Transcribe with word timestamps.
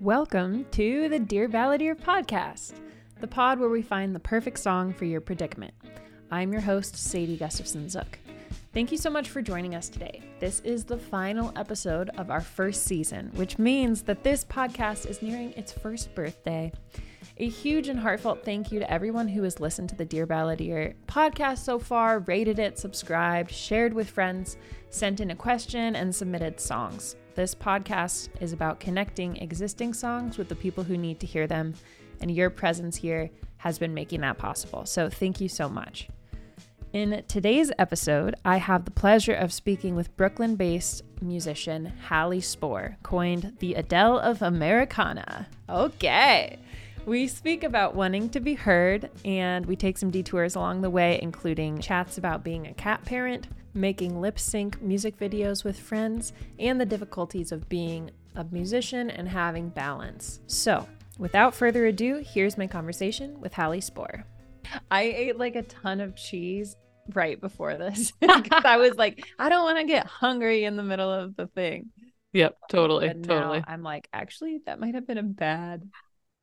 Welcome 0.00 0.64
to 0.70 1.10
the 1.10 1.18
Dear 1.18 1.46
Balladeer 1.46 1.94
podcast, 1.94 2.72
the 3.20 3.26
pod 3.26 3.60
where 3.60 3.68
we 3.68 3.82
find 3.82 4.14
the 4.14 4.18
perfect 4.18 4.58
song 4.58 4.94
for 4.94 5.04
your 5.04 5.20
predicament. 5.20 5.74
I'm 6.30 6.52
your 6.52 6.62
host, 6.62 6.96
Sadie 6.96 7.36
Gustafson 7.36 7.86
Zook. 7.86 8.18
Thank 8.72 8.92
you 8.92 8.96
so 8.96 9.10
much 9.10 9.28
for 9.28 9.42
joining 9.42 9.74
us 9.74 9.90
today. 9.90 10.22
This 10.38 10.60
is 10.60 10.84
the 10.84 10.96
final 10.96 11.52
episode 11.54 12.08
of 12.16 12.30
our 12.30 12.40
first 12.40 12.84
season, 12.84 13.30
which 13.34 13.58
means 13.58 14.00
that 14.04 14.24
this 14.24 14.42
podcast 14.42 15.04
is 15.04 15.20
nearing 15.20 15.52
its 15.52 15.70
first 15.70 16.14
birthday. 16.14 16.72
A 17.40 17.48
huge 17.48 17.88
and 17.88 17.98
heartfelt 17.98 18.44
thank 18.44 18.70
you 18.70 18.80
to 18.80 18.92
everyone 18.92 19.26
who 19.26 19.44
has 19.44 19.60
listened 19.60 19.88
to 19.88 19.94
the 19.94 20.04
Dear 20.04 20.26
Balladeer 20.26 20.92
podcast 21.06 21.60
so 21.60 21.78
far, 21.78 22.18
rated 22.18 22.58
it, 22.58 22.78
subscribed, 22.78 23.50
shared 23.50 23.94
with 23.94 24.10
friends, 24.10 24.58
sent 24.90 25.20
in 25.20 25.30
a 25.30 25.34
question, 25.34 25.96
and 25.96 26.14
submitted 26.14 26.60
songs. 26.60 27.16
This 27.36 27.54
podcast 27.54 28.28
is 28.42 28.52
about 28.52 28.78
connecting 28.78 29.38
existing 29.38 29.94
songs 29.94 30.36
with 30.36 30.50
the 30.50 30.54
people 30.54 30.84
who 30.84 30.98
need 30.98 31.18
to 31.20 31.26
hear 31.26 31.46
them, 31.46 31.72
and 32.20 32.30
your 32.30 32.50
presence 32.50 32.94
here 32.94 33.30
has 33.56 33.78
been 33.78 33.94
making 33.94 34.20
that 34.20 34.36
possible. 34.36 34.84
So 34.84 35.08
thank 35.08 35.40
you 35.40 35.48
so 35.48 35.66
much. 35.66 36.10
In 36.92 37.24
today's 37.26 37.72
episode, 37.78 38.34
I 38.44 38.58
have 38.58 38.84
the 38.84 38.90
pleasure 38.90 39.32
of 39.32 39.50
speaking 39.50 39.94
with 39.94 40.14
Brooklyn 40.14 40.56
based 40.56 41.04
musician 41.22 41.90
Hallie 42.06 42.42
Spoor, 42.42 42.98
coined 43.02 43.56
the 43.60 43.76
Adele 43.76 44.18
of 44.18 44.42
Americana. 44.42 45.48
Okay. 45.70 46.58
We 47.06 47.26
speak 47.26 47.64
about 47.64 47.94
wanting 47.94 48.28
to 48.30 48.40
be 48.40 48.54
heard, 48.54 49.10
and 49.24 49.64
we 49.66 49.74
take 49.74 49.98
some 49.98 50.10
detours 50.10 50.54
along 50.54 50.82
the 50.82 50.90
way, 50.90 51.18
including 51.22 51.80
chats 51.80 52.18
about 52.18 52.44
being 52.44 52.66
a 52.66 52.74
cat 52.74 53.04
parent, 53.04 53.48
making 53.74 54.20
lip 54.20 54.38
sync 54.38 54.80
music 54.82 55.18
videos 55.18 55.64
with 55.64 55.78
friends, 55.78 56.32
and 56.58 56.80
the 56.80 56.86
difficulties 56.86 57.52
of 57.52 57.68
being 57.68 58.10
a 58.36 58.44
musician 58.52 59.10
and 59.10 59.28
having 59.28 59.70
balance. 59.70 60.40
So, 60.46 60.86
without 61.18 61.54
further 61.54 61.86
ado, 61.86 62.22
here's 62.24 62.58
my 62.58 62.66
conversation 62.66 63.40
with 63.40 63.54
Hallie 63.54 63.80
Spoor. 63.80 64.24
I 64.90 65.02
ate 65.02 65.38
like 65.38 65.56
a 65.56 65.62
ton 65.62 66.00
of 66.00 66.14
cheese 66.14 66.76
right 67.14 67.40
before 67.40 67.76
this 67.76 68.12
I 68.22 68.76
was 68.76 68.94
like, 68.96 69.24
I 69.36 69.48
don't 69.48 69.64
want 69.64 69.78
to 69.78 69.84
get 69.84 70.06
hungry 70.06 70.64
in 70.64 70.76
the 70.76 70.84
middle 70.84 71.10
of 71.10 71.34
the 71.34 71.48
thing. 71.48 71.86
Yep, 72.34 72.56
totally, 72.70 73.08
And 73.08 73.24
totally. 73.24 73.58
now 73.58 73.64
I'm 73.66 73.82
like, 73.82 74.08
actually, 74.12 74.60
that 74.66 74.78
might 74.78 74.94
have 74.94 75.06
been 75.08 75.18
a 75.18 75.24
bad 75.24 75.82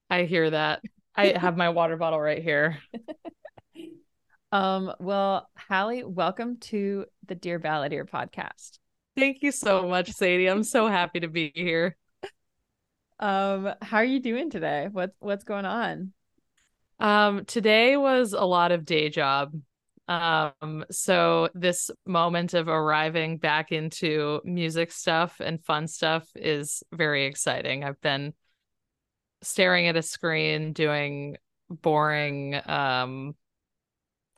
I 0.09 0.23
hear 0.23 0.49
that. 0.49 0.81
I 1.15 1.33
have 1.37 1.57
my 1.57 1.69
water 1.69 1.97
bottle 1.97 2.19
right 2.19 2.41
here. 2.41 2.77
Um, 4.51 4.93
well, 4.99 5.49
Hallie, 5.57 6.05
welcome 6.05 6.57
to 6.61 7.05
the 7.25 7.35
Dear 7.35 7.59
Balladeer 7.59 8.09
podcast. 8.09 8.79
Thank 9.17 9.41
you 9.41 9.51
so 9.51 9.87
much, 9.87 10.11
Sadie. 10.11 10.47
I'm 10.47 10.63
so 10.63 10.87
happy 10.87 11.19
to 11.19 11.27
be 11.27 11.51
here. 11.53 11.95
Um, 13.19 13.73
how 13.81 13.97
are 13.97 14.03
you 14.03 14.19
doing 14.19 14.51
today? 14.51 14.89
What's 14.91 15.15
what's 15.19 15.43
going 15.43 15.65
on? 15.65 16.13
Um, 16.99 17.45
today 17.45 17.97
was 17.97 18.33
a 18.33 18.43
lot 18.43 18.71
of 18.71 18.85
day 18.85 19.09
job. 19.09 19.59
Um, 20.07 20.85
so 20.91 21.49
this 21.55 21.89
moment 22.05 22.53
of 22.53 22.67
arriving 22.67 23.37
back 23.37 23.71
into 23.71 24.39
music 24.45 24.91
stuff 24.91 25.41
and 25.43 25.65
fun 25.65 25.87
stuff 25.87 26.27
is 26.35 26.83
very 26.91 27.25
exciting. 27.25 27.83
I've 27.83 27.99
been 28.01 28.35
staring 29.41 29.87
at 29.87 29.95
a 29.95 30.01
screen 30.01 30.73
doing 30.73 31.37
boring 31.69 32.59
um 32.65 33.35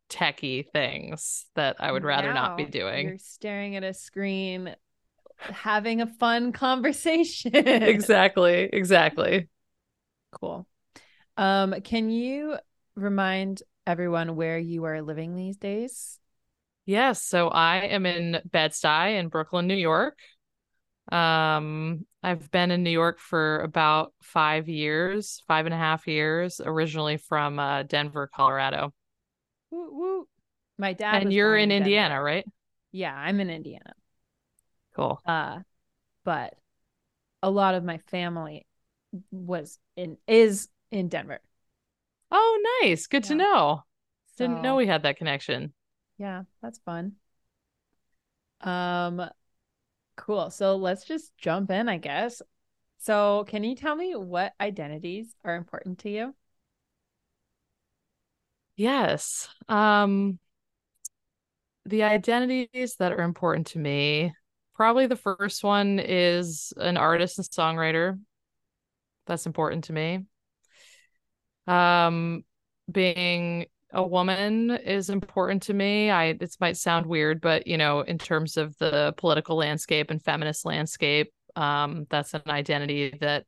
techie 0.09 0.67
things 0.71 1.45
that 1.55 1.77
I 1.79 1.91
would 1.91 2.03
rather 2.03 2.33
not 2.33 2.57
be 2.57 2.65
doing. 2.65 3.07
You're 3.07 3.17
staring 3.19 3.75
at 3.75 3.83
a 3.83 3.93
screen, 3.93 4.75
having 5.41 6.01
a 6.01 6.07
fun 6.07 6.51
conversation. 6.53 7.51
exactly 7.53 8.69
exactly 8.73 9.47
Cool. 10.31 10.67
Um, 11.37 11.81
can 11.81 12.09
you 12.09 12.57
remind 12.95 13.63
everyone 13.87 14.35
where 14.35 14.59
you 14.59 14.85
are 14.85 15.01
living 15.01 15.35
these 15.35 15.57
days? 15.57 16.19
yes 16.85 17.21
so 17.21 17.47
i 17.49 17.77
am 17.77 18.05
in 18.05 18.41
bed-stuy 18.45 19.19
in 19.19 19.27
brooklyn 19.27 19.67
new 19.67 19.75
york 19.75 20.17
um 21.11 22.05
i've 22.23 22.51
been 22.51 22.71
in 22.71 22.83
new 22.83 22.89
york 22.91 23.19
for 23.19 23.61
about 23.61 24.13
five 24.21 24.67
years 24.69 25.41
five 25.47 25.65
and 25.65 25.73
a 25.73 25.77
half 25.77 26.07
years 26.07 26.61
originally 26.63 27.17
from 27.17 27.59
uh, 27.59 27.83
denver 27.83 28.29
colorado 28.33 28.93
Woo, 29.71 29.89
woo. 29.91 30.27
My 30.77 30.93
dad 30.93 31.23
and 31.23 31.33
you're 31.33 31.49
born 31.49 31.61
in 31.71 31.71
indiana 31.71 32.21
right 32.21 32.45
Yeah, 32.91 33.13
I'm 33.15 33.39
in 33.39 33.49
Indiana. 33.49 33.93
cool 34.95 35.21
Uh, 35.25 35.59
but 36.23 36.55
a 37.43 37.49
lot 37.49 37.75
of 37.75 37.83
my 37.83 37.97
family 37.99 38.65
was 39.31 39.79
in 39.95 40.17
is 40.27 40.69
in 40.91 41.09
Denver. 41.09 41.39
oh 42.31 42.79
nice 42.81 43.05
good 43.07 43.23
to 43.23 43.35
know 43.35 43.83
didn't 44.37 44.61
know 44.61 44.75
we 44.75 44.87
had 44.87 45.03
that 45.03 45.17
connection 45.17 45.73
yeah, 46.17 46.43
that's 46.61 46.79
fun. 46.79 47.15
Um, 48.61 49.21
cool. 50.19 50.51
So 50.51 50.75
let's 50.75 51.05
just 51.05 51.35
jump 51.37 51.71
in, 51.71 51.89
I 51.89 51.97
guess. 51.97 52.41
So, 52.97 53.45
can 53.47 53.63
you 53.63 53.75
tell 53.75 53.95
me 53.95 54.15
what 54.15 54.53
identities 54.59 55.33
are 55.43 55.55
important 55.55 55.99
to 55.99 56.09
you? 56.09 56.35
yes 58.75 59.49
um 59.67 60.39
the 61.85 62.03
identities 62.03 62.95
that 62.99 63.11
are 63.11 63.23
important 63.23 63.67
to 63.67 63.79
me 63.79 64.33
probably 64.73 65.07
the 65.07 65.15
first 65.15 65.63
one 65.63 65.99
is 65.99 66.71
an 66.77 66.97
artist 66.97 67.37
and 67.37 67.47
songwriter 67.47 68.17
that's 69.25 69.45
important 69.45 69.83
to 69.85 69.93
me 69.93 70.25
um 71.67 72.43
being 72.89 73.65
a 73.91 74.05
woman 74.05 74.71
is 74.71 75.09
important 75.09 75.63
to 75.63 75.73
me. 75.73 76.11
I 76.11 76.33
this 76.33 76.59
might 76.59 76.77
sound 76.77 77.05
weird 77.05 77.41
but 77.41 77.67
you 77.67 77.77
know 77.77 78.01
in 78.01 78.17
terms 78.17 78.57
of 78.57 78.77
the 78.77 79.13
political 79.17 79.57
landscape 79.57 80.11
and 80.11 80.21
feminist 80.21 80.65
landscape 80.65 81.33
um 81.55 82.05
that's 82.09 82.33
an 82.33 82.41
identity 82.47 83.17
that 83.19 83.45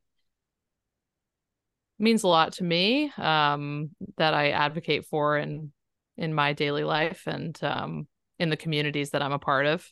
means 1.98 2.24
a 2.24 2.28
lot 2.28 2.54
to 2.54 2.64
me 2.64 3.12
um 3.16 3.90
that 4.16 4.34
i 4.34 4.50
advocate 4.50 5.06
for 5.06 5.38
in 5.38 5.70
in 6.16 6.34
my 6.34 6.52
daily 6.52 6.82
life 6.82 7.22
and 7.26 7.56
um 7.62 8.08
in 8.40 8.50
the 8.50 8.56
communities 8.56 9.10
that 9.10 9.22
i'm 9.22 9.32
a 9.32 9.38
part 9.38 9.66
of 9.66 9.88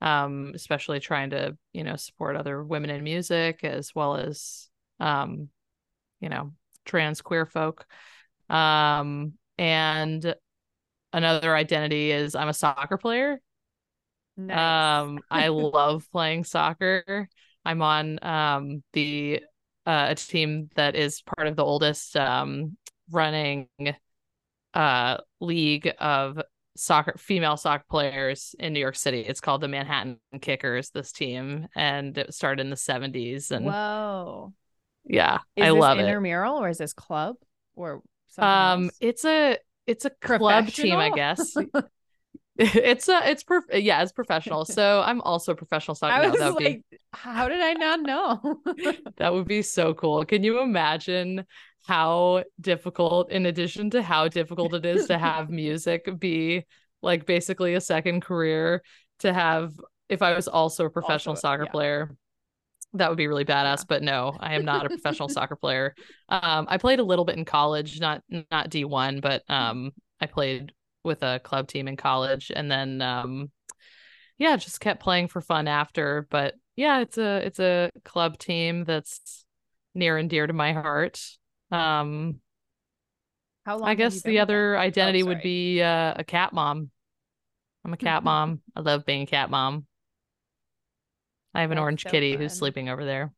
um 0.00 0.52
especially 0.54 1.00
trying 1.00 1.30
to 1.30 1.56
you 1.72 1.82
know 1.82 1.96
support 1.96 2.36
other 2.36 2.62
women 2.62 2.90
in 2.90 3.02
music 3.02 3.64
as 3.64 3.92
well 3.92 4.16
as 4.16 4.68
um 5.00 5.48
you 6.20 6.28
know 6.28 6.52
trans 6.84 7.20
queer 7.22 7.46
folk. 7.46 7.86
Um 8.48 9.34
and 9.58 10.34
another 11.12 11.54
identity 11.54 12.10
is 12.10 12.34
i'm 12.34 12.48
a 12.48 12.54
soccer 12.54 12.96
player 12.96 13.40
Nice. 14.36 14.56
um 15.04 15.20
i 15.30 15.48
love 15.48 16.06
playing 16.10 16.44
soccer 16.44 17.28
i'm 17.64 17.82
on 17.82 18.18
um 18.22 18.82
the 18.92 19.40
uh, 19.84 20.06
a 20.10 20.14
team 20.14 20.70
that 20.76 20.94
is 20.96 21.22
part 21.22 21.48
of 21.48 21.56
the 21.56 21.64
oldest 21.64 22.16
um 22.16 22.76
running 23.10 23.68
uh 24.74 25.18
league 25.40 25.92
of 25.98 26.40
soccer 26.76 27.14
female 27.18 27.58
soccer 27.58 27.84
players 27.90 28.54
in 28.58 28.72
New 28.72 28.80
York 28.80 28.96
City. 28.96 29.20
It's 29.20 29.42
called 29.42 29.60
the 29.60 29.68
Manhattan 29.68 30.18
Kickers 30.40 30.88
this 30.88 31.12
team 31.12 31.68
and 31.76 32.16
it 32.16 32.32
started 32.32 32.62
in 32.62 32.70
the 32.70 32.76
70s 32.76 33.50
and 33.50 33.66
Whoa. 33.66 34.54
yeah, 35.04 35.40
Is 35.54 35.64
I 35.64 35.70
this 35.70 35.78
love 35.78 35.98
it. 35.98 36.06
intramural 36.06 36.56
or 36.56 36.70
is 36.70 36.78
this 36.78 36.94
club 36.94 37.36
or 37.76 38.00
Um 38.38 38.84
else? 38.84 38.96
it's 39.00 39.24
a 39.24 39.58
it's 39.86 40.04
a 40.04 40.10
club 40.10 40.66
team, 40.68 40.98
I 40.98 41.10
guess. 41.10 41.54
it's 42.58 43.08
a 43.08 43.30
it's 43.30 43.42
prof- 43.42 43.64
yeah, 43.72 44.02
it's 44.02 44.12
professional. 44.12 44.64
So 44.64 45.02
I'm 45.04 45.20
also 45.22 45.52
a 45.52 45.54
professional 45.56 45.94
soccer. 45.94 46.14
I 46.14 46.28
was 46.28 46.38
that 46.38 46.52
would 46.54 46.58
be 46.58 46.64
like, 46.64 47.00
how 47.12 47.48
did 47.48 47.60
I 47.60 47.72
not 47.72 48.00
know? 48.00 48.60
That 49.16 49.32
would 49.32 49.48
be 49.48 49.62
so 49.62 49.94
cool. 49.94 50.24
Can 50.24 50.44
you 50.44 50.60
imagine 50.60 51.44
how 51.86 52.44
difficult, 52.60 53.30
in 53.30 53.46
addition 53.46 53.90
to 53.90 54.02
how 54.02 54.28
difficult 54.28 54.74
it 54.74 54.84
is 54.86 55.06
to 55.06 55.18
have 55.18 55.50
music 55.50 56.08
be 56.18 56.64
like 57.02 57.26
basically 57.26 57.74
a 57.74 57.80
second 57.80 58.20
career, 58.22 58.82
to 59.20 59.32
have 59.32 59.72
if 60.08 60.22
I 60.22 60.34
was 60.34 60.46
also 60.46 60.84
a 60.84 60.90
professional 60.90 61.32
Also, 61.32 61.40
soccer 61.40 61.64
yeah. 61.64 61.70
player? 61.70 62.16
That 62.94 63.08
would 63.08 63.16
be 63.18 63.26
really 63.26 63.44
badass, 63.44 63.78
Yeah. 63.78 63.84
but 63.88 64.02
no, 64.02 64.36
I 64.38 64.54
am 64.54 64.64
not 64.64 64.84
a 64.86 64.90
professional 64.90 65.28
soccer 65.30 65.56
player. 65.56 65.94
Um, 66.28 66.66
I 66.68 66.78
played 66.78 66.98
a 66.98 67.04
little 67.04 67.24
bit 67.24 67.38
in 67.38 67.44
college, 67.44 68.00
not 68.00 68.22
not 68.50 68.70
D1, 68.70 69.20
but 69.20 69.42
um, 69.48 69.92
I 70.20 70.26
played 70.26 70.72
with 71.04 71.22
a 71.22 71.40
club 71.42 71.68
team 71.68 71.88
in 71.88 71.96
college, 71.96 72.52
and 72.54 72.70
then 72.70 73.00
um, 73.00 73.50
yeah, 74.38 74.56
just 74.56 74.80
kept 74.80 75.02
playing 75.02 75.28
for 75.28 75.40
fun 75.40 75.68
after. 75.68 76.26
But 76.30 76.54
yeah, 76.76 77.00
it's 77.00 77.18
a 77.18 77.36
it's 77.46 77.60
a 77.60 77.90
club 78.04 78.38
team 78.38 78.84
that's 78.84 79.44
near 79.94 80.16
and 80.16 80.28
dear 80.28 80.46
to 80.46 80.52
my 80.52 80.72
heart. 80.72 81.20
Um, 81.70 82.40
How 83.64 83.78
long 83.78 83.88
I 83.88 83.94
guess 83.94 84.22
the 84.22 84.40
other 84.40 84.76
identity 84.76 85.22
would 85.22 85.42
be 85.42 85.80
uh, 85.82 86.14
a 86.16 86.24
cat 86.24 86.52
mom. 86.52 86.90
I'm 87.84 87.92
a 87.92 87.96
cat 87.96 88.22
mom. 88.24 88.60
I 88.76 88.80
love 88.80 89.04
being 89.04 89.22
a 89.22 89.26
cat 89.26 89.50
mom. 89.50 89.86
I 91.54 91.60
have 91.62 91.70
an 91.70 91.76
That's 91.76 91.82
orange 91.82 92.02
so 92.04 92.10
kitty 92.10 92.32
fun. 92.32 92.40
who's 92.40 92.52
sleeping 92.54 92.88
over 92.88 93.04
there. 93.04 93.32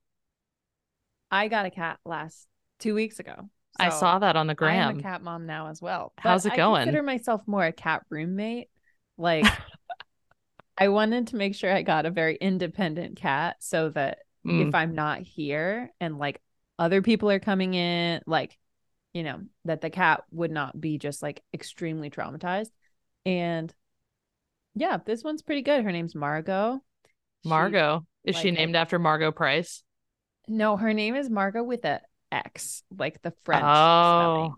I 1.31 1.49
got 1.49 1.67
a 1.67 1.71
cat 1.71 1.99
last 2.05 2.47
two 2.79 2.95
weeks 2.95 3.19
ago. 3.19 3.49
I 3.79 3.89
saw 3.89 4.21
that 4.21 4.37
on 4.37 4.47
the 4.47 4.55
gram. 4.55 4.91
I'm 4.91 4.99
a 5.01 5.03
cat 5.03 5.23
mom 5.23 5.47
now 5.47 5.69
as 5.69 5.83
well. 5.83 6.13
How's 6.19 6.47
it 6.47 6.53
I 6.53 6.57
going? 6.57 6.85
consider 6.85 7.03
myself 7.03 7.43
more 7.47 7.65
a 7.65 7.73
cat 7.73 8.03
roommate. 8.09 8.69
Like 9.19 9.45
I 10.79 10.89
wanted 10.89 11.29
to 11.29 11.37
make 11.37 11.55
sure 11.55 11.73
I 11.73 11.83
got 11.83 12.07
a 12.07 12.11
very 12.11 12.37
independent 12.37 13.17
cat 13.17 13.57
so 13.61 13.91
that 13.91 14.19
Mm, 14.47 14.69
if 14.69 14.75
I'm 14.75 14.95
not 14.95 15.21
here 15.23 15.91
and 16.01 16.19
like 16.19 16.41
other 16.79 17.01
people 17.03 17.31
are 17.31 17.41
coming 17.41 17.75
in, 17.75 18.21
like, 18.27 18.59
you 19.13 19.23
know, 19.23 19.41
that 19.65 19.81
the 19.81 19.91
cat 19.91 20.25
would 20.33 20.51
not 20.51 20.79
be 20.79 20.99
just 20.99 21.23
like 21.23 21.43
extremely 21.55 22.11
traumatized. 22.11 22.71
And 23.25 23.73
yeah, 24.75 24.99
this 25.05 25.23
one's 25.23 25.43
pretty 25.43 25.63
good. 25.63 25.85
Her 25.85 25.93
name's 25.93 26.15
Margot. 26.15 26.83
She- 27.44 27.49
Margot. 27.49 28.05
Is 28.25 28.37
she 28.37 28.50
like, 28.50 28.58
I- 28.58 28.62
named 28.62 28.76
after 28.76 28.99
Margo 28.99 29.31
Price? 29.32 29.82
no, 30.46 30.76
her 30.76 30.93
name 30.93 31.14
is 31.14 31.31
Margot 31.31 31.62
with 31.62 31.85
a 31.87 32.00
X, 32.31 32.82
like 32.99 33.23
the 33.23 33.32
French 33.44 33.64
Oh, 33.64 33.67
spelling. 34.20 34.55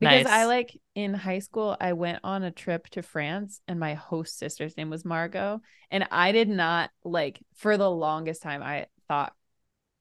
Because 0.00 0.26
I 0.26 0.44
like 0.46 0.80
in 0.94 1.12
high 1.14 1.40
school, 1.40 1.76
I 1.80 1.92
went 1.92 2.20
on 2.24 2.42
a 2.44 2.50
trip 2.50 2.88
to 2.90 3.02
France 3.02 3.60
and 3.68 3.78
my 3.80 3.94
host 3.94 4.38
sister's 4.38 4.76
name 4.76 4.90
was 4.90 5.04
Margot. 5.04 5.60
And 5.90 6.06
I 6.10 6.32
did 6.32 6.48
not 6.48 6.90
like 7.04 7.40
for 7.56 7.76
the 7.76 7.90
longest 7.90 8.42
time, 8.42 8.62
I 8.62 8.86
thought 9.08 9.32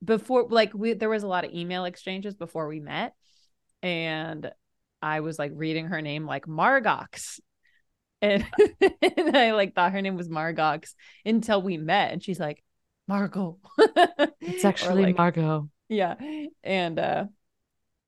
before, 0.04 0.48
like, 0.50 0.72
we 0.76 0.94
there 0.94 1.10
was 1.10 1.24
a 1.24 1.28
lot 1.28 1.46
of 1.46 1.52
email 1.52 1.86
exchanges 1.86 2.36
before 2.36 2.68
we 2.68 2.80
met. 2.80 3.14
And 3.82 4.52
I 5.02 5.20
was 5.22 5.38
like 5.40 5.52
reading 5.56 5.88
her 5.88 6.02
name 6.02 6.26
like 6.26 6.46
Margox. 6.46 7.40
And, 8.22 8.46
and 8.82 9.38
I 9.38 9.52
like 9.54 9.76
thought 9.76 9.92
her 9.92 10.02
name 10.02 10.16
was 10.16 10.30
Margox 10.30 10.94
until 11.26 11.62
we 11.62 11.78
met. 11.78 12.12
And 12.14 12.24
she's 12.24 12.40
like, 12.40 12.64
Margot. 13.08 13.58
It's 14.42 14.66
actually 14.66 15.04
like, 15.04 15.18
Margot. 15.18 15.70
yeah. 15.90 16.16
And 16.64 17.00
uh 17.00 17.26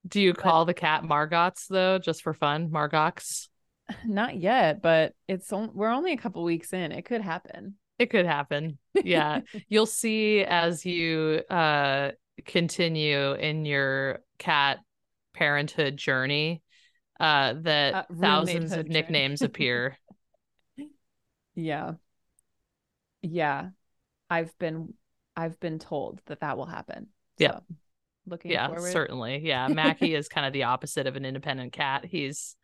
Do 0.07 0.21
you 0.21 0.33
call 0.33 0.65
the 0.65 0.73
cat 0.73 1.03
Margots 1.03 1.67
though, 1.69 1.99
just 1.99 2.21
for 2.21 2.33
fun? 2.33 2.69
Margox? 2.69 3.47
Not 4.05 4.37
yet, 4.37 4.81
but 4.81 5.13
it's 5.27 5.51
on, 5.53 5.71
we're 5.73 5.89
only 5.91 6.13
a 6.13 6.17
couple 6.17 6.43
weeks 6.43 6.73
in. 6.73 6.91
It 6.91 7.05
could 7.05 7.21
happen. 7.21 7.75
It 7.97 8.09
could 8.09 8.25
happen. 8.25 8.77
Yeah. 8.93 9.41
You'll 9.69 9.85
see 9.85 10.43
as 10.43 10.85
you 10.85 11.41
uh 11.49 12.11
continue 12.45 13.33
in 13.33 13.65
your 13.65 14.19
cat 14.37 14.79
parenthood 15.33 15.97
journey 15.97 16.61
uh 17.19 17.53
that 17.61 17.93
Uh, 17.93 18.03
thousands 18.19 18.75
of 18.75 18.87
nicknames 18.87 19.41
appear. 19.41 19.97
Yeah. 21.55 21.95
Yeah. 23.21 23.69
I've 24.29 24.57
been 24.59 24.93
I've 25.35 25.59
been 25.59 25.79
told 25.79 26.21
that 26.27 26.41
that 26.41 26.57
will 26.57 26.65
happen. 26.65 27.07
So, 27.39 27.61
looking 28.25 28.51
yeah, 28.51 28.67
forward. 28.67 28.91
certainly. 28.91 29.39
Yeah. 29.39 29.67
Mackie 29.69 30.13
is 30.15 30.27
kind 30.29 30.45
of 30.47 30.53
the 30.53 30.63
opposite 30.63 31.07
of 31.07 31.15
an 31.15 31.25
independent 31.25 31.73
cat. 31.73 32.05
He's 32.05 32.55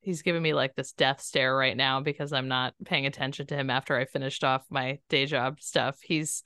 he's 0.00 0.22
giving 0.22 0.42
me 0.42 0.54
like 0.54 0.74
this 0.74 0.92
death 0.92 1.20
stare 1.20 1.54
right 1.56 1.76
now 1.76 2.00
because 2.00 2.32
I'm 2.32 2.48
not 2.48 2.74
paying 2.84 3.06
attention 3.06 3.46
to 3.48 3.56
him 3.56 3.70
after 3.70 3.96
I 3.96 4.04
finished 4.04 4.44
off 4.44 4.64
my 4.70 4.98
day 5.08 5.26
job 5.26 5.60
stuff. 5.60 5.98
He's 6.02 6.42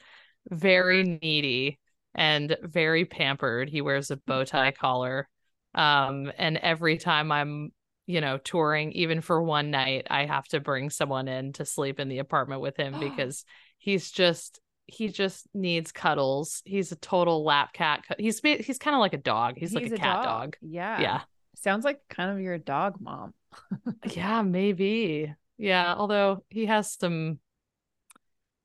very 0.51 1.19
needy 1.23 1.79
and 2.15 2.57
very 2.63 3.05
pampered. 3.05 3.69
He 3.69 3.81
wears 3.81 4.11
a 4.11 4.17
bow 4.17 4.45
tie 4.45 4.73
collar. 4.73 5.29
Um, 5.77 6.33
and 6.39 6.57
every 6.57 6.97
time 6.97 7.31
I'm, 7.31 7.71
you 8.07 8.21
know, 8.21 8.39
touring, 8.39 8.93
even 8.93 9.21
for 9.21 9.41
one 9.43 9.71
night, 9.71 10.07
I 10.11 10.25
have 10.25 10.49
to 10.49 10.61
bring 10.61 10.91
someone 10.91 11.29
in 11.29 11.53
to 11.55 11.65
sleep 11.65 12.01
in 12.01 12.09
the 12.09 12.19
apartment 12.19 12.63
with 12.63 12.77
him 12.77 12.99
because 13.01 13.45
he's 13.79 14.11
just 14.11 14.61
he 14.89 15.09
just 15.09 15.47
needs 15.53 15.93
cuddles. 15.93 16.63
He's 16.65 16.93
a 16.93 16.97
total 16.97 17.45
lap 17.45 17.73
cat. 17.73 18.05
He's 18.19 18.41
he's 18.41 18.79
kind 18.79 18.95
of 18.95 19.01
like 19.01 19.15
a 19.15 19.19
dog. 19.19 19.55
He's, 19.57 19.75
like 19.75 19.87
a, 19.87 19.97
cat 19.97 20.23
dog. 20.23 20.57
Yeah. 20.61 21.01
Yeah. 21.01 21.21
Sounds 21.57 21.85
like 21.85 22.01
kind 22.09 22.31
of 22.31 22.41
your 22.41 22.59
dog 22.59 22.97
mom. 23.01 23.35
Yeah, 24.13 24.43
maybe. 24.43 25.35
Yeah, 25.59 25.95
although 25.97 26.45
he 26.51 26.67
has 26.67 26.93
some 26.93 27.39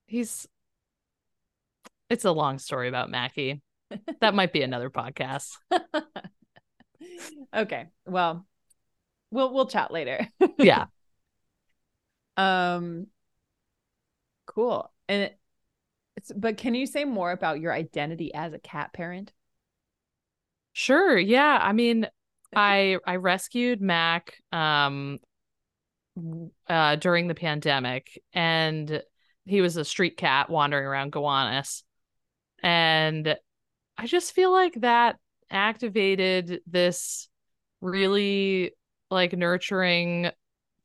he's 0.06 0.48
it's 2.10 2.26
a 2.26 2.32
long 2.32 2.60
story 2.60 2.90
about 2.90 3.10
Mackie. 3.10 3.62
That 4.20 4.36
might 4.36 4.54
be 4.54 4.62
another 4.62 4.90
podcast. 4.90 5.50
okay. 7.54 7.88
Well, 8.06 8.46
we'll 9.32 9.54
we'll 9.54 9.68
chat 9.68 9.92
later. 9.92 10.28
Yeah. 10.58 10.86
Um 12.38 13.08
cool. 14.46 14.92
And 15.08 15.24
it- 15.24 15.38
it's 16.18 16.32
but 16.36 16.58
can 16.58 16.76
you 16.76 16.86
say 16.88 17.06
more 17.06 17.32
about 17.32 17.62
your 17.62 17.74
identity 17.74 18.34
as 18.34 18.54
a 18.54 18.60
cat 18.60 18.94
parent? 18.94 19.32
Sure. 20.74 21.18
Yeah. 21.18 21.60
I 21.62 21.74
mean, 21.74 22.08
I 22.56 22.98
I 23.06 23.16
rescued 23.18 23.82
Mac 23.82 24.36
um 24.52 25.20
uh 26.68 26.96
during 26.98 27.28
the 27.28 27.36
pandemic 27.36 28.22
and 28.34 29.02
he 29.46 29.62
was 29.62 29.78
a 29.78 29.86
street 29.86 30.18
cat 30.18 30.50
wandering 30.50 30.86
around 30.86 31.12
Gowanus. 31.12 31.84
And 32.62 33.36
I 33.98 34.08
just 34.08 34.34
feel 34.34 34.52
like 34.52 34.76
that 34.82 35.18
activated 35.52 36.62
this 36.68 37.30
really 37.82 38.74
like 39.10 39.34
nurturing 39.34 40.32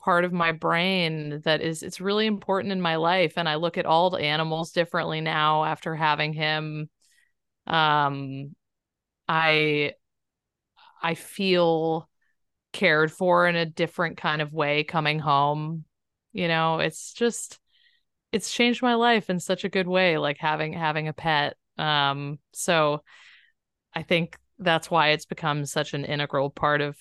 part 0.00 0.24
of 0.24 0.32
my 0.32 0.52
brain 0.52 1.40
that 1.44 1.60
is 1.60 1.82
it's 1.82 2.00
really 2.00 2.26
important 2.26 2.72
in 2.72 2.80
my 2.80 2.96
life 2.96 3.34
and 3.36 3.48
I 3.48 3.56
look 3.56 3.76
at 3.76 3.86
all 3.86 4.10
the 4.10 4.18
animals 4.18 4.72
differently 4.72 5.20
now 5.20 5.64
after 5.64 5.94
having 5.94 6.32
him 6.32 6.88
um 7.66 8.54
I 9.28 9.92
I 11.02 11.14
feel 11.14 12.08
cared 12.72 13.12
for 13.12 13.46
in 13.46 13.56
a 13.56 13.66
different 13.66 14.16
kind 14.18 14.42
of 14.42 14.52
way 14.52 14.84
coming 14.84 15.18
home. 15.18 15.84
You 16.32 16.48
know, 16.48 16.80
it's 16.80 17.12
just 17.14 17.58
it's 18.32 18.52
changed 18.52 18.82
my 18.82 18.94
life 18.94 19.30
in 19.30 19.40
such 19.40 19.64
a 19.64 19.68
good 19.68 19.86
way 19.86 20.18
like 20.18 20.38
having 20.38 20.72
having 20.74 21.08
a 21.08 21.12
pet. 21.12 21.56
Um 21.78 22.38
so 22.52 23.02
I 23.94 24.02
think 24.02 24.36
that's 24.58 24.90
why 24.90 25.08
it's 25.10 25.26
become 25.26 25.64
such 25.66 25.94
an 25.94 26.04
integral 26.04 26.50
part 26.50 26.80
of 26.80 26.96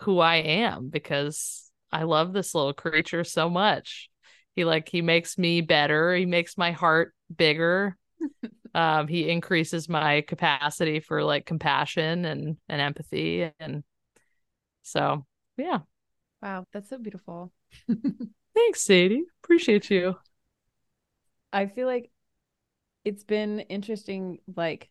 who 0.00 0.18
I 0.18 0.36
am 0.36 0.88
because 0.88 1.70
I 1.92 2.02
love 2.04 2.32
this 2.32 2.54
little 2.54 2.72
creature 2.72 3.24
so 3.24 3.48
much. 3.48 4.10
He 4.54 4.64
like 4.64 4.88
he 4.88 5.02
makes 5.02 5.38
me 5.38 5.60
better, 5.60 6.14
he 6.14 6.26
makes 6.26 6.58
my 6.58 6.72
heart 6.72 7.14
bigger 7.34 7.96
um 8.74 9.08
he 9.08 9.28
increases 9.30 9.88
my 9.88 10.22
capacity 10.22 11.00
for 11.00 11.24
like 11.24 11.46
compassion 11.46 12.24
and 12.24 12.56
and 12.68 12.80
empathy 12.80 13.50
and 13.60 13.84
so 14.82 15.24
yeah 15.56 15.80
Wow, 16.42 16.66
that's 16.72 16.90
so 16.90 16.98
beautiful. 16.98 17.52
thanks 18.54 18.82
sadie 18.82 19.24
appreciate 19.42 19.90
you 19.90 20.16
I 21.52 21.66
feel 21.66 21.86
like 21.86 22.10
it's 23.04 23.24
been 23.24 23.60
interesting. 23.62 24.40
Like, 24.56 24.90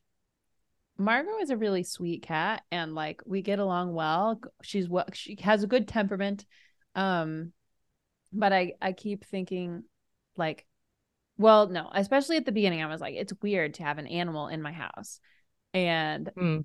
Margot 1.04 1.40
is 1.40 1.50
a 1.50 1.58
really 1.58 1.84
sweet 1.84 2.24
cat, 2.24 2.64
and 2.72 2.96
like 2.96 3.22
we 3.26 3.42
get 3.42 3.60
along 3.60 3.94
well. 3.94 4.40
She's 4.64 4.88
well, 4.90 5.06
she 5.14 5.38
has 5.42 5.64
a 5.64 5.68
good 5.68 5.88
temperament. 5.88 6.46
Um, 6.96 7.54
but 8.34 8.54
I 8.54 8.74
I 8.82 8.94
keep 8.94 9.26
thinking, 9.26 9.84
like, 10.38 10.66
well, 11.38 11.68
no, 11.68 11.90
especially 11.94 12.38
at 12.38 12.46
the 12.46 12.52
beginning, 12.52 12.84
I 12.84 12.88
was 12.88 13.02
like, 13.02 13.16
it's 13.16 13.34
weird 13.42 13.76
to 13.76 13.84
have 13.84 13.98
an 13.98 14.08
animal 14.08 14.48
in 14.48 14.62
my 14.62 14.72
house, 14.74 15.20
and 15.74 16.32
Mm, 16.36 16.64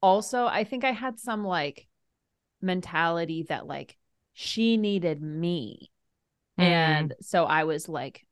also 0.00 0.46
I 0.46 0.64
think 0.64 0.84
I 0.84 0.92
had 0.92 1.18
some 1.18 1.44
like 1.44 1.86
mentality 2.60 3.44
that 3.48 3.66
like 3.66 3.96
she 4.34 4.76
needed 4.76 5.22
me 5.22 5.90
mm, 6.58 6.64
and 6.64 7.14
so 7.20 7.44
i 7.44 7.64
was 7.64 7.88
like 7.88 8.26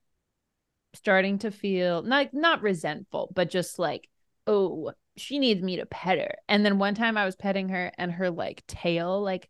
starting 0.95 1.39
to 1.39 1.51
feel 1.51 2.03
not 2.03 2.33
not 2.35 2.63
resentful 2.63 3.33
but 3.35 3.51
just 3.51 3.79
like 3.79 4.09
oh 4.47 4.93
she 5.17 5.39
needs 5.39 5.63
me 5.63 5.77
to 5.77 5.87
pet 5.87 6.19
her. 6.19 6.35
And 6.49 6.65
then 6.65 6.79
one 6.79 6.95
time 6.95 7.17
i 7.17 7.25
was 7.25 7.37
petting 7.37 7.69
her 7.71 7.93
and 7.99 8.13
her 8.13 8.31
like 8.31 8.65
tail 8.67 9.23
like 9.23 9.49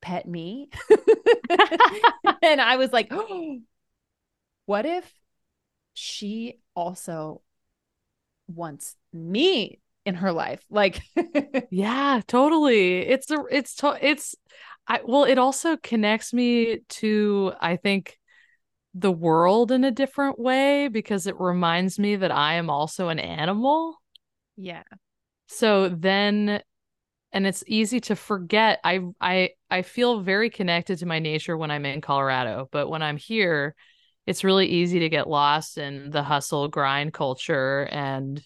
pet 0.00 0.26
me. 0.26 0.68
And 2.42 2.60
i 2.60 2.76
was 2.76 2.92
like 2.92 3.08
oh, 3.10 3.58
what 4.66 4.86
if 4.86 5.12
she 5.94 6.58
also 6.74 7.42
wants 8.48 8.96
me 9.12 9.80
in 10.04 10.16
her 10.16 10.32
life? 10.32 10.64
Like 10.70 11.00
yeah 11.70 12.20
totally. 12.26 12.98
It's 13.00 13.30
a 13.30 13.44
it's 13.50 13.76
to- 13.76 13.98
it's 14.00 14.34
i 14.88 15.00
well 15.04 15.24
it 15.24 15.38
also 15.38 15.76
connects 15.76 16.32
me 16.32 16.80
to 16.88 17.52
i 17.60 17.76
think 17.76 18.18
the 18.94 19.12
world 19.12 19.70
in 19.72 19.84
a 19.84 19.90
different 19.90 20.38
way 20.38 20.88
because 20.88 21.26
it 21.26 21.38
reminds 21.38 21.98
me 21.98 22.16
that 22.16 22.32
i 22.32 22.54
am 22.54 22.68
also 22.68 23.08
an 23.08 23.18
animal 23.18 23.96
yeah 24.56 24.82
So 25.48 25.88
then 25.88 26.62
and 27.32 27.46
it's 27.46 27.64
easy 27.66 28.00
to 28.00 28.16
forget. 28.16 28.80
I 28.84 29.00
I 29.20 29.50
I 29.70 29.82
feel 29.82 30.20
very 30.20 30.50
connected 30.50 30.98
to 30.98 31.06
my 31.06 31.18
nature 31.18 31.56
when 31.56 31.70
I'm 31.70 31.86
in 31.86 32.00
Colorado, 32.00 32.68
but 32.72 32.88
when 32.88 33.02
I'm 33.02 33.16
here, 33.18 33.74
it's 34.26 34.44
really 34.44 34.66
easy 34.68 35.00
to 35.00 35.08
get 35.10 35.28
lost 35.28 35.78
in 35.78 36.10
the 36.10 36.22
hustle 36.22 36.68
grind 36.68 37.14
culture 37.14 37.88
and 37.90 38.42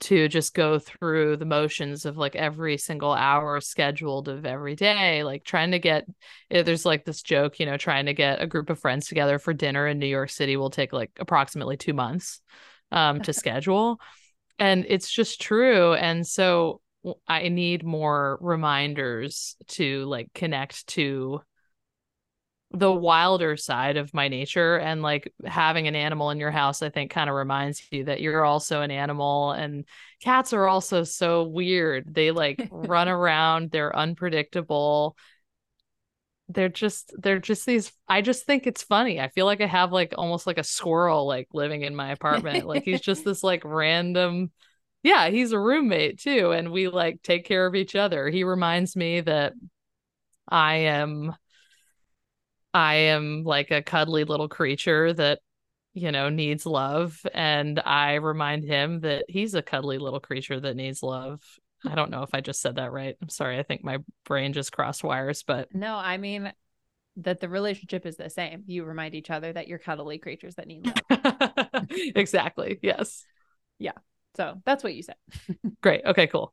to 0.00 0.28
just 0.28 0.54
go 0.54 0.78
through 0.78 1.36
the 1.36 1.46
motions 1.46 2.04
of 2.06 2.16
like 2.18 2.36
every 2.36 2.76
single 2.78 3.12
hour 3.12 3.60
scheduled 3.60 4.28
of 4.28 4.44
every 4.44 4.76
day 4.76 5.24
like 5.24 5.44
trying 5.44 5.70
to 5.70 5.78
get 5.78 6.04
eh, 6.50 6.62
there's 6.62 6.84
like 6.84 7.04
this 7.04 7.22
joke 7.22 7.60
you 7.60 7.66
know 7.66 7.76
trying 7.76 8.06
to 8.06 8.14
get 8.14 8.42
a 8.42 8.46
group 8.46 8.70
of 8.70 8.78
friends 8.78 9.06
together 9.06 9.38
for 9.38 9.54
dinner 9.54 9.86
in 9.88 9.98
new 9.98 10.06
york 10.06 10.30
city 10.30 10.56
will 10.56 10.70
take 10.70 10.92
like 10.92 11.12
approximately 11.18 11.76
two 11.76 11.94
months 11.94 12.40
um, 12.92 13.20
to 13.22 13.32
schedule 13.32 14.00
and 14.58 14.84
it's 14.88 15.10
just 15.10 15.40
true 15.40 15.94
and 15.94 16.26
so 16.26 16.80
i 17.28 17.48
need 17.48 17.84
more 17.84 18.38
reminders 18.40 19.56
to 19.66 20.04
like 20.06 20.32
connect 20.34 20.86
to 20.86 21.40
the 22.70 22.90
wilder 22.90 23.56
side 23.56 23.96
of 23.96 24.12
my 24.12 24.26
nature 24.26 24.76
and 24.76 25.00
like 25.00 25.32
having 25.44 25.86
an 25.86 25.94
animal 25.94 26.30
in 26.30 26.38
your 26.38 26.50
house 26.50 26.82
i 26.82 26.88
think 26.88 27.10
kind 27.10 27.30
of 27.30 27.36
reminds 27.36 27.82
you 27.92 28.04
that 28.04 28.20
you're 28.20 28.44
also 28.44 28.80
an 28.80 28.90
animal 28.90 29.52
and 29.52 29.84
cats 30.24 30.54
are 30.54 30.66
also 30.66 31.04
so 31.04 31.44
weird. 31.44 32.12
They 32.12 32.30
like 32.30 32.66
run 32.70 33.08
around 33.16 33.70
they're 33.70 33.94
unpredictable 33.94 35.16
they're 36.54 36.68
just 36.68 37.12
they're 37.18 37.38
just 37.38 37.66
these 37.66 37.92
i 38.08 38.20
just 38.20 38.46
think 38.46 38.66
it's 38.66 38.82
funny 38.82 39.20
i 39.20 39.28
feel 39.28 39.46
like 39.46 39.60
i 39.60 39.66
have 39.66 39.92
like 39.92 40.14
almost 40.16 40.46
like 40.46 40.58
a 40.58 40.64
squirrel 40.64 41.26
like 41.26 41.48
living 41.52 41.82
in 41.82 41.94
my 41.94 42.10
apartment 42.12 42.66
like 42.66 42.84
he's 42.84 43.00
just 43.00 43.24
this 43.26 43.42
like 43.42 43.62
random 43.64 44.50
yeah 45.02 45.28
he's 45.28 45.52
a 45.52 45.58
roommate 45.58 46.18
too 46.20 46.52
and 46.52 46.70
we 46.70 46.88
like 46.88 47.20
take 47.22 47.44
care 47.44 47.66
of 47.66 47.74
each 47.74 47.94
other 47.94 48.28
he 48.28 48.44
reminds 48.44 48.96
me 48.96 49.20
that 49.20 49.52
i 50.48 50.76
am 50.76 51.34
I 52.74 52.94
am 52.94 53.44
like 53.44 53.70
a 53.70 53.82
cuddly 53.82 54.24
little 54.24 54.48
creature 54.48 55.12
that, 55.14 55.38
you 55.94 56.10
know, 56.10 56.28
needs 56.28 56.66
love. 56.66 57.20
And 57.32 57.78
I 57.78 58.14
remind 58.14 58.64
him 58.64 59.00
that 59.00 59.26
he's 59.28 59.54
a 59.54 59.62
cuddly 59.62 59.98
little 59.98 60.18
creature 60.20 60.58
that 60.58 60.74
needs 60.74 61.02
love. 61.02 61.40
I 61.86 61.94
don't 61.94 62.10
know 62.10 62.22
if 62.22 62.30
I 62.32 62.40
just 62.40 62.60
said 62.60 62.76
that 62.76 62.92
right. 62.92 63.16
I'm 63.20 63.28
sorry. 63.28 63.58
I 63.58 63.62
think 63.62 63.84
my 63.84 63.98
brain 64.24 64.52
just 64.52 64.72
crossed 64.72 65.04
wires, 65.04 65.42
but 65.42 65.74
no, 65.74 65.94
I 65.94 66.16
mean 66.16 66.52
that 67.16 67.40
the 67.40 67.48
relationship 67.48 68.06
is 68.06 68.16
the 68.16 68.30
same. 68.30 68.64
You 68.66 68.84
remind 68.84 69.14
each 69.14 69.30
other 69.30 69.52
that 69.52 69.68
you're 69.68 69.78
cuddly 69.78 70.18
creatures 70.18 70.56
that 70.56 70.66
need 70.66 70.86
love. 70.86 71.86
exactly. 71.90 72.78
Yes. 72.82 73.24
Yeah. 73.78 73.92
So 74.36 74.60
that's 74.64 74.82
what 74.82 74.94
you 74.94 75.02
said. 75.02 75.16
Great. 75.82 76.02
Okay, 76.04 76.26
cool. 76.26 76.52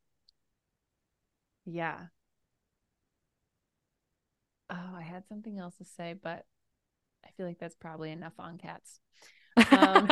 Yeah. 1.65 1.97
Oh, 4.69 4.95
I 4.95 5.01
had 5.01 5.27
something 5.27 5.57
else 5.57 5.75
to 5.77 5.85
say, 5.85 6.13
but 6.21 6.45
I 7.25 7.29
feel 7.37 7.45
like 7.45 7.59
that's 7.59 7.75
probably 7.75 8.11
enough 8.11 8.33
on 8.39 8.57
cats. 8.57 8.99
Um, 9.69 10.07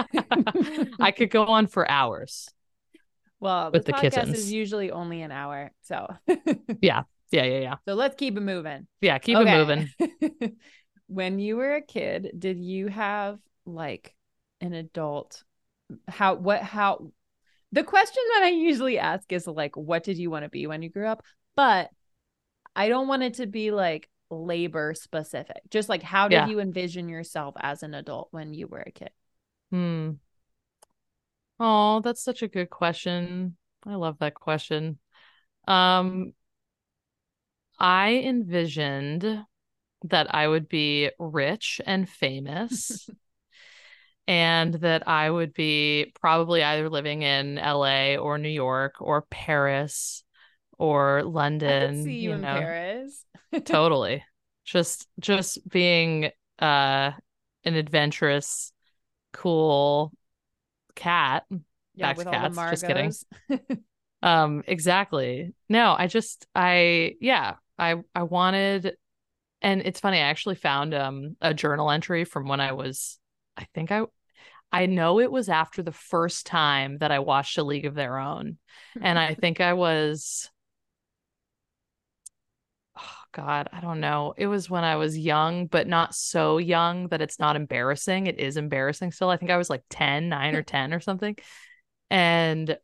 I 0.99 1.11
could 1.11 1.29
go 1.29 1.45
on 1.45 1.67
for 1.67 1.89
hours. 1.89 2.49
Well, 3.39 3.71
with 3.71 3.85
the 3.85 3.93
podcast 3.93 4.11
kittens. 4.11 4.37
is 4.37 4.51
usually 4.51 4.91
only 4.91 5.21
an 5.21 5.31
hour, 5.31 5.71
so 5.81 6.07
yeah, 6.81 7.03
yeah, 7.31 7.43
yeah, 7.43 7.59
yeah. 7.59 7.75
So 7.87 7.93
let's 7.93 8.15
keep 8.15 8.35
it 8.35 8.41
moving. 8.41 8.87
Yeah, 9.01 9.17
keep 9.19 9.37
okay. 9.37 9.53
it 9.53 9.57
moving. 9.57 10.57
when 11.07 11.39
you 11.39 11.55
were 11.55 11.75
a 11.75 11.81
kid, 11.81 12.31
did 12.37 12.59
you 12.59 12.87
have 12.87 13.39
like 13.65 14.15
an 14.61 14.73
adult? 14.73 15.43
How? 16.07 16.35
What? 16.35 16.61
How? 16.61 17.11
The 17.71 17.83
question 17.83 18.23
that 18.33 18.43
I 18.43 18.49
usually 18.49 18.97
ask 18.97 19.31
is 19.31 19.47
like, 19.47 19.77
what 19.77 20.03
did 20.03 20.17
you 20.17 20.29
want 20.29 20.43
to 20.43 20.49
be 20.49 20.67
when 20.67 20.81
you 20.81 20.89
grew 20.89 21.07
up? 21.07 21.23
But 21.55 21.89
I 22.75 22.89
don't 22.89 23.07
want 23.07 23.23
it 23.23 23.35
to 23.35 23.47
be 23.47 23.71
like 23.71 24.09
labor 24.31 24.93
specific? 24.93 25.61
Just 25.69 25.89
like 25.89 26.03
how 26.03 26.27
did 26.27 26.35
yeah. 26.35 26.47
you 26.47 26.59
envision 26.59 27.09
yourself 27.09 27.55
as 27.59 27.83
an 27.83 27.93
adult 27.93 28.29
when 28.31 28.53
you 28.53 28.67
were 28.67 28.83
a 28.85 28.91
kid? 28.91 29.11
Hmm. 29.71 30.11
Oh, 31.59 31.99
that's 32.01 32.23
such 32.23 32.41
a 32.41 32.47
good 32.47 32.69
question. 32.69 33.57
I 33.85 33.95
love 33.95 34.19
that 34.19 34.33
question. 34.33 34.99
Um 35.67 36.33
I 37.79 38.15
envisioned 38.25 39.45
that 40.03 40.33
I 40.33 40.47
would 40.47 40.67
be 40.69 41.11
rich 41.19 41.81
and 41.85 42.07
famous. 42.07 43.09
and 44.27 44.75
that 44.75 45.07
I 45.07 45.29
would 45.29 45.53
be 45.53 46.13
probably 46.19 46.63
either 46.63 46.89
living 46.89 47.23
in 47.23 47.57
LA 47.57 48.17
or 48.17 48.37
New 48.37 48.49
York 48.49 48.95
or 48.99 49.23
Paris 49.23 50.23
or 50.77 51.23
London. 51.23 52.03
see 52.03 52.13
you, 52.13 52.29
you 52.29 52.35
in 52.35 52.41
know. 52.41 52.59
Paris. 52.59 53.25
totally. 53.65 54.23
Just 54.65 55.07
just 55.19 55.67
being 55.67 56.31
uh 56.59 57.11
an 57.65 57.75
adventurous, 57.75 58.71
cool 59.33 60.13
cat. 60.99 61.45
Yeah, 61.95 62.13
Back 62.13 62.17
to 62.17 62.25
cats. 62.25 62.57
Just 62.69 62.85
kidding. 62.87 63.13
um, 64.21 64.63
exactly. 64.67 65.53
No, 65.67 65.95
I 65.97 66.07
just 66.07 66.45
I 66.53 67.15
yeah, 67.19 67.55
I 67.77 67.95
I 68.13 68.23
wanted 68.23 68.95
and 69.61 69.81
it's 69.81 69.99
funny, 69.99 70.17
I 70.17 70.21
actually 70.21 70.55
found 70.55 70.93
um 70.93 71.35
a 71.41 71.53
journal 71.53 71.91
entry 71.91 72.23
from 72.25 72.47
when 72.47 72.59
I 72.59 72.73
was 72.73 73.19
I 73.57 73.65
think 73.73 73.91
I 73.91 74.03
I 74.71 74.85
know 74.85 75.19
it 75.19 75.31
was 75.31 75.49
after 75.49 75.81
the 75.81 75.91
first 75.91 76.45
time 76.45 76.99
that 76.99 77.11
I 77.11 77.19
watched 77.19 77.57
A 77.57 77.63
League 77.63 77.85
of 77.85 77.95
Their 77.95 78.17
Own. 78.17 78.57
and 79.01 79.17
I 79.17 79.33
think 79.41 79.61
I 79.61 79.73
was 79.73 80.49
God, 83.31 83.69
I 83.71 83.81
don't 83.81 83.99
know. 83.99 84.33
It 84.37 84.47
was 84.47 84.69
when 84.69 84.83
I 84.83 84.95
was 84.95 85.17
young, 85.17 85.67
but 85.67 85.87
not 85.87 86.15
so 86.15 86.57
young 86.57 87.07
that 87.09 87.21
it's 87.21 87.39
not 87.39 87.55
embarrassing. 87.55 88.27
It 88.27 88.39
is 88.39 88.57
embarrassing 88.57 89.11
still. 89.11 89.29
I 89.29 89.37
think 89.37 89.51
I 89.51 89.57
was 89.57 89.69
like 89.69 89.83
10, 89.89 90.29
9 90.29 90.55
or 90.55 90.63
10 90.63 90.93
or 90.93 90.99
something. 90.99 91.35
And 92.09 92.77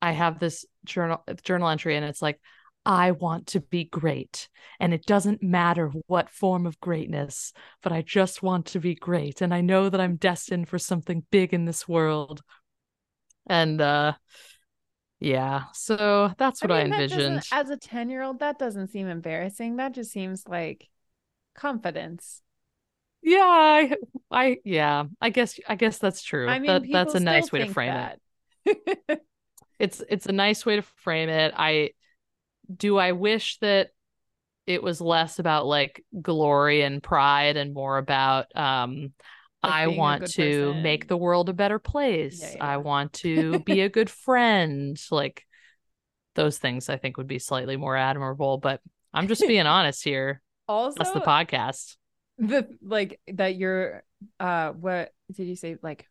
I 0.00 0.12
have 0.12 0.38
this 0.38 0.64
journal 0.84 1.24
journal 1.42 1.68
entry 1.68 1.96
and 1.96 2.04
it's 2.04 2.22
like 2.22 2.40
I 2.84 3.10
want 3.10 3.48
to 3.48 3.60
be 3.60 3.84
great. 3.84 4.48
And 4.80 4.94
it 4.94 5.04
doesn't 5.04 5.42
matter 5.42 5.90
what 6.06 6.30
form 6.30 6.66
of 6.66 6.80
greatness, 6.80 7.52
but 7.82 7.92
I 7.92 8.02
just 8.02 8.42
want 8.42 8.66
to 8.66 8.80
be 8.80 8.94
great. 8.94 9.42
And 9.42 9.52
I 9.52 9.60
know 9.60 9.88
that 9.88 10.00
I'm 10.00 10.16
destined 10.16 10.68
for 10.68 10.78
something 10.78 11.24
big 11.30 11.52
in 11.52 11.64
this 11.64 11.88
world. 11.88 12.42
And 13.46 13.80
uh 13.80 14.12
yeah, 15.20 15.64
so 15.72 16.32
that's 16.38 16.62
what 16.62 16.70
I, 16.70 16.84
mean, 16.84 16.92
I 16.92 17.02
envisioned. 17.02 17.42
As 17.50 17.70
a 17.70 17.76
10 17.76 18.08
year 18.08 18.22
old, 18.22 18.38
that 18.38 18.58
doesn't 18.58 18.88
seem 18.88 19.08
embarrassing. 19.08 19.76
That 19.76 19.92
just 19.92 20.12
seems 20.12 20.46
like 20.46 20.88
confidence. 21.56 22.40
Yeah, 23.20 23.40
I, 23.42 23.96
I, 24.30 24.58
yeah, 24.64 25.04
I 25.20 25.30
guess, 25.30 25.58
I 25.68 25.74
guess 25.74 25.98
that's 25.98 26.22
true. 26.22 26.48
I 26.48 26.60
mean, 26.60 26.68
that, 26.68 26.82
that's 26.90 27.14
a 27.14 27.20
nice 27.20 27.50
way 27.50 27.66
to 27.66 27.72
frame 27.72 27.92
that. 27.92 28.20
it. 28.64 29.22
it's, 29.80 30.02
it's 30.08 30.26
a 30.26 30.32
nice 30.32 30.64
way 30.64 30.76
to 30.76 30.82
frame 30.82 31.28
it. 31.28 31.52
I, 31.56 31.90
do 32.74 32.96
I 32.96 33.12
wish 33.12 33.58
that 33.58 33.90
it 34.66 34.82
was 34.82 35.00
less 35.00 35.40
about 35.40 35.66
like 35.66 36.04
glory 36.22 36.82
and 36.82 37.02
pride 37.02 37.56
and 37.56 37.74
more 37.74 37.98
about, 37.98 38.54
um, 38.54 39.12
I 39.62 39.88
want 39.88 40.26
to 40.32 40.66
person. 40.66 40.82
make 40.82 41.08
the 41.08 41.16
world 41.16 41.48
a 41.48 41.52
better 41.52 41.78
place. 41.78 42.40
Yeah, 42.40 42.54
yeah. 42.56 42.66
I 42.66 42.76
want 42.78 43.12
to 43.14 43.58
be 43.64 43.80
a 43.80 43.88
good 43.88 44.10
friend. 44.10 45.00
Like 45.10 45.44
those 46.34 46.58
things 46.58 46.88
I 46.88 46.96
think 46.96 47.16
would 47.16 47.26
be 47.26 47.38
slightly 47.38 47.76
more 47.76 47.96
admirable, 47.96 48.58
but 48.58 48.80
I'm 49.12 49.28
just 49.28 49.46
being 49.46 49.66
honest 49.66 50.04
here. 50.04 50.42
Also, 50.68 50.96
that's 50.98 51.12
the 51.12 51.20
podcast. 51.20 51.96
The 52.38 52.68
like 52.82 53.20
that 53.32 53.56
you're 53.56 54.04
uh 54.38 54.70
what 54.70 55.12
did 55.32 55.44
you 55.44 55.56
say 55.56 55.76
like 55.82 56.06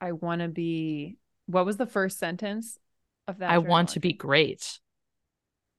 I 0.00 0.12
want 0.12 0.40
to 0.40 0.48
be 0.48 1.18
what 1.46 1.64
was 1.64 1.76
the 1.76 1.86
first 1.86 2.18
sentence 2.18 2.78
of 3.28 3.38
that? 3.38 3.50
I 3.50 3.58
want 3.58 3.90
to 3.90 4.00
be 4.00 4.12
great. 4.12 4.80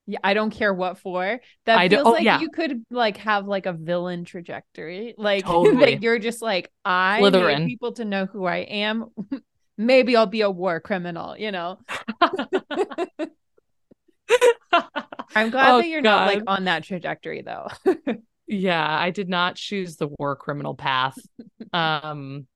Yeah, 0.09 0.19
I 0.23 0.33
don't 0.33 0.51
care 0.51 0.73
what 0.73 0.97
for. 0.99 1.41
That 1.65 1.77
I 1.77 1.89
feels 1.89 2.07
oh, 2.07 2.11
like 2.11 2.23
yeah. 2.23 2.39
you 2.39 2.49
could 2.49 2.85
like 2.89 3.17
have 3.17 3.45
like 3.45 3.65
a 3.65 3.73
villain 3.73 4.23
trajectory. 4.23 5.13
Like 5.17 5.45
totally. 5.47 5.95
that 5.95 6.01
you're 6.01 6.17
just 6.17 6.41
like 6.41 6.71
I 6.85 7.19
Slytherin. 7.21 7.59
need 7.59 7.67
people 7.67 7.91
to 7.93 8.05
know 8.05 8.25
who 8.25 8.45
I 8.45 8.57
am. 8.57 9.07
Maybe 9.77 10.15
I'll 10.15 10.25
be 10.25 10.41
a 10.41 10.49
war 10.49 10.79
criminal, 10.79 11.37
you 11.37 11.51
know. 11.51 11.77
I'm 15.35 15.49
glad 15.51 15.71
oh, 15.71 15.77
that 15.79 15.87
you're 15.87 16.01
God. 16.01 16.25
not 16.25 16.33
like 16.33 16.43
on 16.47 16.63
that 16.63 16.83
trajectory 16.85 17.41
though. 17.41 17.67
yeah, 18.47 18.87
I 18.89 19.11
did 19.11 19.29
not 19.29 19.55
choose 19.55 19.97
the 19.97 20.07
war 20.07 20.37
criminal 20.37 20.73
path. 20.73 21.17
Um 21.73 22.47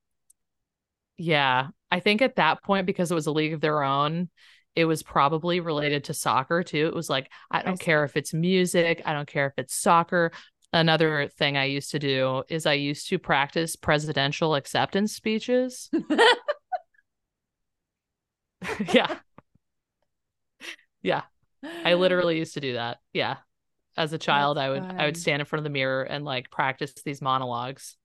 yeah, 1.17 1.67
I 1.91 2.00
think 2.00 2.22
at 2.22 2.38
that 2.38 2.63
point 2.63 2.88
because 2.88 3.12
it 3.12 3.15
was 3.15 3.27
a 3.27 3.31
league 3.31 3.53
of 3.53 3.62
their 3.62 3.84
own, 3.84 4.29
it 4.75 4.86
was 4.86 5.04
probably 5.04 5.60
related 5.60 6.06
to 6.06 6.13
soccer 6.13 6.63
too. 6.63 6.88
It 6.88 6.96
was 6.96 7.10
like, 7.10 7.30
I 7.50 7.62
don't 7.62 7.82
I 7.82 7.84
care 7.84 8.04
if 8.04 8.16
it's 8.16 8.34
music, 8.34 9.01
I 9.06 9.13
don't 9.13 9.28
care 9.28 9.48
if 9.48 9.54
it's 9.58 9.75
soccer. 9.75 10.32
Another 10.74 11.28
thing 11.28 11.58
I 11.58 11.66
used 11.66 11.92
to 11.92 12.00
do 12.00 12.44
is 12.48 12.66
I 12.66 12.74
used 12.74 13.10
to 13.10 13.20
practice 13.20 13.75
presidential 13.75 14.56
acceptance 14.56 15.13
speeches. 15.13 15.90
yeah. 18.94 19.18
Yeah. 21.01 21.24
I 21.63 21.94
literally 21.96 22.38
used 22.38 22.54
to 22.54 22.62
do 22.62 22.74
that. 22.74 23.00
Yeah. 23.13 23.38
As 23.98 24.13
a 24.13 24.18
child, 24.18 24.58
That's 24.58 24.63
I 24.66 24.70
would 24.70 24.84
fun. 24.84 25.00
I 25.00 25.06
would 25.06 25.18
stand 25.18 25.42
in 25.42 25.46
front 25.46 25.60
of 25.60 25.63
the 25.66 25.70
mirror 25.70 26.04
and 26.04 26.24
like 26.24 26.50
practice 26.50 26.94
these 27.04 27.22
monologues. 27.22 27.98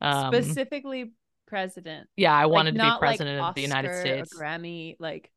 Um, 0.00 0.32
Specifically 0.32 1.12
president. 1.46 2.08
Yeah, 2.16 2.32
I 2.32 2.46
wanted 2.46 2.76
like, 2.76 2.88
to 2.88 2.94
be 2.94 2.98
president 2.98 3.40
like 3.40 3.48
of 3.48 3.54
the 3.56 3.62
United 3.62 4.00
States. 4.00 4.38
Grammy 4.38 4.96
like 5.00 5.30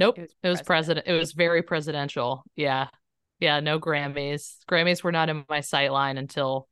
Nope. 0.00 0.18
It 0.18 0.22
was 0.22 0.34
It 0.42 0.48
was 0.48 0.62
president. 0.62 1.06
It 1.06 1.12
was 1.12 1.32
very 1.32 1.62
presidential. 1.62 2.42
Yeah. 2.56 2.88
Yeah. 3.38 3.60
No 3.60 3.78
Grammys. 3.78 4.56
Grammys 4.68 5.04
were 5.04 5.12
not 5.12 5.28
in 5.28 5.44
my 5.48 5.60
sight 5.60 5.92
line 5.92 6.16
until 6.16 6.66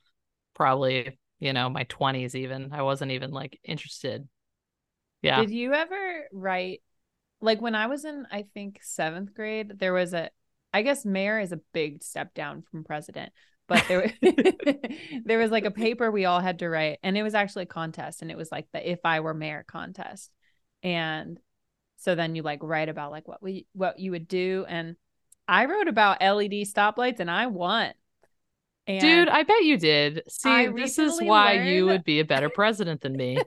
probably, 0.54 1.18
you 1.38 1.52
know, 1.52 1.68
my 1.68 1.84
20s, 1.84 2.34
even. 2.34 2.72
I 2.72 2.82
wasn't 2.82 3.12
even 3.12 3.30
like 3.30 3.60
interested. 3.62 4.26
Yeah. 5.20 5.40
Did 5.42 5.50
you 5.50 5.74
ever 5.74 6.28
write 6.32 6.82
like 7.40 7.60
when 7.60 7.74
I 7.74 7.86
was 7.86 8.04
in 8.04 8.26
I 8.32 8.46
think 8.54 8.80
7th 8.82 9.34
grade, 9.34 9.78
there 9.78 9.92
was 9.92 10.14
a 10.14 10.30
I 10.72 10.82
guess 10.82 11.04
mayor 11.04 11.38
is 11.38 11.52
a 11.52 11.60
big 11.72 12.02
step 12.02 12.34
down 12.34 12.62
from 12.62 12.82
president, 12.82 13.32
but 13.66 13.84
there 13.88 14.10
there 15.24 15.38
was 15.38 15.50
like 15.50 15.66
a 15.66 15.70
paper 15.70 16.10
we 16.10 16.24
all 16.24 16.40
had 16.40 16.60
to 16.60 16.68
write 16.68 16.98
and 17.02 17.16
it 17.18 17.22
was 17.22 17.34
actually 17.34 17.64
a 17.64 17.66
contest 17.66 18.22
and 18.22 18.30
it 18.30 18.38
was 18.38 18.50
like 18.50 18.68
the 18.72 18.90
if 18.90 19.00
I 19.04 19.20
were 19.20 19.34
mayor 19.34 19.66
contest. 19.68 20.30
And 20.82 21.38
so 21.98 22.14
then 22.14 22.34
you 22.34 22.42
like 22.42 22.62
write 22.62 22.88
about 22.88 23.10
like 23.10 23.28
what 23.28 23.42
we 23.42 23.66
what 23.74 23.98
you 23.98 24.12
would 24.12 24.28
do 24.28 24.64
and 24.68 24.96
I 25.46 25.64
wrote 25.64 25.88
about 25.88 26.20
LED 26.20 26.66
stoplights 26.66 27.20
and 27.20 27.30
I 27.30 27.46
won. 27.46 27.92
And 28.86 29.00
Dude, 29.00 29.28
I 29.28 29.42
bet 29.42 29.64
you 29.64 29.76
did. 29.76 30.22
See, 30.28 30.68
this 30.68 30.98
is 30.98 31.20
why 31.20 31.54
learned... 31.54 31.70
you 31.70 31.86
would 31.86 32.04
be 32.04 32.20
a 32.20 32.24
better 32.24 32.48
president 32.48 33.00
than 33.00 33.16
me. 33.16 33.38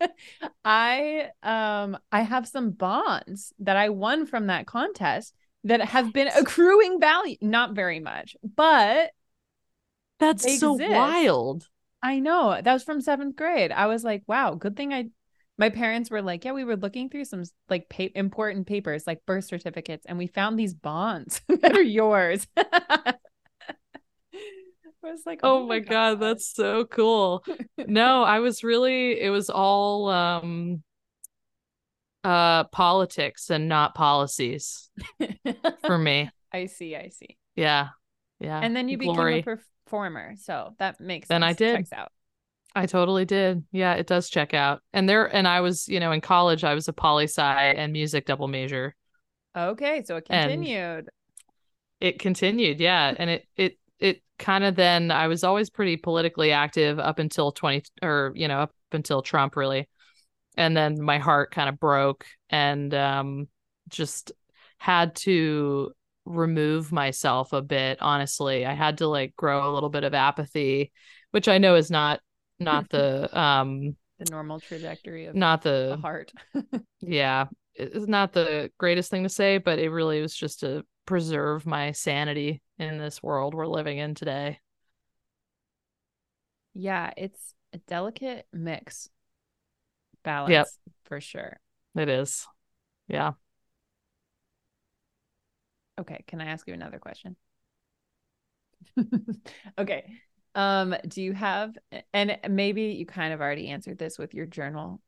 I 0.64 1.30
um 1.42 1.98
I 2.12 2.22
have 2.22 2.46
some 2.46 2.70
bonds 2.70 3.52
that 3.60 3.76
I 3.76 3.88
won 3.88 4.26
from 4.26 4.48
that 4.48 4.66
contest 4.66 5.34
that 5.64 5.80
have 5.80 6.12
been 6.12 6.28
accruing 6.28 7.00
value 7.00 7.36
not 7.40 7.74
very 7.74 8.00
much, 8.00 8.36
but 8.44 9.10
that's 10.18 10.60
so 10.60 10.74
exist. 10.74 10.92
wild. 10.92 11.68
I 12.02 12.20
know. 12.20 12.60
That 12.62 12.72
was 12.72 12.84
from 12.84 13.00
7th 13.00 13.34
grade. 13.34 13.72
I 13.72 13.86
was 13.86 14.04
like, 14.04 14.22
wow, 14.26 14.54
good 14.54 14.76
thing 14.76 14.92
I 14.92 15.06
my 15.58 15.70
parents 15.70 16.10
were 16.10 16.22
like, 16.22 16.44
yeah, 16.44 16.52
we 16.52 16.64
were 16.64 16.76
looking 16.76 17.08
through 17.08 17.24
some 17.24 17.42
like 17.68 17.88
pa- 17.88 18.08
important 18.14 18.66
papers 18.66 19.06
like 19.06 19.24
birth 19.26 19.44
certificates 19.44 20.04
and 20.06 20.18
we 20.18 20.26
found 20.26 20.58
these 20.58 20.74
bonds 20.74 21.40
that 21.48 21.76
are 21.76 21.82
yours. 21.82 22.46
I 22.56 23.14
was 25.02 25.22
like, 25.24 25.40
oh, 25.42 25.62
oh 25.62 25.66
my 25.66 25.78
god. 25.78 25.90
god, 25.90 26.20
that's 26.20 26.52
so 26.52 26.84
cool. 26.84 27.44
no, 27.78 28.22
I 28.22 28.40
was 28.40 28.64
really 28.64 29.20
it 29.20 29.30
was 29.30 29.50
all 29.50 30.08
um 30.10 30.82
uh 32.24 32.64
politics 32.64 33.50
and 33.50 33.68
not 33.68 33.94
policies 33.94 34.90
for 35.86 35.96
me. 35.98 36.28
I 36.52 36.66
see, 36.66 36.96
I 36.96 37.08
see. 37.10 37.38
Yeah. 37.54 37.88
Yeah. 38.40 38.60
And 38.60 38.74
then 38.74 38.88
you 38.88 38.98
Glory. 38.98 39.40
became 39.40 39.54
a 39.54 39.56
performer. 39.86 40.34
So 40.36 40.74
that 40.78 41.00
makes 41.00 41.28
then. 41.28 41.42
I 41.42 41.52
did. 41.52 41.76
Checks 41.76 41.92
out. 41.92 42.12
I 42.76 42.84
totally 42.84 43.24
did. 43.24 43.64
Yeah, 43.72 43.94
it 43.94 44.06
does 44.06 44.28
check 44.28 44.52
out. 44.52 44.82
And 44.92 45.08
there 45.08 45.34
and 45.34 45.48
I 45.48 45.62
was, 45.62 45.88
you 45.88 45.98
know, 45.98 46.12
in 46.12 46.20
college 46.20 46.62
I 46.62 46.74
was 46.74 46.88
a 46.88 46.92
poli 46.92 47.24
sci 47.24 47.42
and 47.42 47.90
music 47.90 48.26
double 48.26 48.48
major. 48.48 48.94
Okay, 49.56 50.02
so 50.04 50.16
it 50.16 50.26
continued. 50.26 50.98
And 50.98 51.08
it 52.02 52.18
continued, 52.18 52.78
yeah. 52.78 53.14
And 53.16 53.30
it 53.30 53.46
it 53.56 53.78
it 53.98 54.22
kind 54.38 54.62
of 54.62 54.76
then 54.76 55.10
I 55.10 55.28
was 55.28 55.42
always 55.42 55.70
pretty 55.70 55.96
politically 55.96 56.52
active 56.52 56.98
up 56.98 57.18
until 57.18 57.50
20 57.50 57.82
or 58.02 58.32
you 58.34 58.46
know 58.46 58.60
up 58.60 58.74
until 58.92 59.22
Trump 59.22 59.56
really. 59.56 59.88
And 60.58 60.76
then 60.76 61.00
my 61.00 61.16
heart 61.16 61.52
kind 61.52 61.70
of 61.70 61.80
broke 61.80 62.26
and 62.50 62.92
um 62.92 63.48
just 63.88 64.32
had 64.76 65.14
to 65.14 65.92
remove 66.26 66.92
myself 66.92 67.54
a 67.54 67.62
bit 67.62 68.02
honestly. 68.02 68.66
I 68.66 68.74
had 68.74 68.98
to 68.98 69.06
like 69.06 69.34
grow 69.34 69.70
a 69.70 69.72
little 69.72 69.88
bit 69.88 70.04
of 70.04 70.12
apathy, 70.12 70.92
which 71.30 71.48
I 71.48 71.56
know 71.56 71.76
is 71.76 71.90
not 71.90 72.20
not 72.58 72.88
the 72.90 73.38
um 73.38 73.96
the 74.18 74.30
normal 74.30 74.60
trajectory 74.60 75.26
of 75.26 75.34
not 75.34 75.62
the, 75.62 75.88
the 75.90 76.00
heart. 76.00 76.32
yeah. 77.00 77.46
It's 77.74 78.06
not 78.06 78.32
the 78.32 78.70
greatest 78.78 79.10
thing 79.10 79.24
to 79.24 79.28
say, 79.28 79.58
but 79.58 79.78
it 79.78 79.90
really 79.90 80.22
was 80.22 80.34
just 80.34 80.60
to 80.60 80.82
preserve 81.04 81.66
my 81.66 81.92
sanity 81.92 82.62
in 82.78 82.96
this 82.98 83.22
world 83.22 83.54
we're 83.54 83.66
living 83.66 83.98
in 83.98 84.14
today. 84.14 84.58
Yeah, 86.72 87.10
it's 87.16 87.54
a 87.74 87.78
delicate 87.78 88.46
mix 88.52 89.10
balance 90.22 90.50
yep. 90.50 90.66
for 91.04 91.20
sure. 91.20 91.60
It 91.94 92.08
is. 92.08 92.46
Yeah. 93.08 93.32
Okay, 95.98 96.24
can 96.26 96.40
I 96.40 96.46
ask 96.46 96.66
you 96.66 96.74
another 96.74 96.98
question? 96.98 97.36
okay. 99.78 100.06
Um, 100.56 100.96
do 101.06 101.22
you 101.22 101.34
have 101.34 101.76
and 102.14 102.38
maybe 102.48 102.84
you 102.84 103.04
kind 103.04 103.34
of 103.34 103.42
already 103.42 103.68
answered 103.68 103.98
this 103.98 104.18
with 104.18 104.32
your 104.32 104.46
journal 104.46 105.02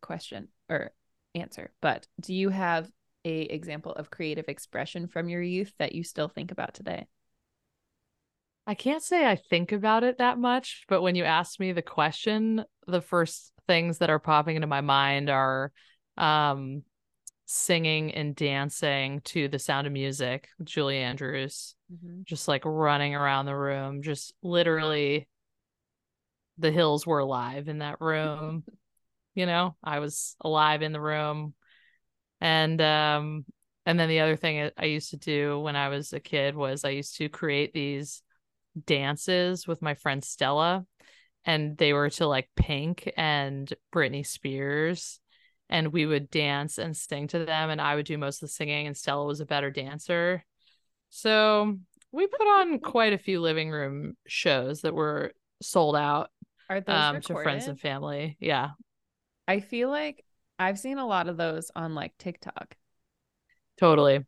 question 0.00 0.48
or 0.70 0.92
answer, 1.34 1.72
but 1.82 2.06
do 2.20 2.32
you 2.32 2.50
have 2.50 2.88
a 3.24 3.40
example 3.42 3.92
of 3.92 4.10
creative 4.10 4.44
expression 4.48 5.08
from 5.08 5.28
your 5.28 5.42
youth 5.42 5.72
that 5.78 5.92
you 5.92 6.04
still 6.04 6.28
think 6.28 6.52
about 6.52 6.74
today? 6.74 7.06
I 8.64 8.74
can't 8.74 9.02
say 9.02 9.26
I 9.26 9.34
think 9.34 9.72
about 9.72 10.04
it 10.04 10.18
that 10.18 10.38
much, 10.38 10.84
but 10.88 11.02
when 11.02 11.16
you 11.16 11.24
asked 11.24 11.58
me 11.58 11.72
the 11.72 11.82
question, 11.82 12.64
the 12.86 13.00
first 13.00 13.52
things 13.66 13.98
that 13.98 14.10
are 14.10 14.20
popping 14.20 14.54
into 14.54 14.68
my 14.68 14.82
mind 14.82 15.30
are 15.30 15.72
um, 16.16 16.82
singing 17.46 18.12
and 18.14 18.36
dancing 18.36 19.20
to 19.24 19.48
the 19.48 19.58
sound 19.58 19.86
of 19.86 19.92
music 19.92 20.48
Julie 20.62 20.98
Andrews, 20.98 21.74
mm-hmm. 21.92 22.22
just 22.24 22.48
like 22.48 22.64
running 22.64 23.14
around 23.14 23.46
the 23.46 23.56
room, 23.56 24.02
just 24.02 24.34
literally 24.42 25.28
the 26.58 26.70
hills 26.70 27.06
were 27.06 27.18
alive 27.18 27.68
in 27.68 27.78
that 27.78 28.00
room. 28.00 28.64
you 29.34 29.46
know, 29.46 29.76
I 29.82 29.98
was 29.98 30.36
alive 30.40 30.82
in 30.82 30.92
the 30.92 31.00
room 31.00 31.54
and 32.40 32.80
um 32.80 33.44
and 33.86 33.98
then 33.98 34.08
the 34.08 34.20
other 34.20 34.36
thing 34.36 34.70
I 34.76 34.84
used 34.84 35.10
to 35.10 35.16
do 35.16 35.58
when 35.60 35.74
I 35.76 35.88
was 35.88 36.12
a 36.12 36.20
kid 36.20 36.54
was 36.54 36.84
I 36.84 36.90
used 36.90 37.16
to 37.16 37.28
create 37.28 37.72
these 37.72 38.22
dances 38.86 39.66
with 39.66 39.82
my 39.82 39.94
friend 39.94 40.22
Stella 40.24 40.86
and 41.44 41.76
they 41.76 41.92
were 41.92 42.10
to 42.10 42.26
like 42.26 42.48
Pink 42.56 43.10
and 43.16 43.72
Britney 43.94 44.26
Spears 44.26 45.20
and 45.68 45.92
we 45.92 46.06
would 46.06 46.30
dance 46.30 46.78
and 46.78 46.96
sing 46.96 47.28
to 47.28 47.44
them 47.44 47.70
and 47.70 47.80
I 47.80 47.94
would 47.94 48.06
do 48.06 48.18
most 48.18 48.36
of 48.36 48.48
the 48.48 48.52
singing 48.52 48.86
and 48.86 48.96
Stella 48.96 49.24
was 49.24 49.40
a 49.40 49.46
better 49.46 49.70
dancer. 49.70 50.44
So 51.14 51.78
we 52.10 52.26
put 52.26 52.40
on 52.40 52.78
quite 52.78 53.12
a 53.12 53.18
few 53.18 53.42
living 53.42 53.70
room 53.70 54.16
shows 54.26 54.80
that 54.80 54.94
were 54.94 55.32
sold 55.60 55.94
out 55.94 56.30
Are 56.70 56.82
um, 56.86 57.20
to 57.20 57.34
friends 57.34 57.68
and 57.68 57.78
family. 57.78 58.38
Yeah. 58.40 58.70
I 59.46 59.60
feel 59.60 59.90
like 59.90 60.24
I've 60.58 60.78
seen 60.78 60.96
a 60.96 61.06
lot 61.06 61.28
of 61.28 61.36
those 61.36 61.70
on 61.76 61.94
like 61.94 62.16
TikTok. 62.16 62.76
Totally. 63.78 64.24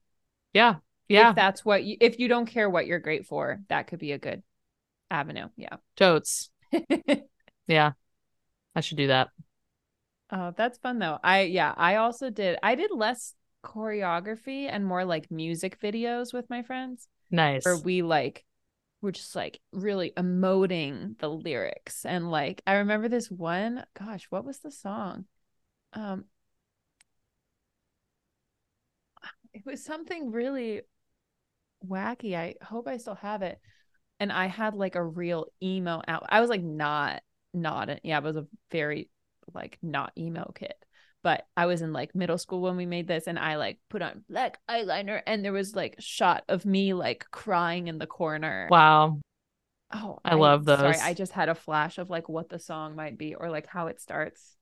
Yeah. 0.53 0.77
Yeah. 1.09 1.31
If 1.31 1.37
that's 1.37 1.65
what 1.65 1.85
you 1.85 1.97
if 2.01 2.19
you 2.19 2.29
don't 2.29 2.47
care 2.47 2.69
what 2.69 2.87
you're 2.87 2.99
great 2.99 3.25
for, 3.25 3.61
that 3.71 3.87
could 3.87 3.99
be 3.99 4.13
a 4.13 4.19
good 4.19 4.43
avenue. 5.11 5.49
Yeah. 5.57 5.77
Totes. 5.97 6.51
yeah. 7.67 7.93
I 8.77 8.81
should 8.81 8.99
do 8.99 9.07
that. 9.07 9.29
Oh, 10.31 10.53
that's 10.55 10.77
fun 10.77 10.99
though. 10.99 11.19
I 11.25 11.43
yeah, 11.43 11.73
I 11.75 11.97
also 11.97 12.29
did 12.29 12.59
I 12.63 12.75
did 12.75 12.91
less 12.91 13.35
choreography 13.65 14.69
and 14.71 14.85
more 14.85 15.05
like 15.05 15.31
music 15.31 15.81
videos 15.81 16.33
with 16.33 16.49
my 16.51 16.63
friends. 16.63 17.09
Nice. 17.31 17.65
Where 17.65 17.79
we 17.79 18.03
like 18.03 18.45
we're 19.01 19.11
just 19.11 19.35
like 19.37 19.61
really 19.73 20.13
emoting 20.17 21.19
the 21.19 21.29
lyrics 21.29 22.07
and 22.07 22.31
like 22.31 22.63
I 22.67 22.75
remember 22.75 23.09
this 23.09 23.31
one, 23.31 23.85
gosh, 23.99 24.27
what 24.31 24.45
was 24.45 24.59
the 24.59 24.71
song? 24.71 25.25
um 25.93 26.25
it 29.53 29.63
was 29.65 29.85
something 29.85 30.33
really 30.33 30.83
wacky. 31.87 32.35
I 32.35 32.57
hope 32.63 32.89
I 32.89 32.97
still 32.97 33.15
have 33.15 33.43
it. 33.43 33.59
And 34.21 34.33
I 34.33 34.47
had 34.47 34.75
like 34.75 34.95
a 34.97 35.05
real 35.05 35.47
emo 35.63 36.03
out. 36.07 36.25
I 36.29 36.41
was 36.41 36.51
like 36.51 36.63
not 36.63 37.23
not 37.53 37.89
yeah, 38.03 38.17
I 38.17 38.21
was 38.21 38.37
a 38.37 38.47
very 38.71 39.11
like 39.53 39.79
not 39.83 40.13
emo 40.19 40.53
kid. 40.55 40.75
But 41.25 41.47
I 41.57 41.65
was 41.65 41.81
in 41.81 41.95
like 41.95 42.15
middle 42.15 42.37
school 42.37 42.61
when 42.61 42.77
we 42.77 42.85
made 42.85 43.09
this 43.09 43.27
and 43.27 43.39
I 43.39 43.57
like 43.57 43.79
put 43.89 44.03
on 44.03 44.25
black 44.29 44.59
eyeliner 44.71 45.23
and 45.27 45.43
there 45.43 45.55
was 45.55 45.75
like 45.75 45.97
shot 45.99 46.45
of 46.51 46.67
me 46.67 46.93
like 46.93 47.25
crying 47.33 47.89
in 47.89 47.99
the 47.99 48.07
corner. 48.07 48.69
Wow. 48.71 49.21
Oh, 49.91 50.19
I, 50.23 50.33
I 50.33 50.35
love 50.35 50.67
those. 50.67 50.79
Sorry, 50.79 50.99
I 50.99 51.15
just 51.15 51.33
had 51.33 51.49
a 51.49 51.55
flash 51.55 51.97
of 51.97 52.11
like 52.11 52.29
what 52.29 52.51
the 52.51 52.59
song 52.59 52.95
might 52.95 53.17
be 53.17 53.35
or 53.35 53.49
like 53.51 53.67
how 53.67 53.87
it 53.87 54.03
starts. 54.03 54.55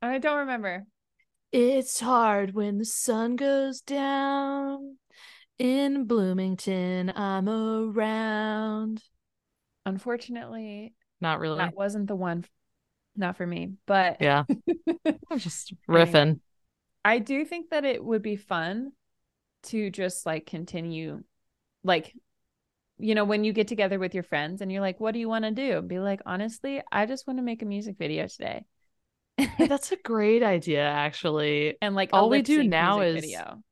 I 0.00 0.18
don't 0.18 0.38
remember. 0.38 0.86
It's 1.50 1.98
hard 1.98 2.54
when 2.54 2.78
the 2.78 2.84
sun 2.84 3.36
goes 3.36 3.80
down. 3.80 4.98
In 5.58 6.04
Bloomington, 6.04 7.12
I'm 7.16 7.48
around. 7.48 9.02
Unfortunately, 9.86 10.94
not 11.20 11.40
really. 11.40 11.58
That 11.58 11.74
wasn't 11.74 12.06
the 12.06 12.16
one. 12.16 12.44
Not 13.16 13.36
for 13.36 13.46
me, 13.46 13.72
but 13.86 14.20
yeah, 14.20 14.44
I'm 15.30 15.38
just 15.38 15.72
riffing. 15.88 16.40
I 17.04 17.18
do 17.18 17.44
think 17.44 17.70
that 17.70 17.84
it 17.84 18.02
would 18.02 18.22
be 18.22 18.36
fun 18.36 18.92
to 19.64 19.90
just 19.90 20.26
like 20.26 20.46
continue, 20.46 21.22
like, 21.82 22.14
you 22.98 23.14
know, 23.14 23.24
when 23.24 23.44
you 23.44 23.52
get 23.52 23.68
together 23.68 23.98
with 23.98 24.14
your 24.14 24.24
friends 24.24 24.60
and 24.60 24.72
you're 24.72 24.80
like, 24.80 25.00
"What 25.00 25.12
do 25.12 25.20
you 25.20 25.28
want 25.28 25.44
to 25.44 25.50
do?" 25.50 25.82
Be 25.82 25.98
like, 25.98 26.20
honestly, 26.26 26.82
I 26.90 27.06
just 27.06 27.26
want 27.26 27.38
to 27.38 27.42
make 27.42 27.62
a 27.62 27.66
music 27.66 27.96
video 27.98 28.26
today 28.26 28.64
that's 29.58 29.92
a 29.92 29.96
great 29.96 30.42
idea, 30.42 30.82
actually. 30.82 31.76
And 31.82 31.94
like 31.94 32.10
all 32.12 32.30
we 32.30 32.42
do 32.42 32.64
now 32.64 33.00
is 33.00 33.22
video. 33.22 33.62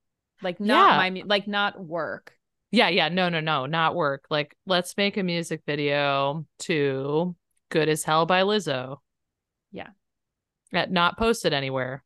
Like 0.43 0.61
not 0.61 0.91
Yeah. 0.91 0.97
my 0.97 1.23
like 1.25 1.47
not 1.47 1.83
work. 1.83 2.37
Yeah, 2.71 2.89
yeah, 2.89 3.09
no, 3.11 3.29
no, 3.29 3.41
no, 3.41 3.67
not 3.67 3.95
work. 3.95 4.25
Like, 4.31 4.57
let's 4.67 4.97
make 4.97 5.19
a 5.19 5.23
music 5.23 5.63
video 5.67 6.47
to 6.61 7.37
Good 7.69 7.89
as 7.91 8.03
Hell 8.03 8.25
by 8.25 8.43
Lizzo. 8.43 8.99
Yeah. 9.73 9.89
At 10.73 10.91
not 10.91 11.19
posted 11.19 11.53
anywhere. 11.53 12.05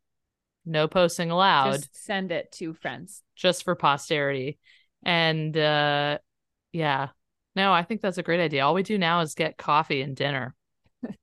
No 0.65 0.89
posting 0.89 1.31
allowed, 1.31 1.73
just, 1.75 2.05
send 2.05 2.33
it 2.33 2.51
to 2.53 2.75
friends. 2.75 3.23
Just 3.37 3.63
for 3.65 3.75
posterity. 3.77 4.59
And 5.05 5.57
uh 5.57 6.19
yeah. 6.73 7.09
No, 7.55 7.73
I 7.73 7.85
think 7.85 8.01
that's 8.01 8.19
a 8.19 8.23
great 8.23 8.41
idea. 8.41 8.67
All 8.67 8.75
we 8.75 8.83
do 8.83 8.99
now 8.99 9.21
is 9.21 9.35
get 9.35 9.57
coffee 9.57 10.03
and 10.03 10.17
dinner. 10.17 10.55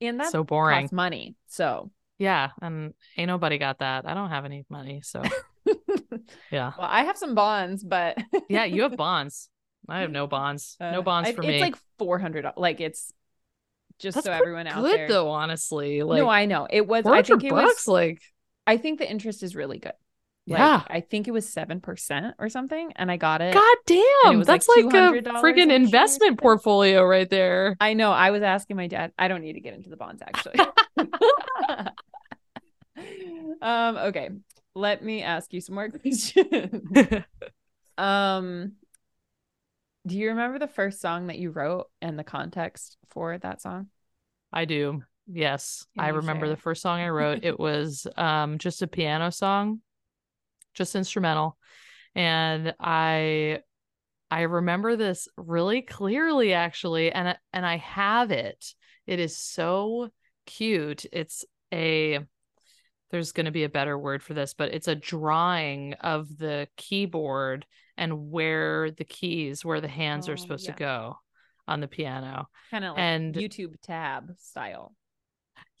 And 0.00 0.20
that 0.20 0.30
so 0.30 0.44
boring. 0.44 0.82
costs 0.82 0.92
money. 0.92 1.34
So 1.48 1.90
Yeah, 2.18 2.50
and 2.62 2.94
ain't 3.16 3.28
nobody 3.28 3.58
got 3.58 3.78
that. 3.80 4.06
I 4.06 4.14
don't 4.14 4.30
have 4.30 4.44
any 4.44 4.64
money, 4.68 5.00
so 5.02 5.22
yeah. 6.50 6.72
well, 6.78 6.88
I 6.88 7.04
have 7.04 7.16
some 7.18 7.34
bonds, 7.34 7.82
but 7.84 8.16
Yeah, 8.48 8.64
you 8.64 8.82
have 8.82 8.96
bonds. 8.96 9.48
I 9.88 10.00
have 10.00 10.10
no 10.10 10.26
bonds. 10.26 10.76
no 10.80 10.98
Uh, 11.00 11.02
bonds 11.02 11.28
I- 11.28 11.32
for 11.32 11.40
it's 11.42 11.48
me. 11.48 11.54
It's 11.56 11.62
like 11.62 11.76
four 11.98 12.18
hundred. 12.18 12.46
Like 12.56 12.80
it's 12.80 13.12
just 13.98 14.14
That's 14.16 14.26
so 14.26 14.32
everyone 14.32 14.66
out 14.66 14.82
Good 14.82 14.98
there. 14.98 15.08
though, 15.08 15.30
honestly. 15.30 16.02
Like 16.02 16.20
no, 16.22 16.28
I 16.28 16.46
know 16.46 16.66
it 16.70 16.86
was. 16.86 17.04
I 17.06 17.22
think 17.22 17.44
it 17.44 17.50
bucks, 17.50 17.86
was. 17.86 17.88
like 17.88 18.22
I 18.66 18.76
think 18.76 18.98
the 18.98 19.10
interest 19.10 19.42
is 19.42 19.56
really 19.56 19.78
good. 19.78 19.92
Like, 20.46 20.58
Yeah. 20.60 20.82
I 20.88 21.00
think 21.00 21.28
it 21.28 21.32
was 21.32 21.46
seven 21.48 21.80
percent 21.80 22.34
or 22.38 22.48
something, 22.48 22.92
and 22.96 23.10
I 23.10 23.16
got 23.18 23.42
it. 23.42 23.52
God 23.52 23.76
damn, 23.86 24.38
was 24.38 24.46
that's 24.46 24.66
like 24.68 24.84
like, 24.86 24.94
a 24.94 25.22
$200 25.22 25.42
freaking 25.42 25.70
investment 25.70 26.38
portfolio 26.38 27.04
right 27.04 27.28
there. 27.28 27.76
I 27.80 27.92
know. 27.92 28.12
I 28.12 28.30
was 28.30 28.42
asking 28.42 28.76
my 28.76 28.86
dad. 28.86 29.12
I 29.18 29.28
don't 29.28 29.42
need 29.42 29.54
to 29.54 29.60
get 29.60 29.74
into 29.74 29.90
the 29.90 29.96
bonds 29.96 30.22
actually. 30.22 30.58
um. 33.62 33.96
Okay. 33.98 34.30
Let 34.74 35.02
me 35.02 35.22
ask 35.22 35.52
you 35.52 35.60
some 35.60 35.74
more 35.74 35.88
questions. 35.90 36.82
um. 37.98 38.72
Do 40.08 40.16
you 40.18 40.30
remember 40.30 40.58
the 40.58 40.66
first 40.66 41.00
song 41.02 41.26
that 41.26 41.38
you 41.38 41.50
wrote 41.50 41.86
and 42.00 42.18
the 42.18 42.24
context 42.24 42.96
for 43.10 43.36
that 43.38 43.60
song? 43.60 43.88
I 44.50 44.64
do. 44.64 45.02
Yes. 45.30 45.86
Can 45.94 46.06
I 46.06 46.08
remember 46.08 46.46
share? 46.46 46.54
the 46.54 46.60
first 46.60 46.80
song 46.80 47.00
I 47.00 47.10
wrote. 47.10 47.40
It 47.44 47.60
was 47.60 48.06
um 48.16 48.56
just 48.58 48.80
a 48.80 48.86
piano 48.86 49.30
song, 49.30 49.80
just 50.72 50.96
instrumental. 50.96 51.58
And 52.14 52.74
I 52.80 53.60
I 54.30 54.42
remember 54.42 54.96
this 54.96 55.28
really 55.36 55.82
clearly 55.82 56.54
actually 56.54 57.12
and 57.12 57.28
I- 57.28 57.38
and 57.52 57.66
I 57.66 57.76
have 57.76 58.30
it. 58.30 58.74
It 59.06 59.20
is 59.20 59.36
so 59.36 60.08
cute. 60.46 61.04
It's 61.12 61.44
a 61.72 62.20
there's 63.10 63.32
going 63.32 63.46
to 63.46 63.52
be 63.52 63.64
a 63.64 63.70
better 63.70 63.98
word 63.98 64.22
for 64.22 64.32
this, 64.32 64.54
but 64.54 64.72
it's 64.72 64.88
a 64.88 64.94
drawing 64.94 65.94
of 65.94 66.38
the 66.38 66.68
keyboard 66.76 67.66
and 67.98 68.30
where 68.30 68.90
the 68.90 69.04
keys, 69.04 69.64
where 69.64 69.80
the 69.80 69.88
hands 69.88 70.28
Oh, 70.28 70.32
are 70.32 70.36
supposed 70.36 70.66
yeah. 70.66 70.72
to 70.72 70.78
go 70.78 71.18
on 71.66 71.80
the 71.80 71.88
piano. 71.88 72.48
Kind 72.70 72.84
of 72.84 72.92
like 72.96 73.00
And- 73.02 73.34
YouTube 73.34 73.74
tab 73.82 74.32
style. 74.38 74.94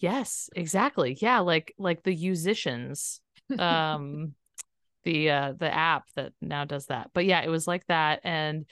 Yes, 0.00 0.50
exactly. 0.54 1.16
Yeah, 1.20 1.40
like 1.40 1.74
like 1.78 2.02
the 2.02 2.14
musicians. 2.14 3.20
Um 3.58 4.34
the 5.04 5.30
uh 5.30 5.52
the 5.58 5.72
app 5.72 6.04
that 6.16 6.32
now 6.42 6.64
does 6.64 6.86
that. 6.86 7.10
But 7.14 7.24
yeah, 7.24 7.40
it 7.42 7.48
was 7.48 7.66
like 7.66 7.86
that 7.86 8.20
and 8.24 8.66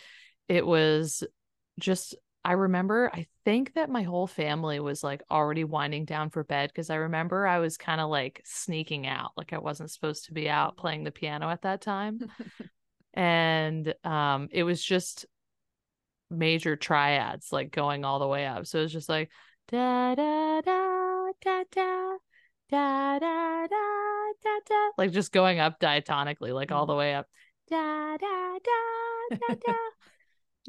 it 0.48 0.66
was 0.66 1.24
just 1.80 2.14
I 2.44 2.52
remember 2.52 3.10
I 3.12 3.26
think 3.44 3.74
that 3.74 3.90
my 3.90 4.02
whole 4.02 4.28
family 4.28 4.78
was 4.78 5.02
like 5.02 5.22
already 5.30 5.64
winding 5.64 6.04
down 6.04 6.30
for 6.30 6.44
bed 6.44 6.70
because 6.72 6.90
I 6.90 6.96
remember 6.96 7.44
I 7.46 7.58
was 7.58 7.76
kind 7.76 8.00
of 8.00 8.08
like 8.08 8.40
sneaking 8.44 9.06
out 9.06 9.32
like 9.36 9.52
I 9.52 9.58
wasn't 9.58 9.90
supposed 9.90 10.26
to 10.26 10.32
be 10.32 10.48
out 10.48 10.76
playing 10.76 11.02
the 11.04 11.10
piano 11.10 11.48
at 11.48 11.62
that 11.62 11.80
time. 11.80 12.20
and 13.16 13.94
um 14.04 14.48
it 14.52 14.62
was 14.62 14.82
just 14.82 15.26
major 16.30 16.76
triads 16.76 17.52
like 17.52 17.70
going 17.70 18.04
all 18.04 18.18
the 18.18 18.26
way 18.28 18.46
up. 18.46 18.66
So 18.66 18.78
it 18.78 18.82
was 18.82 18.92
just 18.92 19.08
like 19.08 19.30
da 19.68 20.14
da 20.14 20.60
da 20.60 21.32
da 21.42 21.64
da 21.72 22.16
da 22.70 23.18
da 23.18 23.66
da 23.66 24.32
da 24.42 24.60
da 24.68 24.90
like 24.98 25.12
just 25.12 25.32
going 25.32 25.60
up 25.60 25.78
diatonically 25.80 26.52
like 26.52 26.72
all 26.72 26.84
Mm. 26.84 26.88
the 26.88 26.94
way 26.96 27.14
up 27.14 27.26
da 27.70 28.16
da 28.16 28.58
da 28.58 29.36
da 29.36 29.54
da 29.54 29.72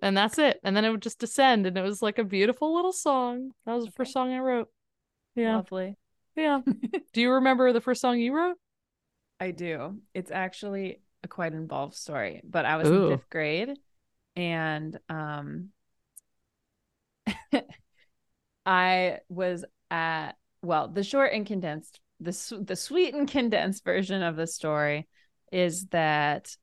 and 0.04 0.16
that's 0.16 0.38
it 0.38 0.60
and 0.64 0.76
then 0.78 0.86
it 0.86 0.92
would 0.92 1.02
just 1.02 1.20
descend 1.20 1.66
and 1.66 1.78
it 1.78 1.82
was 1.82 2.02
like 2.02 2.20
a 2.20 2.24
beautiful 2.24 2.76
little 2.76 2.94
song 2.94 3.52
that 3.66 3.74
was 3.74 3.86
the 3.86 3.92
first 3.92 4.14
song 4.14 4.32
i 4.32 4.40
wrote 4.40 4.70
yeah 5.36 5.56
Lovely. 5.58 5.96
yeah 6.36 6.62
do 7.14 7.22
you 7.22 7.32
remember 7.34 7.74
the 7.74 7.82
first 7.82 8.02
song 8.02 8.20
you 8.20 8.34
wrote 8.34 8.58
I 9.40 9.52
do. 9.52 9.98
It's 10.16 10.32
actually 10.32 11.00
a 11.24 11.28
quite 11.28 11.54
involved 11.54 11.96
story, 11.96 12.42
but 12.44 12.66
I 12.66 12.78
was 12.78 12.88
Ooh. 12.88 13.06
in 13.06 13.18
fifth 13.18 13.30
grade 13.30 13.78
and 14.36 14.98
um 15.10 15.70
I 18.66 19.20
was 19.30 19.66
at 19.90 20.34
well, 20.62 20.88
the 20.88 21.04
short 21.04 21.34
and 21.34 21.46
condensed 21.46 22.00
the 22.20 22.64
the 22.66 22.76
sweet 22.76 23.14
and 23.14 23.30
condensed 23.30 23.84
version 23.84 24.24
of 24.24 24.36
the 24.36 24.48
story 24.48 25.08
is 25.52 25.88
that 25.88 26.56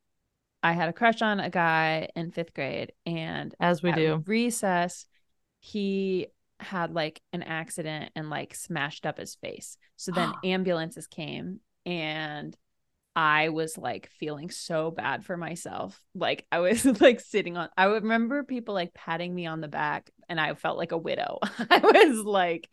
I 0.63 0.73
had 0.73 0.89
a 0.89 0.93
crush 0.93 1.23
on 1.23 1.41
a 1.41 1.51
guy 1.51 2.09
in 2.17 2.31
5th 2.31 2.55
grade 2.55 2.93
and 3.07 3.55
as 3.61 3.83
we 3.83 3.93
do 3.93 4.23
recess 4.27 5.07
he 5.61 6.29
had 6.59 6.93
like 6.93 7.21
an 7.33 7.43
accident 7.43 8.11
and 8.17 8.31
like 8.31 8.55
smashed 8.55 9.07
up 9.07 9.19
his 9.19 9.37
face 9.37 9.77
so 9.97 10.11
then 10.13 10.33
ambulances 10.45 11.07
came 11.07 11.61
and 11.87 12.57
i 13.17 13.49
was 13.49 13.79
like 13.79 14.09
feeling 14.19 14.51
so 14.51 14.91
bad 14.91 15.25
for 15.25 15.37
myself. 15.37 16.01
Like 16.15 16.47
i 16.51 16.59
was 16.59 16.85
like 17.01 17.21
sitting 17.21 17.57
on 17.57 17.69
i 17.77 17.85
remember 17.85 18.45
people 18.45 18.75
like 18.75 18.95
patting 18.95 19.35
me 19.35 19.47
on 19.47 19.61
the 19.61 19.69
back 19.69 20.11
and 20.29 20.41
i 20.41 20.55
felt 20.55 20.79
like 20.79 20.93
a 20.93 20.99
widow. 20.99 21.39
I 21.43 21.79
was 21.79 22.25
like 22.25 22.69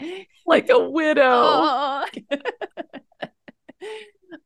like 0.45 0.69
a 0.69 0.79
widow. 0.89 2.05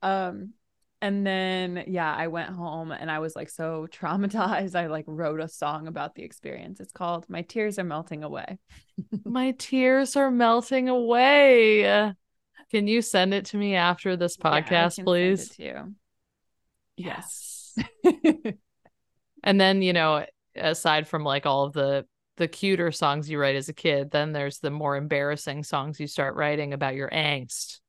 Um 0.01 0.53
and 1.01 1.27
then 1.27 1.83
yeah 1.87 2.11
i 2.15 2.27
went 2.27 2.49
home 2.49 2.91
and 2.91 3.11
i 3.11 3.19
was 3.19 3.35
like 3.35 3.49
so 3.49 3.85
traumatized. 3.91 4.75
I 4.75 4.87
like 4.87 5.05
wrote 5.07 5.41
a 5.41 5.47
song 5.47 5.87
about 5.87 6.15
the 6.15 6.23
experience. 6.23 6.79
It's 6.79 6.91
called 6.93 7.29
my 7.29 7.41
tears 7.41 7.77
are 7.77 7.83
melting 7.83 8.23
away. 8.23 8.57
My 9.25 9.51
tears 9.51 10.15
are 10.15 10.31
melting 10.31 10.89
away 10.89 12.13
can 12.71 12.87
you 12.87 13.01
send 13.01 13.33
it 13.33 13.45
to 13.45 13.57
me 13.57 13.75
after 13.75 14.17
this 14.17 14.37
podcast 14.37 14.93
send 14.93 15.05
please? 15.05 15.57
you. 15.59 15.93
yes. 16.97 17.77
And 19.43 19.61
then 19.61 19.81
you 19.83 19.93
know 19.93 20.25
aside 20.55 21.07
from 21.07 21.23
like 21.23 21.45
all 21.45 21.65
of 21.65 21.73
the 21.73 22.05
the 22.37 22.47
cuter 22.47 22.91
songs 22.91 23.29
you 23.29 23.39
write 23.39 23.55
as 23.55 23.69
a 23.69 23.73
kid 23.73 24.09
then 24.09 24.31
there's 24.33 24.57
the 24.59 24.71
more 24.71 24.95
embarrassing 24.97 25.63
songs 25.63 25.99
you 25.99 26.07
start 26.07 26.35
writing 26.35 26.73
about 26.73 26.95
your 26.95 27.09
angst 27.09 27.79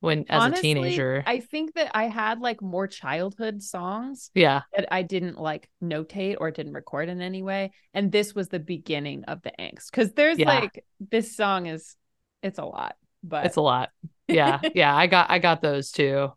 when 0.00 0.24
as 0.28 0.42
Honestly, 0.42 0.72
a 0.72 0.74
teenager. 0.74 1.22
I 1.26 1.38
think 1.40 1.74
that 1.74 1.90
i 1.94 2.04
had 2.08 2.40
like 2.40 2.60
more 2.60 2.86
childhood 2.88 3.62
songs 3.62 4.30
yeah. 4.34 4.62
that 4.74 4.92
i 4.92 5.02
didn't 5.02 5.38
like 5.38 5.68
notate 5.82 6.36
or 6.40 6.50
didn't 6.50 6.72
record 6.72 7.08
in 7.08 7.20
any 7.20 7.42
way 7.42 7.70
and 7.94 8.10
this 8.10 8.34
was 8.34 8.48
the 8.48 8.58
beginning 8.58 9.24
of 9.24 9.40
the 9.42 9.52
angst 9.60 9.90
because 9.92 10.12
there's 10.14 10.38
Yeah. 10.38 10.48
like 10.48 10.84
this 10.98 11.36
song 11.36 11.66
is 11.66 11.94
it's 12.42 12.58
a 12.58 12.64
lot 12.64 12.96
but 13.24 13.46
it's 13.46 13.56
a 13.56 13.60
lot. 13.60 13.90
Yeah 14.28 14.60
yeah 14.74 14.94
i 14.94 15.06
got 15.06 15.30
i 15.30 15.38
got 15.38 15.62
those 15.62 15.90
too. 15.90 16.32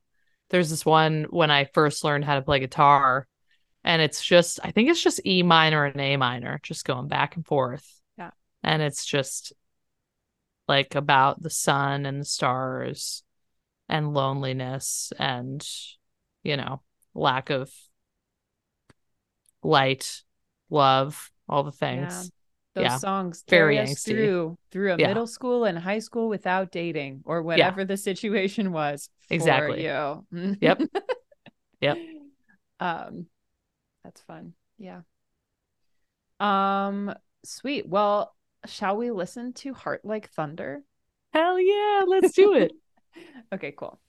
There's 0.50 0.70
this 0.70 0.86
one 0.86 1.28
when 1.30 1.52
i 1.52 1.66
first 1.66 2.04
learned 2.04 2.26
how 2.26 2.36
to 2.36 2.42
play 2.42 2.60
guitar 2.60 3.28
and 3.84 4.02
it's 4.02 4.24
just 4.24 4.60
i 4.64 4.72
think 4.72 4.90
it's 4.90 5.04
just 5.04 5.26
e 5.26 5.44
minor 5.44 5.86
and 5.86 6.00
a 6.00 6.18
minor 6.18 6.60
just 6.64 6.86
going 6.86 7.08
back 7.08 7.36
and 7.36 7.46
forth. 7.46 7.86
Yeah. 8.18 8.32
and 8.64 8.82
it's 8.82 9.06
just 9.06 9.54
like 10.68 10.96
about 10.96 11.42
the 11.42 11.50
sun 11.50 12.06
and 12.06 12.22
the 12.22 12.26
stars 12.26 13.24
and 13.90 14.14
loneliness 14.14 15.14
and 15.18 15.66
you 16.44 16.58
know 16.58 16.82
lack 17.14 17.50
of 17.50 17.72
light 19.64 20.24
love 20.70 21.32
all 21.48 21.64
the 21.64 21.72
things 21.72 22.32
those 22.78 22.84
Yeah, 22.84 22.98
songs 23.00 23.44
very 23.50 23.78
us 23.78 23.90
angsty. 23.92 24.06
through 24.06 24.58
through 24.72 24.94
a 24.94 24.98
Yeah. 24.98 25.08
middle 25.10 25.28
school 25.28 25.66
and 25.66 25.78
high 25.78 26.00
school 26.00 26.30
without 26.30 26.72
dating 26.72 27.22
or 27.26 27.42
whatever 27.42 27.86
the 27.86 27.98
situation 27.98 28.72
was 28.72 29.10
for 29.28 29.30
Exactly. 29.30 29.84
you. 29.84 30.26
Yep. 30.62 30.82
Yep. 31.82 32.00
Um 32.80 33.28
that's 34.04 34.22
fun. 34.22 34.54
Yeah. 34.78 35.02
Um 36.40 37.14
sweet. 37.44 37.88
Well, 37.88 38.34
shall 38.66 38.98
we 38.98 39.12
listen 39.12 39.54
to 39.54 39.74
Heart 39.74 40.06
Like 40.06 40.30
Thunder? 40.30 40.84
hell 41.34 41.60
yeah 41.60 42.04
let's 42.08 42.34
do 42.34 42.54
it 42.54 42.72
Okay, 43.54 43.72
cool. 43.72 44.00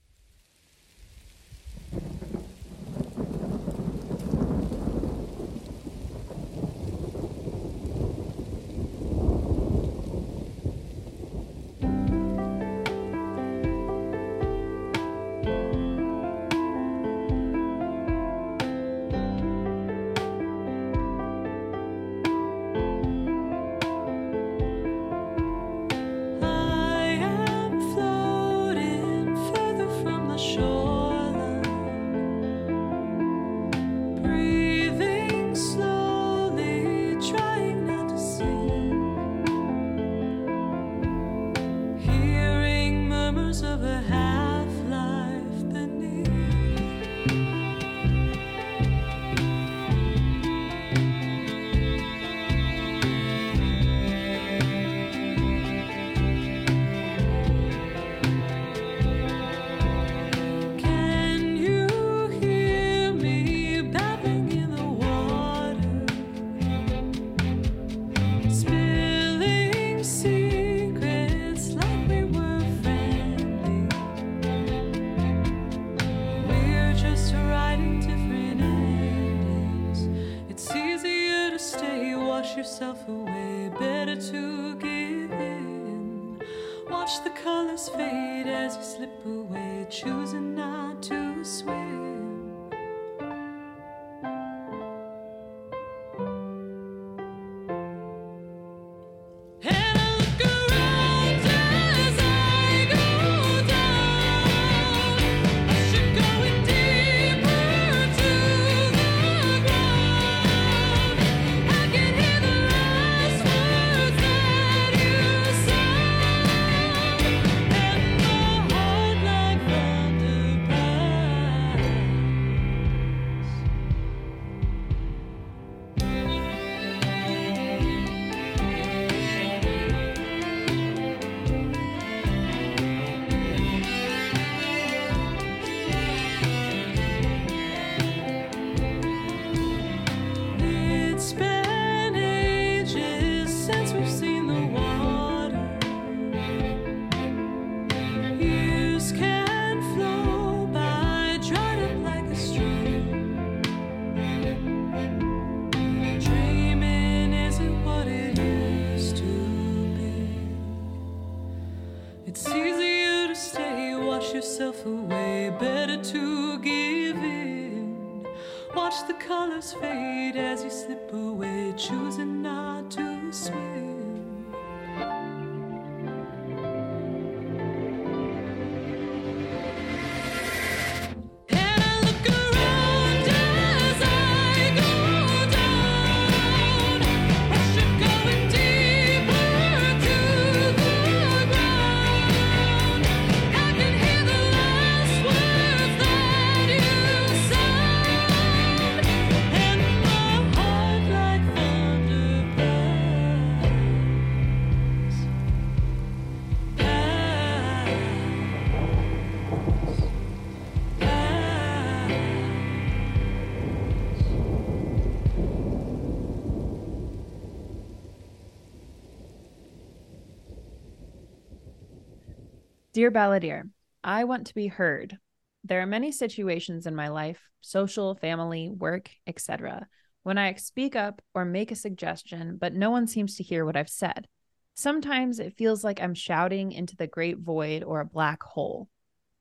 Dear 222.99 223.13
Balladeer, 223.13 223.71
I 224.03 224.25
want 224.25 224.49
to 224.49 224.55
be 224.57 224.67
heard. 224.67 225.19
There 225.63 225.81
are 225.81 225.87
many 225.87 226.11
situations 226.11 226.85
in 226.85 226.97
my 226.97 227.07
life, 227.07 227.41
social, 227.61 228.17
family, 228.17 228.71
work, 228.71 229.09
etc., 229.25 229.87
when 230.25 230.37
I 230.37 230.55
speak 230.55 230.97
up 230.97 231.23
or 231.33 231.45
make 231.45 231.71
a 231.71 231.77
suggestion, 231.77 232.59
but 232.61 232.75
no 232.75 232.91
one 232.91 233.07
seems 233.07 233.37
to 233.37 233.45
hear 233.45 233.65
what 233.65 233.77
I've 233.77 233.89
said. 233.89 234.27
Sometimes 234.75 235.39
it 235.39 235.57
feels 235.57 235.85
like 235.85 236.03
I'm 236.03 236.13
shouting 236.13 236.73
into 236.73 236.97
the 236.97 237.07
great 237.07 237.39
void 237.39 237.85
or 237.85 238.01
a 238.01 238.05
black 238.05 238.43
hole. 238.43 238.89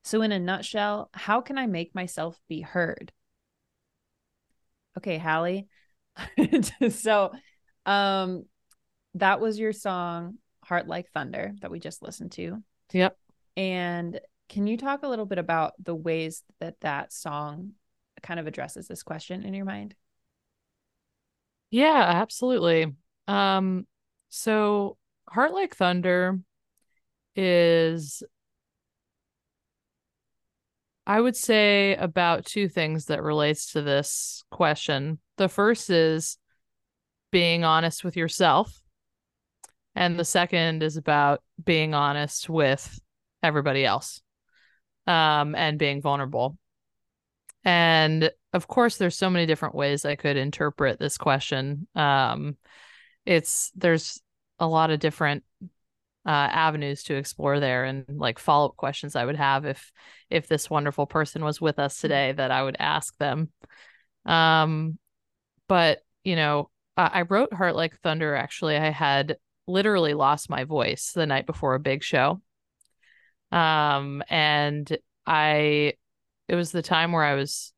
So, 0.03 0.21
in 0.21 0.31
a 0.31 0.37
nutshell, 0.37 1.09
how 1.15 1.41
can 1.41 1.57
I 1.57 1.65
make 1.65 1.95
myself 1.95 2.39
be 2.47 2.61
heard? 2.61 3.11
Okay, 4.99 5.17
Hallie. 5.17 5.65
so, 6.91 7.31
um, 7.87 8.45
that 9.15 9.41
was 9.41 9.57
your 9.57 9.73
song, 9.73 10.37
Heart 10.63 10.87
Like 10.87 11.09
Thunder, 11.11 11.55
that 11.61 11.71
we 11.71 11.79
just 11.79 12.03
listened 12.03 12.33
to. 12.33 12.61
Yep. 12.93 13.17
And 13.57 14.19
can 14.49 14.67
you 14.67 14.77
talk 14.77 15.03
a 15.03 15.09
little 15.09 15.25
bit 15.25 15.39
about 15.39 15.73
the 15.83 15.95
ways 15.95 16.43
that 16.59 16.79
that 16.81 17.11
song 17.11 17.71
kind 18.21 18.39
of 18.39 18.47
addresses 18.47 18.87
this 18.87 19.03
question 19.03 19.43
in 19.43 19.53
your 19.53 19.65
mind? 19.65 19.95
Yeah, 21.71 22.01
absolutely. 22.05 22.93
Um, 23.27 23.87
so 24.29 24.97
Heart 25.27 25.53
Like 25.53 25.75
Thunder 25.75 26.39
is, 27.35 28.23
I 31.05 31.19
would 31.19 31.35
say, 31.35 31.95
about 31.95 32.45
two 32.45 32.69
things 32.69 33.05
that 33.05 33.23
relates 33.23 33.73
to 33.73 33.81
this 33.81 34.43
question. 34.51 35.19
The 35.37 35.49
first 35.49 35.89
is 35.89 36.37
being 37.31 37.63
honest 37.63 38.03
with 38.03 38.15
yourself, 38.15 38.81
and 39.95 40.17
the 40.17 40.25
second 40.25 40.83
is 40.83 40.95
about 40.95 41.41
being 41.65 41.93
honest 41.93 42.49
with 42.49 42.99
everybody 43.43 43.85
else, 43.85 44.21
um, 45.05 45.55
and 45.55 45.79
being 45.79 46.01
vulnerable. 46.01 46.57
And 47.63 48.31
of 48.53 48.67
course, 48.67 48.97
there's 48.97 49.17
so 49.17 49.29
many 49.29 49.45
different 49.45 49.75
ways 49.75 50.05
I 50.05 50.15
could 50.15 50.37
interpret 50.37 50.99
this 50.99 51.17
question. 51.17 51.87
Um, 51.95 52.57
it's 53.25 53.71
there's 53.75 54.21
a 54.59 54.67
lot 54.67 54.89
of 54.89 54.99
different 54.99 55.43
uh, 56.25 56.29
avenues 56.29 57.03
to 57.03 57.15
explore 57.15 57.59
there, 57.59 57.83
and 57.85 58.05
like 58.09 58.39
follow 58.39 58.69
up 58.69 58.77
questions 58.77 59.15
I 59.15 59.25
would 59.25 59.35
have 59.35 59.65
if 59.65 59.91
if 60.29 60.47
this 60.47 60.69
wonderful 60.69 61.05
person 61.07 61.43
was 61.43 61.61
with 61.61 61.79
us 61.79 61.99
today 61.99 62.31
that 62.31 62.51
I 62.51 62.63
would 62.63 62.77
ask 62.79 63.17
them. 63.17 63.49
Um, 64.25 64.97
but 65.67 65.99
you 66.23 66.35
know, 66.35 66.69
I, 66.95 67.07
I 67.13 67.21
wrote 67.23 67.53
"Heart 67.53 67.75
Like 67.75 67.99
Thunder." 67.99 68.35
Actually, 68.35 68.77
I 68.77 68.89
had 68.89 69.37
literally 69.67 70.13
lost 70.13 70.49
my 70.49 70.63
voice 70.63 71.11
the 71.13 71.25
night 71.25 71.45
before 71.45 71.75
a 71.75 71.79
big 71.79 72.03
show. 72.03 72.41
Um, 73.51 74.23
and 74.29 74.97
I 75.25 75.93
it 76.47 76.55
was 76.55 76.71
the 76.71 76.81
time 76.81 77.11
where 77.11 77.23
I 77.23 77.35
was 77.35 77.73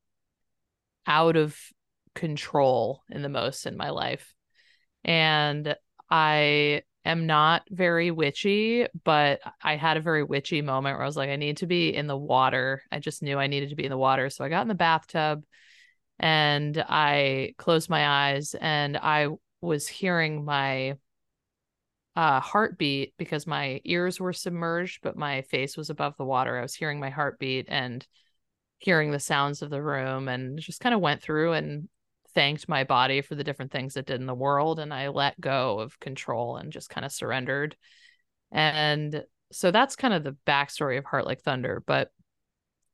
out 1.07 1.35
of 1.35 1.57
control 2.13 3.01
in 3.09 3.21
the 3.21 3.29
most 3.29 3.65
in 3.65 3.75
my 3.75 3.89
life. 3.89 4.33
And 5.03 5.75
I 6.09 6.83
am 7.05 7.25
not 7.25 7.63
very 7.69 8.11
witchy, 8.11 8.85
but 9.03 9.39
I 9.61 9.75
had 9.75 9.97
a 9.97 10.01
very 10.01 10.23
witchy 10.23 10.61
moment 10.61 10.95
where 10.95 11.03
I 11.03 11.07
was 11.07 11.17
like, 11.17 11.29
I 11.29 11.35
need 11.35 11.57
to 11.57 11.67
be 11.67 11.95
in 11.95 12.07
the 12.07 12.17
water. 12.17 12.83
I 12.91 12.99
just 12.99 13.23
knew 13.23 13.39
I 13.39 13.47
needed 13.47 13.69
to 13.69 13.75
be 13.75 13.85
in 13.85 13.89
the 13.89 13.97
water. 13.97 14.29
So 14.29 14.43
I 14.43 14.49
got 14.49 14.61
in 14.61 14.67
the 14.67 14.75
bathtub 14.75 15.43
and 16.19 16.77
I 16.87 17.53
closed 17.57 17.89
my 17.89 18.07
eyes 18.07 18.53
and 18.59 18.97
I 18.97 19.29
was 19.61 19.87
hearing 19.87 20.43
my 20.45 20.95
uh, 22.15 22.39
heartbeat 22.39 23.13
because 23.17 23.47
my 23.47 23.81
ears 23.85 24.19
were 24.19 24.33
submerged, 24.33 24.99
but 25.01 25.15
my 25.15 25.41
face 25.43 25.77
was 25.77 25.89
above 25.89 26.17
the 26.17 26.25
water. 26.25 26.57
I 26.57 26.61
was 26.61 26.75
hearing 26.75 26.99
my 26.99 27.09
heartbeat 27.09 27.67
and 27.69 28.05
hearing 28.79 29.11
the 29.11 29.19
sounds 29.19 29.61
of 29.61 29.69
the 29.69 29.81
room 29.81 30.27
and 30.27 30.59
just 30.59 30.79
kind 30.81 30.95
of 30.95 31.01
went 31.01 31.21
through 31.21 31.53
and 31.53 31.89
thanked 32.33 32.69
my 32.69 32.83
body 32.83 33.21
for 33.21 33.35
the 33.35 33.43
different 33.43 33.71
things 33.71 33.95
it 33.97 34.05
did 34.05 34.19
in 34.19 34.27
the 34.27 34.33
world. 34.33 34.79
And 34.79 34.93
I 34.93 35.09
let 35.09 35.39
go 35.39 35.79
of 35.79 35.99
control 35.99 36.57
and 36.57 36.71
just 36.71 36.89
kind 36.89 37.05
of 37.05 37.11
surrendered. 37.11 37.75
And 38.51 39.23
so 39.51 39.71
that's 39.71 39.95
kind 39.95 40.13
of 40.13 40.23
the 40.23 40.37
backstory 40.45 40.97
of 40.97 41.05
Heart 41.05 41.25
Like 41.25 41.41
Thunder, 41.41 41.83
but 41.85 42.11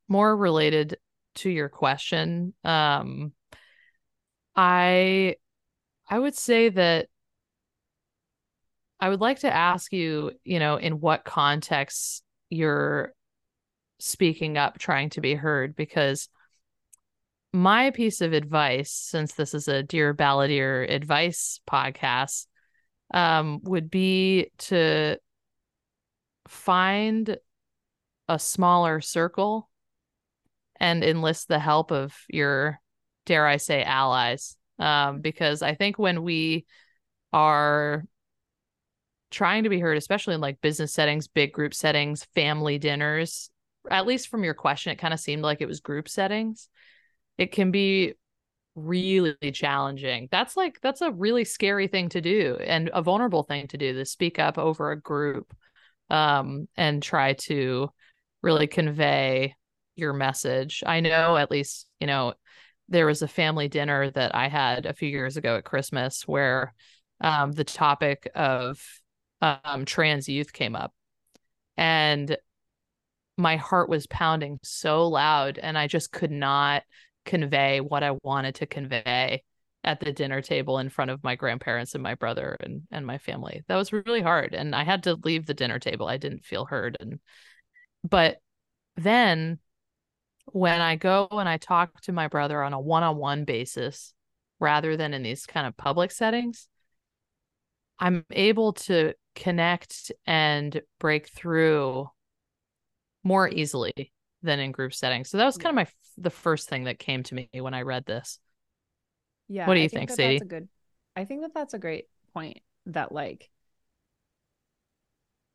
more 0.08 0.36
related 0.36 0.98
to 1.36 1.50
your 1.50 1.70
question, 1.70 2.54
um, 2.64 3.34
I 4.56 5.36
I 6.08 6.20
would 6.20 6.36
say 6.36 6.70
that 6.70 7.08
I 9.00 9.10
would 9.10 9.22
like 9.22 9.40
to 9.40 9.54
ask 9.54 9.92
you, 9.92 10.32
you 10.44 10.60
know, 10.60 10.78
in 10.78 11.00
what 11.00 11.26
context 11.26 12.24
you're 12.50 13.14
speaking 14.00 14.58
up, 14.58 14.78
trying 14.78 15.10
to 15.12 15.22
be 15.22 15.36
heard, 15.36 15.76
because 15.76 16.30
my 17.54 17.92
piece 17.92 18.22
of 18.22 18.34
advice, 18.34 18.92
since 18.92 19.34
this 19.34 19.54
is 19.54 19.68
a 19.68 19.84
Dear 19.84 20.14
Balladeer 20.14 20.90
advice 20.90 21.60
podcast, 21.70 22.48
um, 23.14 23.60
would 23.64 23.90
be 23.90 24.52
to 24.58 25.18
find 26.48 27.38
a 28.28 28.40
smaller 28.40 29.02
circle 29.02 29.70
and 30.80 31.04
enlist 31.04 31.48
the 31.48 31.60
help 31.60 31.92
of 31.92 32.14
your, 32.28 32.80
dare 33.26 33.48
I 33.48 33.58
say, 33.58 33.84
allies. 33.84 34.58
Um, 34.78 35.22
because 35.22 35.62
I 35.62 35.76
think 35.76 35.98
when 35.98 36.24
we 36.24 36.66
are 37.32 38.04
trying 39.36 39.64
to 39.64 39.70
be 39.70 39.80
heard, 39.80 39.98
especially 39.98 40.34
in 40.34 40.40
like 40.40 40.62
business 40.62 40.94
settings, 40.94 41.28
big 41.28 41.52
group 41.52 41.74
settings, 41.74 42.24
family 42.36 42.78
dinners, 42.78 43.50
at 43.92 44.08
least 44.08 44.30
from 44.30 44.46
your 44.46 44.54
question, 44.54 44.94
it 44.94 44.98
kind 44.98 45.14
of 45.14 45.20
seemed 45.20 45.44
like 45.44 45.60
it 45.60 45.68
was 45.68 45.82
group 45.82 46.08
settings. 46.08 46.70
It 47.38 47.52
can 47.52 47.70
be 47.70 48.14
really 48.76 49.36
challenging. 49.54 50.30
That's 50.32 50.56
like, 50.56 50.80
that's 50.82 51.02
a 51.02 51.12
really 51.12 51.44
scary 51.44 51.88
thing 51.88 52.08
to 52.10 52.22
do 52.22 52.58
and 52.66 52.90
a 52.94 53.02
vulnerable 53.02 53.44
thing 53.44 53.68
to 53.68 53.78
do 53.78 53.92
to 53.94 54.06
speak 54.06 54.40
up 54.40 54.58
over 54.58 54.92
a 54.92 55.02
group 55.02 55.54
um, 56.10 56.70
and 56.78 57.04
try 57.04 57.34
to 57.34 57.90
really 58.42 58.68
convey 58.68 59.54
your 59.98 60.14
message. 60.14 60.82
I 60.86 61.02
know 61.02 61.36
at 61.36 61.52
least, 61.52 61.88
you 62.00 62.08
know, 62.08 62.36
there 62.88 63.06
was 63.06 63.22
a 63.22 63.28
family 63.28 63.68
dinner 63.68 64.12
that 64.12 64.34
I 64.34 64.48
had 64.48 64.86
a 64.86 64.94
few 64.94 65.10
years 65.10 65.36
ago 65.36 65.58
at 65.58 65.66
Christmas 65.66 66.26
where 66.26 66.74
um, 67.20 67.52
the 67.52 67.64
topic 67.66 68.32
of 68.34 68.80
um, 69.42 69.86
trans 69.86 70.30
youth 70.30 70.54
came 70.54 70.76
up. 70.76 70.94
And 71.78 72.38
my 73.38 73.58
heart 73.58 73.90
was 73.90 74.08
pounding 74.08 74.60
so 74.64 75.08
loud, 75.08 75.58
and 75.58 75.78
I 75.78 75.88
just 75.88 76.12
could 76.12 76.32
not 76.32 76.84
convey 77.26 77.82
what 77.82 78.04
I 78.04 78.12
wanted 78.24 78.56
to 78.56 78.66
convey 78.66 79.44
at 79.84 80.00
the 80.00 80.12
dinner 80.12 80.42
table 80.42 80.80
in 80.80 80.90
front 80.90 81.12
of 81.12 81.24
my 81.24 81.36
grandparents 81.36 81.94
and 81.94 82.04
my 82.04 82.16
brother 82.16 82.58
and 82.60 82.84
and 82.92 83.06
my 83.06 83.18
family. 83.18 83.64
That 83.68 83.76
was 83.76 83.94
really 83.94 84.22
hard 84.22 84.54
and 84.54 84.76
I 84.76 84.84
had 84.84 85.04
to 85.04 85.16
leave 85.24 85.46
the 85.46 85.54
dinner 85.54 85.80
table. 85.80 86.08
I 86.08 86.18
didn't 86.18 86.44
feel 86.44 86.66
heard 86.66 86.98
and 87.00 87.20
but 88.04 88.38
then 88.98 89.60
when 90.46 90.82
I 90.82 90.96
go 90.96 91.28
and 91.32 91.48
I 91.48 91.58
talk 91.58 92.02
to 92.02 92.12
my 92.12 92.28
brother 92.28 92.62
on 92.64 92.74
a 92.74 92.80
one-on-one 92.80 93.46
basis 93.46 94.14
rather 94.60 94.96
than 94.98 95.14
in 95.14 95.24
these 95.24 95.46
kind 95.46 95.68
of 95.68 95.76
public 95.76 96.12
settings, 96.12 96.68
I'm 98.00 98.26
able 98.32 98.74
to 98.74 99.14
connect 99.36 100.12
and 100.26 100.82
break 101.00 101.28
through 101.28 102.10
more 103.24 103.50
easily 103.50 104.12
than 104.42 104.60
in 104.60 104.72
group 104.72 104.94
settings. 104.94 105.30
So 105.30 105.38
that 105.38 105.46
was 105.46 105.58
kind 105.58 105.72
of 105.72 105.76
my 105.76 105.88
the 106.18 106.30
first 106.30 106.70
thing 106.70 106.86
that 106.86 107.00
came 107.00 107.24
to 107.24 107.36
me 107.36 107.50
when 107.54 107.74
I 107.74 107.82
read 107.82 108.06
this. 108.06 108.40
Yeah. 109.48 109.68
What 109.68 109.74
do 109.74 109.82
you 109.82 109.86
I 109.86 109.90
think, 109.90 110.10
that 110.10 110.16
Sadie? 110.16 110.40
That's 110.40 110.44
a 110.44 110.46
good. 110.46 110.68
I 111.16 111.26
think 111.26 111.42
that 111.42 111.54
that's 111.54 111.74
a 111.74 111.80
great 111.80 112.06
point. 112.34 112.60
That 112.88 113.12
like, 113.12 113.50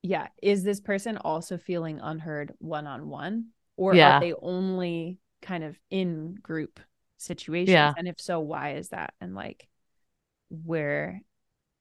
yeah, 0.02 0.28
is 0.42 0.62
this 0.62 0.80
person 0.80 1.16
also 1.16 1.58
feeling 1.58 2.00
unheard 2.02 2.52
one 2.58 2.86
on 2.86 3.08
one, 3.08 3.46
or 3.76 3.94
Yeah. 3.94 4.16
are 4.16 4.20
they 4.20 4.34
only 4.34 5.18
kind 5.42 5.64
of 5.64 5.78
in 5.90 6.34
group 6.34 6.80
situations? 7.18 7.74
Yeah. 7.74 7.94
And 7.96 8.08
if 8.08 8.20
so, 8.20 8.40
why 8.40 8.74
is 8.74 8.88
that? 8.90 9.14
And 9.20 9.34
like, 9.34 9.68
where, 10.48 11.22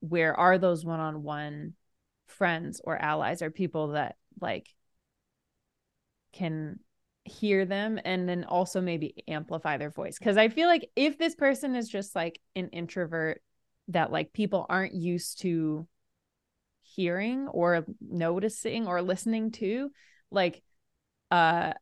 where 0.00 0.38
are 0.38 0.58
those 0.58 0.84
one 0.84 1.00
on 1.00 1.22
one 1.22 1.74
friends 2.30 2.80
or 2.84 2.96
allies 2.96 3.42
or 3.42 3.50
people 3.50 3.88
that 3.88 4.16
like 4.40 4.68
can 6.32 6.78
hear 7.24 7.64
them 7.64 7.98
and 8.04 8.28
then 8.28 8.44
also 8.44 8.80
maybe 8.80 9.14
amplify 9.28 9.76
their 9.76 9.90
voice 9.90 10.18
because 10.18 10.36
i 10.36 10.48
feel 10.48 10.68
like 10.68 10.88
if 10.96 11.18
this 11.18 11.34
person 11.34 11.76
is 11.76 11.88
just 11.88 12.14
like 12.16 12.40
an 12.56 12.68
introvert 12.68 13.42
that 13.88 14.10
like 14.10 14.32
people 14.32 14.64
aren't 14.68 14.94
used 14.94 15.40
to 15.42 15.86
hearing 16.80 17.46
or 17.48 17.84
noticing 18.00 18.86
or 18.86 19.02
listening 19.02 19.50
to 19.50 19.90
like 20.30 20.62
uh 21.30 21.72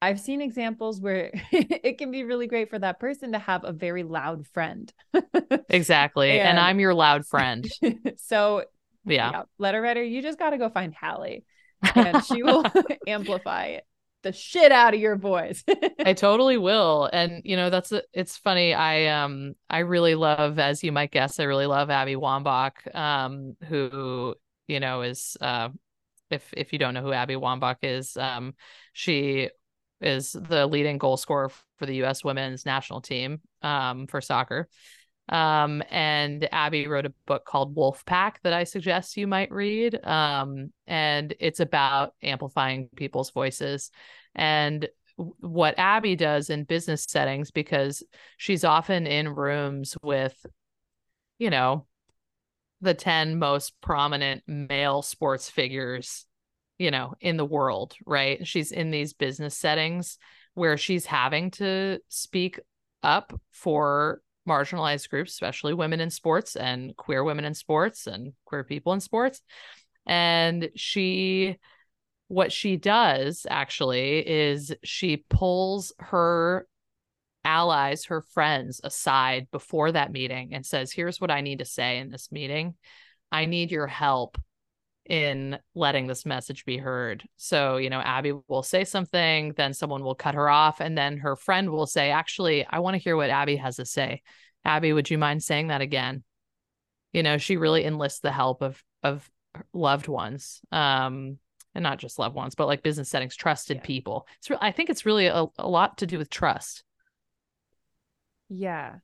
i've 0.00 0.20
seen 0.20 0.40
examples 0.40 1.00
where 1.00 1.30
it 1.52 1.98
can 1.98 2.10
be 2.10 2.22
really 2.22 2.46
great 2.46 2.70
for 2.70 2.78
that 2.78 3.00
person 3.00 3.32
to 3.32 3.38
have 3.38 3.64
a 3.64 3.72
very 3.72 4.04
loud 4.04 4.46
friend 4.46 4.92
Exactly. 5.68 6.30
And, 6.30 6.40
And- 6.40 6.60
I'm 6.60 6.80
your 6.80 6.94
loud 6.94 7.26
friend. 7.26 7.68
so 8.16 8.64
Yeah. 9.06 9.30
yeah, 9.30 9.42
letter 9.58 9.80
writer 9.82 10.02
you 10.02 10.22
just 10.22 10.38
got 10.38 10.50
to 10.50 10.58
go 10.58 10.68
find 10.70 10.94
hallie 10.94 11.44
and 11.94 12.24
she 12.24 12.42
will 12.42 12.64
amplify 13.06 13.78
the 14.22 14.32
shit 14.32 14.72
out 14.72 14.94
of 14.94 15.00
your 15.00 15.16
voice 15.16 15.62
I 16.04 16.12
totally 16.14 16.56
will. 16.56 17.08
And 17.12 17.42
you 17.44 17.56
know, 17.56 17.70
that's 17.70 17.92
it's 18.12 18.36
funny. 18.36 18.74
I 18.74 19.06
um 19.22 19.54
I 19.70 19.80
really 19.80 20.14
love, 20.14 20.58
as 20.58 20.82
you 20.82 20.92
might 20.92 21.10
guess, 21.12 21.38
I 21.38 21.44
really 21.44 21.66
love 21.66 21.90
Abby 21.90 22.14
Wambach, 22.14 22.94
um, 22.94 23.56
who, 23.68 24.34
you 24.66 24.80
know, 24.80 25.02
is 25.02 25.36
uh 25.40 25.68
if 26.30 26.52
if 26.56 26.72
you 26.72 26.78
don't 26.78 26.94
know 26.94 27.02
who 27.02 27.12
Abby 27.12 27.34
Wambach 27.34 27.76
is, 27.82 28.16
um, 28.16 28.54
she 28.92 29.50
is 30.00 30.32
the 30.32 30.66
leading 30.66 30.98
goal 30.98 31.16
scorer 31.16 31.50
for 31.78 31.86
the 31.86 32.02
US 32.04 32.24
women's 32.24 32.66
national 32.66 33.00
team 33.00 33.40
um 33.62 34.06
for 34.06 34.20
soccer. 34.20 34.68
Um, 35.28 35.82
and 35.90 36.46
Abby 36.52 36.86
wrote 36.86 37.06
a 37.06 37.14
book 37.26 37.44
called 37.44 37.74
Wolfpack 37.74 38.34
that 38.42 38.52
I 38.52 38.64
suggest 38.64 39.16
you 39.16 39.26
might 39.26 39.50
read. 39.50 39.98
Um, 40.04 40.72
and 40.86 41.34
it's 41.40 41.60
about 41.60 42.14
amplifying 42.22 42.88
people's 42.94 43.30
voices. 43.30 43.90
And 44.34 44.88
what 45.16 45.78
Abby 45.78 46.16
does 46.16 46.50
in 46.50 46.64
business 46.64 47.04
settings, 47.08 47.50
because 47.50 48.02
she's 48.36 48.64
often 48.64 49.06
in 49.06 49.28
rooms 49.28 49.96
with, 50.02 50.34
you 51.38 51.50
know, 51.50 51.86
the 52.80 52.94
10 52.94 53.38
most 53.38 53.80
prominent 53.80 54.42
male 54.46 55.02
sports 55.02 55.48
figures, 55.48 56.26
you 56.78 56.90
know, 56.90 57.14
in 57.20 57.36
the 57.36 57.44
world, 57.44 57.94
right? 58.04 58.46
She's 58.46 58.72
in 58.72 58.90
these 58.90 59.14
business 59.14 59.56
settings 59.56 60.18
where 60.54 60.76
she's 60.76 61.06
having 61.06 61.50
to 61.52 61.98
speak 62.08 62.60
up 63.02 63.38
for 63.52 64.20
marginalized 64.48 65.08
groups, 65.08 65.32
especially 65.32 65.74
women 65.74 66.00
in 66.00 66.10
sports 66.10 66.56
and 66.56 66.96
queer 66.96 67.24
women 67.24 67.44
in 67.44 67.54
sports 67.54 68.06
and 68.06 68.32
queer 68.44 68.64
people 68.64 68.92
in 68.92 69.00
sports. 69.00 69.40
And 70.06 70.70
she, 70.76 71.58
what 72.28 72.52
she 72.52 72.76
does 72.76 73.46
actually 73.48 74.26
is 74.28 74.74
she 74.82 75.24
pulls 75.28 75.92
her 75.98 76.66
allies, 77.44 78.06
her 78.06 78.22
friends 78.22 78.80
aside 78.82 79.48
before 79.50 79.92
that 79.92 80.12
meeting 80.12 80.54
and 80.54 80.64
says, 80.64 80.92
Here's 80.92 81.20
what 81.20 81.30
I 81.30 81.40
need 81.40 81.58
to 81.58 81.64
say 81.64 81.98
in 81.98 82.10
this 82.10 82.32
meeting. 82.32 82.74
I 83.30 83.46
need 83.46 83.70
your 83.70 83.86
help 83.86 84.38
in 85.06 85.58
letting 85.74 86.06
this 86.06 86.24
message 86.24 86.64
be 86.64 86.78
heard. 86.78 87.24
So, 87.36 87.76
you 87.76 87.90
know, 87.90 88.00
Abby 88.00 88.32
will 88.48 88.62
say 88.62 88.84
something, 88.84 89.52
then 89.56 89.74
someone 89.74 90.02
will 90.02 90.14
cut 90.14 90.34
her 90.34 90.48
off, 90.48 90.80
and 90.80 90.96
then 90.96 91.18
her 91.18 91.36
friend 91.36 91.70
will 91.70 91.86
say, 91.86 92.10
Actually, 92.10 92.66
I 92.66 92.78
want 92.78 92.94
to 92.94 93.02
hear 93.02 93.16
what 93.16 93.30
Abby 93.30 93.56
has 93.56 93.76
to 93.76 93.84
say. 93.84 94.22
Abby, 94.64 94.92
would 94.92 95.10
you 95.10 95.18
mind 95.18 95.42
saying 95.42 95.68
that 95.68 95.82
again? 95.82 96.24
You 97.12 97.22
know, 97.22 97.38
she 97.38 97.56
really 97.56 97.84
enlists 97.84 98.20
the 98.20 98.32
help 98.32 98.62
of 98.62 98.82
of 99.02 99.30
loved 99.72 100.08
ones. 100.08 100.60
Um, 100.72 101.38
and 101.74 101.82
not 101.82 101.98
just 101.98 102.18
loved 102.20 102.36
ones, 102.36 102.54
but 102.54 102.66
like 102.66 102.82
business 102.82 103.08
settings, 103.08 103.34
trusted 103.36 103.78
Yeah. 103.78 103.82
people. 103.82 104.26
It's 104.38 104.48
re- 104.50 104.58
I 104.60 104.70
think 104.70 104.90
it's 104.90 105.04
really 105.04 105.26
a, 105.26 105.46
a 105.58 105.68
lot 105.68 105.98
to 105.98 106.06
do 106.06 106.18
with 106.18 106.30
trust. 106.30 106.84
Yeah. 108.48 108.96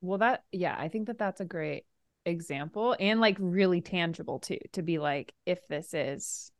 Well, 0.00 0.18
that, 0.18 0.44
yeah, 0.52 0.74
I 0.78 0.88
think 0.88 1.06
that 1.06 1.18
that's 1.18 1.40
a 1.40 1.44
great 1.44 1.84
example 2.26 2.96
and 2.98 3.20
like 3.20 3.36
really 3.38 3.80
tangible 3.80 4.38
too, 4.38 4.58
to 4.72 4.82
be 4.82 4.98
like, 4.98 5.32
if 5.46 5.66
this 5.68 5.94
is 5.94 6.50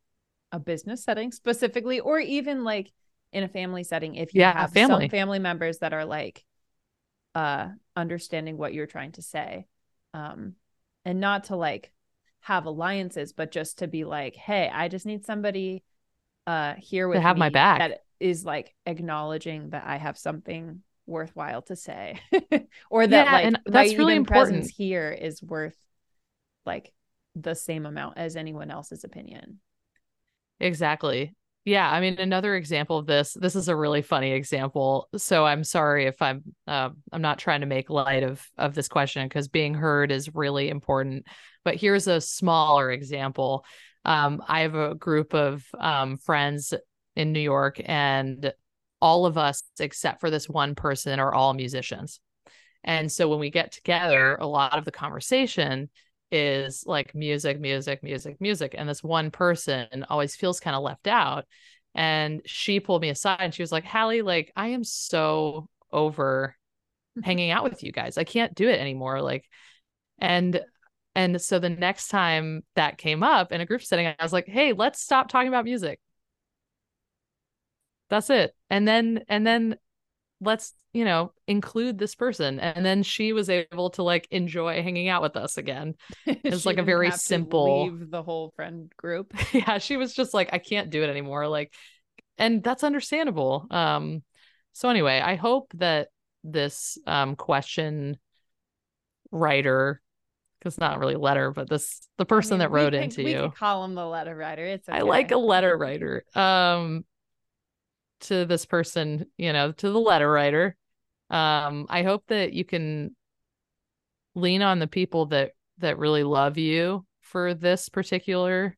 a 0.53 0.59
business 0.59 1.05
setting 1.05 1.33
specifically, 1.33 2.01
or 2.01 2.19
even 2.19 2.65
like 2.65 2.93
in 3.33 3.45
a 3.45 3.49
family 3.49 3.85
setting, 3.85 4.15
if 4.15 4.35
you 4.35 4.41
Yeah, 4.41 4.53
have 4.53 4.71
family. 4.73 5.07
some 5.07 5.11
family 5.11 5.39
members 5.39 5.79
that 5.79 5.93
are 5.93 6.05
like, 6.05 6.45
uh, 7.35 7.69
understanding 7.97 8.57
what 8.57 8.75
you're 8.75 8.87
trying 8.87 9.12
to 9.12 9.23
say. 9.23 9.67
Um, 10.12 10.55
and 11.05 11.21
not 11.21 11.45
to 11.45 11.57
like 11.57 11.93
have 12.41 12.67
alliances, 12.67 13.33
but 13.33 13.51
just 13.51 13.79
to 13.79 13.89
be 13.89 14.05
like, 14.05 14.37
hey, 14.37 14.71
I 14.73 14.89
just 14.89 15.07
need 15.07 15.25
somebody 15.25 15.83
uh 16.47 16.75
here 16.77 17.09
with 17.09 17.23
have 17.23 17.37
my 17.37 17.49
back. 17.49 17.79
that 17.79 18.05
is 18.21 18.45
like 18.45 18.75
acknowledging 18.87 19.71
that 19.71 19.85
I 19.87 19.97
have 19.97 20.19
something 20.19 20.83
worthwhile 21.07 21.62
to 21.62 21.76
say 21.76 22.18
or 22.90 23.07
that 23.07 23.26
Yeah, 23.26 23.32
like 23.32 23.44
and 23.44 23.59
that's 23.66 23.94
really 23.94 24.14
even 24.14 24.24
presence 24.24 24.70
here 24.70 25.11
is 25.11 25.42
worth 25.42 25.76
like 26.64 26.92
the 27.34 27.55
same 27.55 27.84
amount 27.84 28.16
as 28.16 28.36
anyone 28.36 28.70
else's 28.70 29.05
opinion 29.05 29.61
Exactly. 30.61 31.34
Yeah, 31.64 31.90
I 31.90 32.00
mean 32.00 32.18
another 32.18 32.57
example 32.57 32.98
of 32.98 33.07
this. 33.07 33.32
This 33.32 33.57
is 33.57 33.68
a 33.68 33.76
really 33.76 34.02
funny 34.02 34.32
example. 34.32 35.09
So 35.16 35.46
I'm 35.46 35.64
sorry 35.64 36.07
if 36.07 36.20
I'm 36.20 36.42
uh, 36.66 36.90
I'm 37.11 37.22
not 37.22 37.38
trying 37.38 37.61
to 37.61 37.66
make 37.66 37.88
light 37.88 38.22
of 38.22 38.46
of 38.59 38.74
this 38.74 38.88
question 38.88 39.26
because 39.26 39.48
being 39.48 39.72
heard 39.72 40.12
is 40.12 40.34
really 40.34 40.68
important. 40.68 41.26
But 41.64 41.76
here's 41.76 42.07
a 42.07 42.20
smaller 42.20 42.90
example. 42.90 43.64
Um, 44.05 44.42
I 44.46 44.61
have 44.61 44.74
a 44.74 44.94
group 44.94 45.32
of 45.34 45.64
um, 45.78 46.18
friends 46.18 46.74
in 47.16 47.32
New 47.32 47.40
York, 47.40 47.80
and 47.82 48.52
all 49.05 49.26
of 49.26 49.36
us 49.36 49.62
except 49.78 50.18
for 50.18 50.30
this 50.30 50.48
one 50.48 50.74
person 50.74 51.20
are 51.20 51.34
all 51.34 51.52
musicians. 51.52 52.20
And 52.82 53.12
so 53.12 53.28
when 53.28 53.38
we 53.38 53.50
get 53.50 53.70
together, 53.70 54.36
a 54.36 54.46
lot 54.46 54.78
of 54.78 54.86
the 54.86 54.90
conversation 54.90 55.90
is 56.32 56.84
like 56.86 57.14
music, 57.14 57.61
music, 57.61 58.02
music, 58.02 58.40
music. 58.40 58.74
And 58.76 58.88
this 58.88 59.05
one 59.05 59.30
person 59.30 60.07
always 60.09 60.34
feels 60.34 60.59
kind 60.59 60.74
of 60.74 60.82
left 60.82 61.07
out. 61.07 61.44
And 61.94 62.40
she 62.46 62.80
pulled 62.80 63.02
me 63.02 63.11
aside 63.11 63.42
and 63.42 63.55
she 63.55 63.62
was 63.62 63.70
like, 63.70 63.84
Hallie, 63.84 64.22
like, 64.22 64.50
I 64.57 64.68
am 64.68 64.84
so 64.84 65.68
over 65.92 66.57
mm-hmm. 67.18 67.26
hanging 67.26 67.50
out 67.50 67.64
with 67.64 67.82
you 67.82 67.92
guys. 67.92 68.16
I 68.16 68.24
can't 68.24 68.55
do 68.55 68.70
it 68.70 68.80
anymore. 68.80 69.20
Like, 69.20 69.44
and 70.18 70.62
and 71.14 71.42
so 71.42 71.59
the 71.59 71.68
next 71.68 72.09
time 72.09 72.64
that 72.74 72.96
came 72.96 73.22
up 73.22 73.52
in 73.52 73.61
a 73.61 73.66
group 73.66 73.82
setting, 73.82 74.07
I 74.07 74.16
was 74.22 74.32
like, 74.32 74.48
hey, 74.48 74.72
let's 74.72 75.02
stop 75.02 75.28
talking 75.28 75.48
about 75.48 75.66
music. 75.66 76.00
That's 78.09 78.30
it. 78.30 78.55
And 78.75 78.89
then 78.89 79.25
and 79.29 79.47
then 79.47 79.77
let's, 80.41 80.75
you 80.93 81.05
know, 81.05 81.33
include 81.47 81.97
this 81.97 82.16
person. 82.16 82.59
And 82.59 82.85
then 82.85 83.05
she 83.05 83.33
was 83.33 83.49
able 83.49 83.91
to 83.91 84.03
like 84.03 84.27
enjoy 84.33 84.83
hanging 84.83 85.09
out 85.09 85.22
with 85.22 85.37
us 85.37 85.57
again. 85.57 85.95
It's 86.27 86.66
like 86.66 86.79
a 86.79 86.83
very 86.83 87.12
simple 87.12 87.85
leave 87.85 88.11
the 88.11 88.22
whole 88.22 88.53
friend 88.57 88.93
group. 88.97 89.33
yeah, 89.53 89.79
she 89.79 89.97
was 89.97 90.12
just 90.12 90.35
like, 90.35 90.51
I 90.53 90.59
can't 90.59 90.91
do 90.91 91.05
it 91.05 91.09
anymore. 91.09 91.47
Like, 91.47 91.72
and 92.37 92.64
that's 92.64 92.83
understandable. 92.83 93.68
Um, 93.70 94.25
so 94.72 94.89
anyway, 94.89 95.20
I 95.20 95.37
hope 95.37 95.70
that 95.77 96.09
this 96.43 96.99
um 97.07 97.37
question 97.37 98.18
writer 99.31 100.03
because 100.59 100.79
not 100.79 100.99
really 100.99 101.14
letter, 101.14 101.53
but 101.53 101.68
this 101.68 102.09
the 102.18 102.25
person 102.25 102.55
I 102.55 102.57
mean, 102.57 102.59
that 102.61 102.70
wrote 102.70 102.95
into 102.95 103.22
we 103.22 103.35
you. 103.35 103.53
Call 103.57 103.85
him 103.85 103.95
the 103.95 104.05
letter 104.05 104.35
writer. 104.35 104.64
It's 104.64 104.89
okay. 104.89 104.99
I 104.99 105.03
like 105.03 105.31
a 105.31 105.37
letter 105.37 105.77
writer. 105.77 106.25
Um, 106.35 107.05
to 108.25 108.45
this 108.45 108.66
person, 108.66 109.27
you 109.37 109.53
know, 109.53 109.72
to 109.72 109.91
the 109.91 109.99
letter 109.99 110.31
writer. 110.31 110.77
Um, 111.31 111.87
I 111.89 112.03
hope 112.03 112.25
that 112.29 112.53
you 112.53 112.64
can 112.64 113.16
lean 114.35 114.62
on 114.62 114.79
the 114.79 114.87
people 114.87 115.27
that 115.27 115.53
that 115.79 115.99
really 115.99 116.25
love 116.25 116.59
you 116.59 117.05
for 117.20 117.55
this 117.55 117.89
particular 117.89 118.77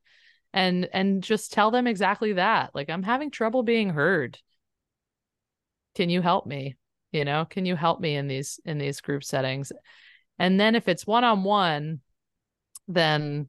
and 0.52 0.88
and 0.92 1.22
just 1.22 1.52
tell 1.52 1.70
them 1.70 1.86
exactly 1.86 2.34
that. 2.34 2.74
Like 2.74 2.88
I'm 2.88 3.02
having 3.02 3.30
trouble 3.30 3.62
being 3.62 3.90
heard. 3.90 4.38
Can 5.94 6.10
you 6.10 6.22
help 6.22 6.46
me? 6.46 6.76
You 7.12 7.24
know, 7.24 7.46
can 7.48 7.66
you 7.66 7.76
help 7.76 8.00
me 8.00 8.16
in 8.16 8.28
these 8.28 8.60
in 8.64 8.78
these 8.78 9.00
group 9.00 9.24
settings? 9.24 9.72
And 10.38 10.60
then 10.60 10.74
if 10.74 10.88
it's 10.88 11.06
one-on-one, 11.06 12.00
then 12.88 13.48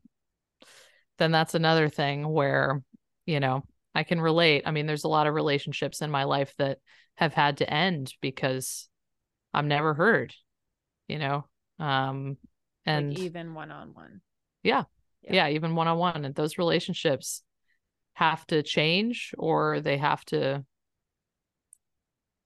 then 1.18 1.32
that's 1.32 1.56
another 1.56 1.90
thing 1.90 2.28
where, 2.28 2.84
you 3.26 3.40
know, 3.40 3.64
I 3.98 4.04
can 4.04 4.22
relate. 4.22 4.62
I 4.68 4.70
mean, 4.70 4.86
there's 4.86 5.06
a 5.06 5.10
lot 5.10 5.26
of 5.26 5.34
relationships 5.34 6.04
in 6.04 6.12
my 6.12 6.26
life 6.26 6.54
that 6.60 6.78
have 7.16 7.34
had 7.34 7.58
to 7.58 7.74
end 7.74 8.14
because 8.22 8.88
I'm 9.56 9.68
never 9.68 9.96
heard, 9.96 10.36
you 11.08 11.18
know. 11.18 11.46
Um 11.80 12.38
and 12.86 13.10
like 13.10 13.18
even 13.18 13.56
one 13.56 13.72
on 13.72 13.96
one. 13.96 14.22
Yeah. 14.62 14.84
Yeah, 15.24 15.50
even 15.50 15.74
one 15.74 15.88
on 15.88 15.98
one. 15.98 16.26
And 16.26 16.36
those 16.36 16.60
relationships 16.60 17.42
have 18.14 18.46
to 18.48 18.62
change 18.62 19.34
or 19.36 19.82
they 19.82 19.98
have 19.98 20.24
to 20.26 20.64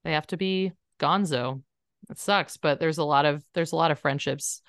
they 0.05 0.13
have 0.13 0.27
to 0.27 0.37
be 0.37 0.71
gonzo. 1.01 1.63
It 2.09 2.17
sucks, 2.17 2.55
but 2.55 2.79
there's 2.79 2.97
a 2.97 3.03
lot 3.03 3.25
of 3.25 3.43
there's 3.53 3.73
a 3.73 3.75
lot 3.75 3.91
of 3.91 3.99
friendships 3.99 4.61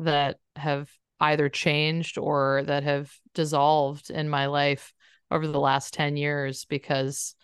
that 0.00 0.38
have 0.56 0.90
either 1.20 1.48
changed 1.48 2.18
or 2.18 2.64
that 2.66 2.82
have 2.82 3.12
dissolved 3.32 4.10
in 4.10 4.28
my 4.28 4.46
life 4.46 4.92
over 5.30 5.46
the 5.46 5.60
last 5.60 5.94
10 5.94 6.16
years 6.16 6.64
because 6.64 7.34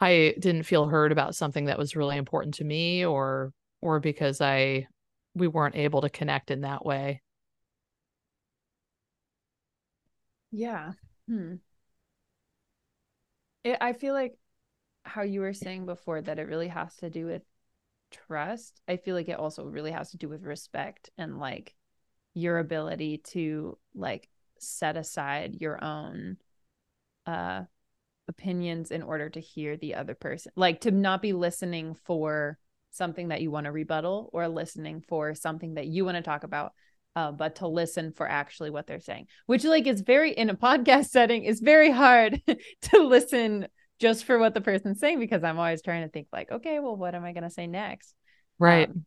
I 0.00 0.34
didn't 0.38 0.64
feel 0.64 0.86
heard 0.86 1.12
about 1.12 1.34
something 1.34 1.66
that 1.66 1.78
was 1.78 1.96
really 1.96 2.16
important 2.16 2.54
to 2.54 2.64
me 2.64 3.04
or 3.04 3.52
or 3.80 4.00
because 4.00 4.40
I 4.40 4.86
we 5.34 5.48
weren't 5.48 5.76
able 5.76 6.00
to 6.02 6.10
connect 6.10 6.50
in 6.50 6.62
that 6.62 6.84
way. 6.84 7.22
Yeah. 10.50 10.92
Hmm. 11.28 11.56
It, 13.64 13.78
I 13.80 13.92
feel 13.92 14.14
like 14.14 14.36
how 15.04 15.22
you 15.22 15.40
were 15.40 15.52
saying 15.52 15.86
before 15.86 16.20
that 16.22 16.38
it 16.38 16.48
really 16.48 16.68
has 16.68 16.96
to 16.96 17.10
do 17.10 17.26
with 17.26 17.42
trust. 18.10 18.80
I 18.88 18.96
feel 18.96 19.14
like 19.14 19.28
it 19.28 19.38
also 19.38 19.64
really 19.64 19.92
has 19.92 20.10
to 20.12 20.16
do 20.18 20.28
with 20.28 20.44
respect 20.44 21.10
and 21.18 21.38
like 21.38 21.74
your 22.34 22.58
ability 22.58 23.18
to 23.18 23.78
like 23.94 24.28
set 24.58 24.96
aside 24.96 25.56
your 25.60 25.82
own 25.82 26.36
uh 27.26 27.62
opinions 28.28 28.90
in 28.90 29.02
order 29.02 29.28
to 29.28 29.40
hear 29.40 29.76
the 29.76 29.94
other 29.94 30.14
person 30.14 30.50
like 30.56 30.80
to 30.80 30.90
not 30.90 31.20
be 31.20 31.32
listening 31.32 31.94
for 32.04 32.58
something 32.90 33.28
that 33.28 33.42
you 33.42 33.50
want 33.50 33.66
to 33.66 33.72
rebuttal 33.72 34.30
or 34.32 34.48
listening 34.48 35.00
for 35.00 35.34
something 35.34 35.74
that 35.74 35.86
you 35.86 36.04
want 36.04 36.16
to 36.16 36.22
talk 36.22 36.44
about 36.44 36.72
uh, 37.16 37.30
but 37.30 37.56
to 37.56 37.68
listen 37.68 38.12
for 38.12 38.28
actually 38.28 38.70
what 38.70 38.86
they're 38.86 39.00
saying 39.00 39.26
which 39.46 39.64
like 39.64 39.86
is 39.86 40.00
very 40.00 40.32
in 40.32 40.48
a 40.48 40.54
podcast 40.54 41.06
setting 41.10 41.44
is 41.44 41.60
very 41.60 41.90
hard 41.90 42.40
to 42.80 42.98
listen 42.98 43.66
just 44.00 44.24
for 44.24 44.38
what 44.38 44.54
the 44.54 44.60
person's 44.60 45.00
saying 45.00 45.18
because 45.18 45.44
i'm 45.44 45.58
always 45.58 45.82
trying 45.82 46.02
to 46.02 46.08
think 46.08 46.26
like 46.32 46.50
okay 46.50 46.78
well 46.80 46.96
what 46.96 47.14
am 47.14 47.24
i 47.24 47.32
going 47.32 47.44
to 47.44 47.50
say 47.50 47.66
next? 47.66 48.14
Right. 48.58 48.88
Um, 48.88 49.04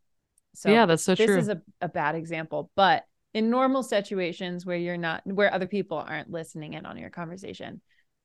so 0.54 0.70
yeah 0.70 0.86
that's 0.86 1.04
so 1.04 1.16
this 1.16 1.26
true. 1.26 1.36
this 1.36 1.44
is 1.44 1.50
a, 1.50 1.62
a 1.82 1.90
bad 1.90 2.16
example 2.16 2.70
but 2.76 3.04
in 3.38 3.50
normal 3.50 3.84
situations 3.84 4.66
where 4.66 4.78
you're 4.78 4.98
not 4.98 5.22
where 5.26 5.54
other 5.54 5.68
people 5.68 5.98
aren't 5.98 6.32
listening 6.32 6.74
in 6.74 6.86
on 6.86 6.98
your 6.98 7.10
conversation 7.10 7.82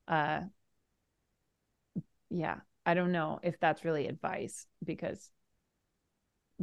uh 0.09 0.41
yeah 2.31 2.57
i 2.87 2.95
don't 2.95 3.13
know 3.13 3.39
if 3.43 3.61
that's 3.61 3.85
really 3.85 4.07
advice 4.07 4.67
because 4.85 5.31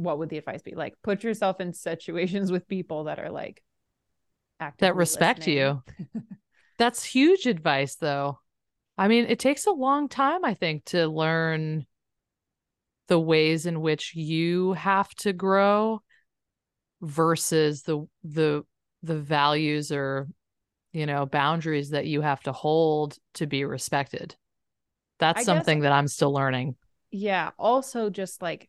what 0.00 0.18
would 0.18 0.30
the 0.30 0.38
advice 0.38 0.62
be? 0.62 0.74
Like 0.74 0.94
put 1.02 1.22
yourself 1.22 1.60
in 1.60 1.72
situations 1.72 2.50
with 2.50 2.68
people 2.68 3.04
that 3.04 3.18
are 3.18 3.30
like 3.30 3.62
that 4.78 4.96
respect 4.96 5.40
listening. 5.40 5.56
you. 5.56 5.82
That's 6.78 7.04
huge 7.04 7.46
advice 7.46 7.96
though. 7.96 8.40
I 8.98 9.08
mean 9.08 9.26
it 9.26 9.38
takes 9.38 9.66
a 9.66 9.72
long 9.72 10.08
time 10.08 10.44
i 10.44 10.52
think 10.52 10.84
to 10.86 11.06
learn 11.06 11.86
the 13.08 13.18
ways 13.18 13.64
in 13.64 13.80
which 13.80 14.14
you 14.14 14.74
have 14.74 15.08
to 15.16 15.32
grow 15.32 16.02
versus 17.00 17.82
the 17.82 18.06
the 18.24 18.64
the 19.02 19.18
values 19.18 19.90
or 19.90 20.28
you 20.92 21.06
know 21.06 21.26
boundaries 21.26 21.90
that 21.90 22.06
you 22.06 22.20
have 22.20 22.40
to 22.42 22.52
hold 22.52 23.16
to 23.34 23.46
be 23.46 23.64
respected. 23.64 24.34
That's 25.18 25.40
I 25.40 25.44
something 25.44 25.78
guess, 25.78 25.84
that 25.84 25.92
i'm 25.92 26.08
still 26.08 26.32
learning. 26.32 26.76
Yeah 27.10 27.50
also 27.58 28.10
just 28.10 28.42
like 28.42 28.68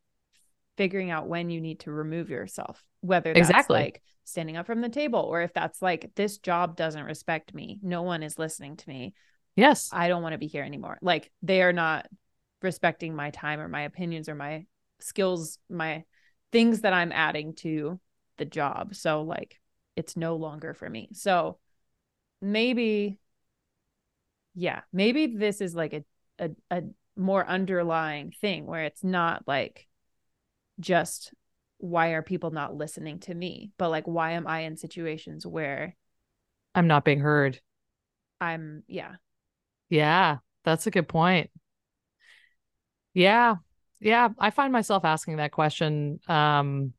figuring 0.78 1.12
out 1.12 1.28
when 1.28 1.50
you 1.50 1.62
need 1.62 1.82
to 1.82 1.92
remove 1.92 2.30
yourself 2.30 2.84
whether 3.02 3.34
that's 3.34 3.50
exactly. 3.50 3.80
like 3.80 4.02
standing 4.24 4.58
up 4.58 4.66
from 4.66 4.82
the 4.82 4.90
table 4.90 5.20
or 5.20 5.42
if 5.42 5.54
that's 5.54 5.82
like 5.82 6.12
this 6.16 6.38
job 6.38 6.76
doesn't 6.76 7.04
respect 7.04 7.54
me 7.54 7.80
no 7.82 8.02
one 8.04 8.24
is 8.24 8.40
listening 8.40 8.78
to 8.78 8.88
me 8.90 9.14
yes. 9.56 9.90
I 9.92 10.08
don't 10.08 10.24
want 10.24 10.34
to 10.34 10.40
be 10.40 10.48
here 10.48 10.64
anymore. 10.64 10.98
Like 11.02 11.30
they 11.42 11.62
are 11.62 11.74
not 11.74 12.08
respecting 12.62 13.16
my 13.16 13.32
time 13.32 13.60
or 13.60 13.68
my 13.68 13.82
opinions 13.82 14.30
or 14.30 14.36
my 14.36 14.66
skills 15.00 15.58
my 15.70 16.04
things 16.52 16.82
that 16.82 16.94
i'm 16.94 17.12
adding 17.12 17.56
to 17.56 18.00
the 18.38 18.46
job. 18.46 18.96
So 18.96 19.22
like 19.22 19.60
it's 19.96 20.16
no 20.18 20.36
longer 20.36 20.74
for 20.74 20.90
me. 20.90 21.10
So 21.14 21.58
maybe 22.42 23.20
yeah, 24.54 24.82
maybe 24.92 25.28
this 25.28 25.62
is 25.62 25.76
like 25.76 25.94
a 25.94 26.04
a, 26.40 26.50
a 26.70 26.84
more 27.16 27.46
underlying 27.46 28.32
thing 28.32 28.66
where 28.66 28.84
it's 28.84 29.04
not 29.04 29.44
like 29.48 29.88
just 30.80 31.34
why 31.78 32.10
are 32.10 32.22
people 32.22 32.52
not 32.52 32.76
listening 32.76 33.20
to 33.20 33.34
me, 33.34 33.72
but 33.78 33.90
like 33.90 34.06
why 34.06 34.32
am 34.32 34.48
I 34.48 34.62
in 34.62 34.78
situations 34.78 35.46
where 35.46 35.96
I'm 36.76 36.88
not 36.88 37.06
being 37.06 37.20
heard? 37.20 37.60
I'm 38.40 38.84
yeah. 38.88 39.16
Yeah, 39.90 40.38
that's 40.64 40.88
a 40.88 40.92
good 40.92 41.08
point. 41.08 41.50
Yeah. 43.14 43.56
Yeah, 44.00 44.30
I 44.40 44.50
find 44.50 44.74
myself 44.74 45.06
asking 45.06 45.38
that 45.38 45.52
question 45.52 46.20
um 46.28 46.94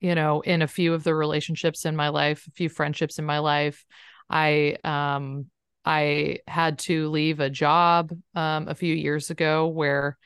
you 0.00 0.14
know, 0.14 0.40
in 0.40 0.62
a 0.62 0.68
few 0.68 0.94
of 0.94 1.04
the 1.04 1.14
relationships 1.14 1.84
in 1.84 1.96
my 1.96 2.08
life, 2.08 2.46
a 2.46 2.50
few 2.52 2.68
friendships 2.68 3.18
in 3.18 3.24
my 3.24 3.38
life. 3.38 3.84
I 4.28 4.76
um 4.84 5.46
I 5.84 6.40
had 6.48 6.78
to 6.80 7.08
leave 7.08 7.40
a 7.40 7.50
job 7.50 8.12
um 8.34 8.68
a 8.68 8.74
few 8.74 8.94
years 8.94 9.30
ago 9.30 9.68
where 9.68 10.18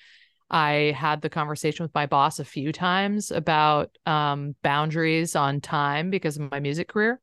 I 0.51 0.95
had 0.97 1.23
the 1.23 1.31
conversation 1.31 1.85
with 1.85 1.95
my 1.95 2.07
boss 2.07 2.41
a 2.41 2.45
few 2.45 2.73
times 2.73 3.31
about 3.31 3.97
um 4.07 4.57
boundaries 4.63 5.37
on 5.37 5.61
time 5.61 6.11
because 6.11 6.37
of 6.37 6.51
my 6.51 6.61
music 6.61 6.89
career. 6.89 7.21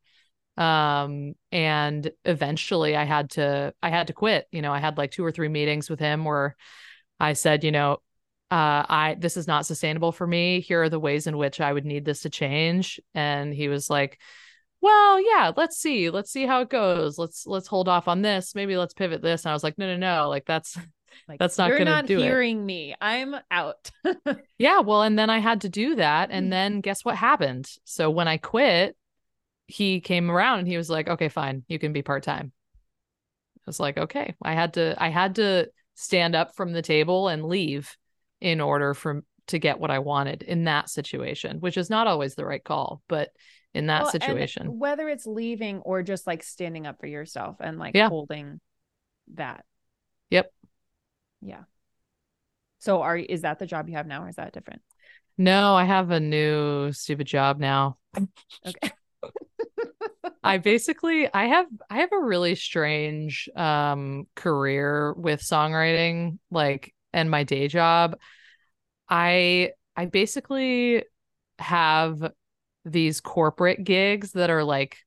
Um 0.56 1.34
and 1.52 2.10
eventually 2.26 2.96
I 2.96 3.04
had 3.04 3.32
to 3.32 3.74
I 3.82 3.90
had 3.90 4.08
to 4.08 4.14
quit. 4.14 4.48
You 4.52 4.62
know, 4.62 4.72
I 4.74 4.80
had 4.80 4.98
like 4.98 5.12
two 5.12 5.26
or 5.26 5.32
three 5.32 5.50
meetings 5.50 5.90
with 5.90 6.00
him 6.00 6.24
where 6.24 6.56
I 7.20 7.34
said, 7.34 7.64
you 7.64 7.72
know, 7.72 7.98
uh, 8.50 8.86
I 8.88 9.18
this 9.20 9.38
is 9.38 9.48
not 9.48 9.66
sustainable 9.66 10.12
for 10.12 10.26
me. 10.26 10.62
Here 10.62 10.84
are 10.84 10.90
the 10.90 11.00
ways 11.00 11.28
in 11.28 11.38
which 11.38 11.60
I 11.60 11.74
would 11.74 11.86
need 11.86 12.06
this 12.06 12.22
to 12.22 12.30
change. 12.30 13.00
And 13.14 13.54
he 13.54 13.68
was 13.68 13.90
like, 13.90 14.20
well, 14.82 15.20
yeah, 15.20 15.52
let's 15.56 15.78
see. 15.78 16.10
Let's 16.10 16.32
see 16.32 16.46
how 16.46 16.62
it 16.62 16.70
goes. 16.70 17.18
Let's 17.18 17.46
let's 17.46 17.68
hold 17.68 17.90
off 17.90 18.08
on 18.08 18.22
this. 18.22 18.56
Maybe 18.56 18.78
let's 18.78 18.94
pivot 18.94 19.22
this. 19.22 19.44
And 19.44 19.50
I 19.52 19.54
was 19.54 19.64
like, 19.64 19.78
no, 19.78 19.88
no, 19.88 19.98
no. 19.98 20.30
Like 20.30 20.46
that's 20.46 20.78
Like 21.28 21.40
That's 21.40 21.58
not 21.58 21.70
you're 21.70 21.80
gonna 21.80 21.90
not 21.92 22.06
do 22.06 22.20
it. 22.20 22.24
hearing 22.24 22.66
me. 22.66 22.96
I'm 23.02 23.36
out. 23.52 23.92
Yeah, 24.60 24.80
well, 24.80 25.04
and 25.04 25.18
then 25.20 25.30
I 25.30 25.38
had 25.40 25.62
to 25.62 25.70
do 25.70 25.96
that. 25.96 26.30
And 26.32 26.52
then 26.52 26.82
guess 26.82 27.06
what 27.06 27.16
happened? 27.16 27.70
So 27.84 28.10
when 28.10 28.28
I 28.28 28.38
quit, 28.38 28.96
he 29.68 30.00
came 30.00 30.32
around 30.32 30.60
and 30.60 30.68
he 30.68 30.78
was 30.78 30.90
like, 30.90 31.08
okay, 31.08 31.30
fine, 31.30 31.64
you 31.68 31.78
can 31.78 31.94
be 31.94 32.02
part 32.02 32.24
time. 32.24 32.52
I 33.58 33.62
was 33.68 33.80
like, 33.80 33.98
okay. 33.98 34.36
I 34.42 34.54
had 34.54 34.74
to 34.76 34.96
I 34.98 35.10
had 35.10 35.36
to 35.36 35.70
stand 35.96 36.36
up 36.36 36.56
from 36.56 36.72
the 36.72 36.82
table 36.82 37.28
and 37.28 37.46
leave 37.46 37.96
in 38.42 38.62
order 38.62 38.94
for 38.94 39.24
to 39.48 39.60
get 39.60 39.80
what 39.80 39.92
I 39.92 40.00
wanted 40.00 40.44
in 40.44 40.66
that 40.66 40.90
situation, 40.90 41.60
which 41.60 41.78
is 41.78 41.90
not 41.90 42.08
always 42.08 42.36
the 42.36 42.46
right 42.46 42.64
call, 42.64 43.02
but 43.08 43.30
in 43.74 43.88
that 43.88 44.04
Well, 44.04 44.12
situation. 44.12 44.78
whether 44.80 45.08
it's 45.08 45.26
leaving 45.26 45.80
or 45.80 46.04
just 46.04 46.28
like 46.28 46.44
standing 46.44 46.86
up 46.86 47.00
for 47.00 47.08
yourself 47.08 47.58
and 47.60 47.80
like 47.80 47.96
Yeah. 47.96 48.10
holding 48.10 48.60
that. 49.36 49.64
Yep. 50.30 50.52
Yeah. 51.42 51.64
So 52.80 53.02
are 53.02 53.18
is 53.18 53.42
that 53.42 53.60
the 53.60 53.66
job 53.66 53.90
you 53.90 53.96
have 53.96 54.08
now 54.08 54.24
or 54.24 54.30
is 54.30 54.36
that 54.36 54.54
different? 54.54 54.82
No, 55.38 55.76
I 55.76 55.84
have 55.84 56.12
a 56.12 56.20
new 56.20 56.92
stupid 56.94 57.28
job 57.28 57.60
now. 57.60 57.98
Okay. 58.66 58.92
I 60.44 60.58
basically 60.58 61.32
I 61.34 61.46
have 61.46 61.68
I 61.90 61.98
have 61.98 62.12
a 62.12 62.20
really 62.20 62.56
strange 62.56 63.50
um 63.56 64.28
career 64.36 65.14
with 65.14 65.42
songwriting 65.42 66.40
like 66.52 66.94
and 67.18 67.32
my 67.32 67.44
day 67.44 67.68
job. 67.68 68.18
I 69.10 69.72
I 69.96 70.06
basically 70.06 71.04
have 71.60 72.32
these 72.86 73.20
corporate 73.20 73.84
gigs 73.84 74.32
that 74.34 74.50
are 74.50 74.64
like 74.64 74.98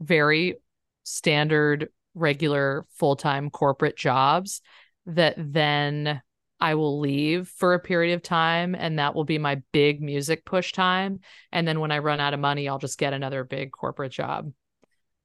very 0.00 0.56
standard 1.02 1.88
regular 2.14 2.86
full-time 2.90 3.50
corporate 3.50 3.96
jobs 3.96 4.60
that 5.06 5.34
then 5.36 6.22
I 6.60 6.76
will 6.76 7.00
leave 7.00 7.48
for 7.48 7.74
a 7.74 7.80
period 7.80 8.14
of 8.14 8.22
time 8.22 8.74
and 8.74 8.98
that 8.98 9.14
will 9.14 9.24
be 9.24 9.38
my 9.38 9.60
big 9.72 10.00
music 10.00 10.44
push 10.44 10.72
time 10.72 11.20
and 11.50 11.66
then 11.66 11.80
when 11.80 11.90
I 11.90 11.98
run 11.98 12.20
out 12.20 12.32
of 12.32 12.40
money 12.40 12.68
I'll 12.68 12.78
just 12.78 12.98
get 12.98 13.12
another 13.12 13.42
big 13.44 13.72
corporate 13.72 14.12
job. 14.12 14.52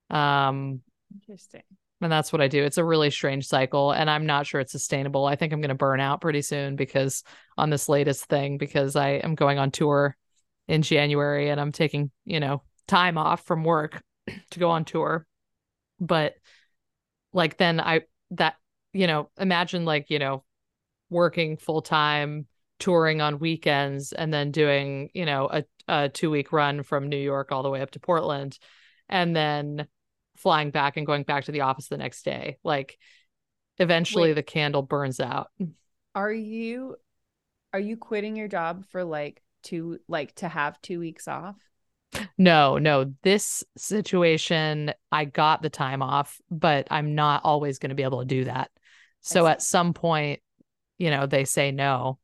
Um 0.09 0.81
Interesting. 1.13 1.63
And 2.01 2.11
that's 2.11 2.31
what 2.31 2.41
I 2.41 2.47
do. 2.47 2.63
It's 2.63 2.77
a 2.77 2.83
really 2.83 3.11
strange 3.11 3.47
cycle 3.47 3.91
and 3.91 4.09
I'm 4.09 4.25
not 4.25 4.45
sure 4.45 4.61
it's 4.61 4.71
sustainable. 4.71 5.25
I 5.25 5.35
think 5.35 5.51
I'm 5.51 5.61
going 5.61 5.69
to 5.69 5.75
burn 5.75 5.99
out 5.99 6.21
pretty 6.21 6.41
soon 6.41 6.75
because 6.75 7.23
on 7.57 7.69
this 7.69 7.89
latest 7.89 8.25
thing 8.25 8.57
because 8.57 8.95
I 8.95 9.09
am 9.11 9.35
going 9.35 9.59
on 9.59 9.71
tour 9.71 10.15
in 10.67 10.81
January 10.81 11.49
and 11.49 11.59
I'm 11.59 11.71
taking, 11.71 12.11
you 12.25 12.39
know, 12.39 12.63
time 12.87 13.17
off 13.17 13.45
from 13.45 13.63
work 13.63 14.01
to 14.51 14.59
go 14.59 14.69
on 14.69 14.85
tour. 14.85 15.25
But 15.99 16.35
like 17.33 17.57
then 17.57 17.79
I 17.79 18.01
that 18.31 18.55
you 18.93 19.07
know, 19.07 19.29
imagine 19.37 19.85
like, 19.85 20.09
you 20.09 20.19
know, 20.19 20.43
working 21.09 21.57
full 21.57 21.81
time, 21.81 22.47
touring 22.79 23.21
on 23.21 23.39
weekends, 23.39 24.13
and 24.13 24.33
then 24.33 24.51
doing, 24.51 25.09
you 25.13 25.25
know, 25.25 25.49
a, 25.51 25.63
a 25.87 26.09
two 26.09 26.29
week 26.29 26.51
run 26.51 26.83
from 26.83 27.09
New 27.09 27.17
York 27.17 27.51
all 27.51 27.63
the 27.63 27.69
way 27.69 27.81
up 27.81 27.91
to 27.91 27.99
Portland, 27.99 28.57
and 29.07 29.35
then 29.35 29.87
flying 30.39 30.71
back 30.71 30.97
and 30.97 31.05
going 31.05 31.23
back 31.23 31.45
to 31.45 31.51
the 31.51 31.61
office 31.61 31.87
the 31.87 31.97
next 31.97 32.23
day. 32.23 32.57
Like 32.63 32.97
eventually 33.77 34.29
Wait. 34.29 34.33
the 34.33 34.43
candle 34.43 34.81
burns 34.81 35.19
out. 35.19 35.49
Are 36.15 36.31
you 36.31 36.95
are 37.73 37.79
you 37.79 37.97
quitting 37.97 38.35
your 38.35 38.47
job 38.47 38.85
for 38.89 39.03
like 39.03 39.43
two 39.63 39.99
like 40.07 40.33
to 40.35 40.47
have 40.47 40.81
two 40.81 40.99
weeks 40.99 41.27
off? 41.27 41.55
No, 42.37 42.79
no, 42.79 43.13
this 43.21 43.63
situation, 43.77 44.91
I 45.11 45.25
got 45.25 45.61
the 45.61 45.69
time 45.69 46.01
off, 46.01 46.41
but 46.49 46.87
I'm 46.89 47.13
not 47.13 47.41
always 47.43 47.77
going 47.77 47.89
to 47.89 47.95
be 47.95 48.03
able 48.03 48.21
to 48.21 48.25
do 48.25 48.45
that. 48.45 48.71
So 49.21 49.45
at 49.45 49.61
some 49.61 49.93
point, 49.93 50.41
you 50.97 51.11
know, 51.11 51.27
they 51.27 51.45
say 51.45 51.71
no. 51.71 52.17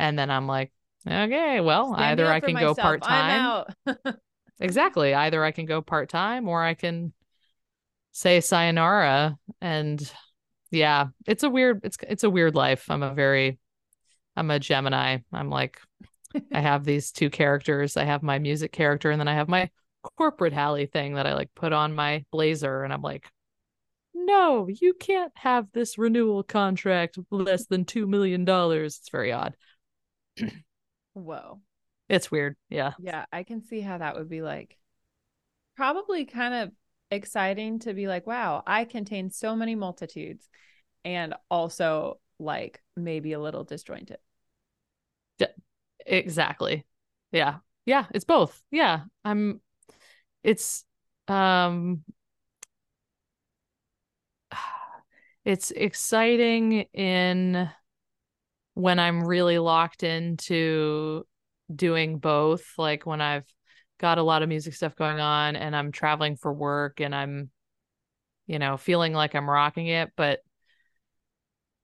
And 0.00 0.18
then 0.18 0.30
I'm 0.30 0.48
like, 0.48 0.72
okay, 1.06 1.60
well, 1.60 1.94
Standing 1.94 2.06
either 2.06 2.26
I 2.26 2.40
can 2.40 2.56
go 2.56 2.74
part 2.74 3.02
time. 3.02 3.66
Exactly. 4.60 5.14
Either 5.14 5.42
I 5.42 5.52
can 5.52 5.64
go 5.64 5.80
part 5.80 6.10
time 6.10 6.46
or 6.46 6.62
I 6.62 6.74
can 6.74 7.12
say 8.20 8.40
sayonara. 8.40 9.38
And 9.62 10.12
yeah, 10.70 11.06
it's 11.26 11.42
a 11.42 11.50
weird, 11.50 11.80
it's 11.84 11.96
it's 12.06 12.24
a 12.24 12.30
weird 12.30 12.54
life. 12.54 12.90
I'm 12.90 13.02
a 13.02 13.14
very 13.14 13.58
I'm 14.36 14.50
a 14.50 14.58
Gemini. 14.58 15.18
I'm 15.32 15.48
like 15.48 15.80
I 16.52 16.60
have 16.60 16.84
these 16.84 17.12
two 17.12 17.30
characters. 17.30 17.96
I 17.96 18.04
have 18.04 18.22
my 18.22 18.38
music 18.38 18.72
character 18.72 19.10
and 19.10 19.18
then 19.18 19.28
I 19.28 19.34
have 19.34 19.48
my 19.48 19.70
corporate 20.16 20.52
Hallie 20.52 20.86
thing 20.86 21.14
that 21.14 21.26
I 21.26 21.34
like 21.34 21.50
put 21.54 21.72
on 21.72 21.94
my 21.94 22.24
blazer 22.30 22.84
and 22.84 22.92
I'm 22.92 23.02
like 23.02 23.26
no, 24.12 24.68
you 24.68 24.92
can't 24.92 25.32
have 25.36 25.68
this 25.72 25.96
renewal 25.96 26.42
contract 26.42 27.16
less 27.30 27.66
than 27.66 27.84
2 27.84 28.06
million 28.06 28.44
dollars. 28.44 28.98
It's 28.98 29.08
very 29.08 29.32
odd. 29.32 29.54
Whoa. 31.14 31.60
It's 32.08 32.30
weird. 32.30 32.56
Yeah. 32.68 32.92
Yeah, 32.98 33.24
I 33.32 33.44
can 33.44 33.62
see 33.62 33.80
how 33.80 33.98
that 33.98 34.16
would 34.16 34.28
be 34.28 34.42
like 34.42 34.76
probably 35.76 36.26
kind 36.26 36.54
of 36.54 36.72
exciting 37.10 37.78
to 37.80 37.94
be 37.94 38.08
like, 38.08 38.26
wow, 38.26 38.62
I 38.66 38.84
contain 38.84 39.30
so 39.30 39.56
many 39.56 39.74
multitudes 39.74 40.48
and 41.04 41.34
also 41.50 42.20
like 42.38 42.82
maybe 42.96 43.32
a 43.32 43.40
little 43.40 43.64
disjointed. 43.64 44.18
Exactly. 46.06 46.86
Yeah. 47.32 47.58
Yeah, 47.86 48.06
it's 48.12 48.24
both. 48.24 48.62
Yeah. 48.70 49.04
I'm 49.24 49.60
it's 50.44 50.84
um 51.28 52.04
it's 55.44 55.70
exciting 55.70 56.82
in 56.94 57.70
when 58.74 58.98
I'm 58.98 59.24
really 59.24 59.58
locked 59.58 60.02
into 60.02 61.26
doing 61.74 62.18
both, 62.18 62.64
like 62.78 63.06
when 63.06 63.20
I've 63.20 63.46
got 64.00 64.18
a 64.18 64.22
lot 64.22 64.42
of 64.42 64.48
music 64.48 64.74
stuff 64.74 64.96
going 64.96 65.20
on 65.20 65.54
and 65.54 65.76
I'm 65.76 65.92
traveling 65.92 66.36
for 66.36 66.52
work 66.52 67.00
and 67.00 67.14
I'm 67.14 67.50
you 68.50 68.58
know, 68.58 68.76
feeling 68.76 69.12
like 69.12 69.36
I'm 69.36 69.48
rocking 69.48 69.86
it, 69.86 70.10
but 70.16 70.40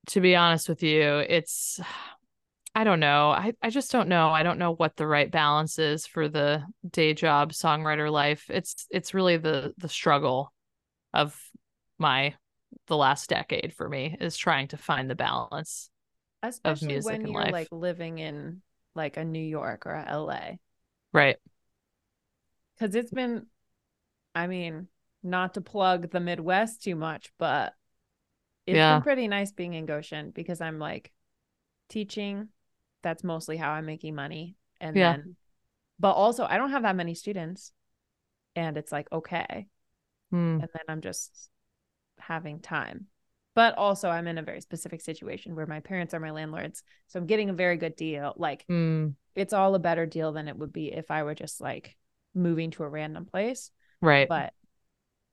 to 0.08 0.20
be 0.20 0.34
honest 0.34 0.68
with 0.68 0.82
you, 0.82 1.18
it's 1.18 1.78
I 2.74 2.82
don't 2.84 3.00
know. 3.00 3.30
I, 3.30 3.54
I 3.62 3.70
just 3.70 3.90
don't 3.90 4.08
know. 4.08 4.28
I 4.28 4.42
don't 4.42 4.58
know 4.58 4.74
what 4.74 4.96
the 4.96 5.06
right 5.06 5.30
balance 5.30 5.78
is 5.78 6.06
for 6.06 6.28
the 6.28 6.62
day 6.90 7.14
job 7.14 7.52
songwriter 7.52 8.10
life. 8.10 8.50
It's 8.50 8.86
it's 8.90 9.14
really 9.14 9.36
the 9.38 9.72
the 9.78 9.88
struggle 9.88 10.52
of 11.14 11.40
my 11.98 12.34
the 12.88 12.96
last 12.96 13.30
decade 13.30 13.72
for 13.72 13.88
me 13.88 14.14
is 14.20 14.36
trying 14.36 14.68
to 14.68 14.76
find 14.76 15.08
the 15.08 15.14
balance. 15.14 15.88
Especially 16.42 16.88
music 16.88 17.12
when 17.12 17.22
and 17.22 17.32
you're 17.32 17.42
life. 17.44 17.52
like 17.52 17.68
living 17.70 18.18
in 18.18 18.60
like 18.94 19.16
a 19.16 19.24
New 19.24 19.38
York 19.38 19.86
or 19.86 19.94
a 19.94 20.04
LA. 20.10 20.56
Right. 21.14 21.36
Cause 22.78 22.94
it's 22.94 23.10
been, 23.10 23.46
I 24.34 24.46
mean, 24.46 24.88
not 25.22 25.54
to 25.54 25.60
plug 25.60 26.10
the 26.10 26.20
Midwest 26.20 26.82
too 26.82 26.94
much, 26.94 27.32
but 27.38 27.74
it's 28.66 28.76
Yeah. 28.76 28.94
been 28.94 29.02
pretty 29.02 29.28
nice 29.28 29.52
being 29.52 29.74
in 29.74 29.86
Goshen 29.86 30.30
because 30.30 30.60
I'm 30.60 30.78
like 30.78 31.12
teaching. 31.88 32.48
That's 33.02 33.24
mostly 33.24 33.56
how 33.56 33.70
I'm 33.72 33.86
making 33.86 34.14
money. 34.14 34.56
And 34.80 34.96
Yeah. 34.96 35.12
then, 35.12 35.36
but 35.98 36.12
also 36.12 36.44
I 36.44 36.56
don't 36.58 36.70
have 36.70 36.82
that 36.82 36.96
many 36.96 37.14
students. 37.14 37.72
And 38.54 38.76
it's 38.76 38.92
like, 38.92 39.10
okay. 39.12 39.68
Hmm. 40.30 40.58
And 40.60 40.68
then 40.72 40.82
I'm 40.88 41.00
just 41.00 41.50
having 42.18 42.60
time. 42.60 43.06
But 43.54 43.78
also, 43.78 44.10
I'm 44.10 44.26
in 44.26 44.36
a 44.36 44.42
very 44.42 44.60
specific 44.60 45.00
situation 45.00 45.54
where 45.54 45.66
my 45.66 45.80
parents 45.80 46.12
are 46.12 46.20
my 46.20 46.30
landlords. 46.30 46.82
So 47.06 47.18
I'm 47.18 47.26
getting 47.26 47.48
a 47.48 47.54
very 47.54 47.78
good 47.78 47.96
deal. 47.96 48.34
Like, 48.36 48.66
Hmm. 48.68 49.10
it's 49.34 49.54
all 49.54 49.74
a 49.74 49.78
better 49.78 50.04
deal 50.04 50.32
than 50.32 50.46
it 50.48 50.56
would 50.58 50.72
be 50.72 50.92
if 50.92 51.10
I 51.10 51.22
were 51.22 51.34
just 51.34 51.60
like 51.60 51.96
moving 52.36 52.70
to 52.72 52.84
a 52.84 52.88
random 52.88 53.24
place. 53.24 53.70
Right. 54.00 54.28
But 54.28 54.52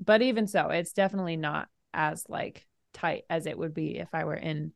but 0.04 0.22
even 0.22 0.48
so, 0.48 0.70
it's 0.70 0.94
definitely 0.94 1.38
not 1.38 1.68
as 1.94 2.26
like 2.28 2.66
tight 2.94 3.24
as 3.30 3.46
it 3.46 3.58
would 3.58 3.74
be 3.74 3.98
if 3.98 4.10
I 4.14 4.26
were 4.26 4.36
in 4.36 4.74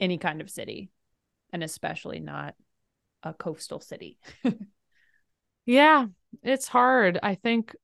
any 0.00 0.18
kind 0.18 0.40
of 0.40 0.50
city 0.50 0.90
and 1.52 1.62
especially 1.62 2.20
not 2.20 2.54
a 3.22 3.32
coastal 3.32 3.80
city. 3.80 4.18
Yeah, 5.64 6.06
it's 6.42 6.66
hard. 6.66 7.18
I 7.22 7.36
think 7.36 7.74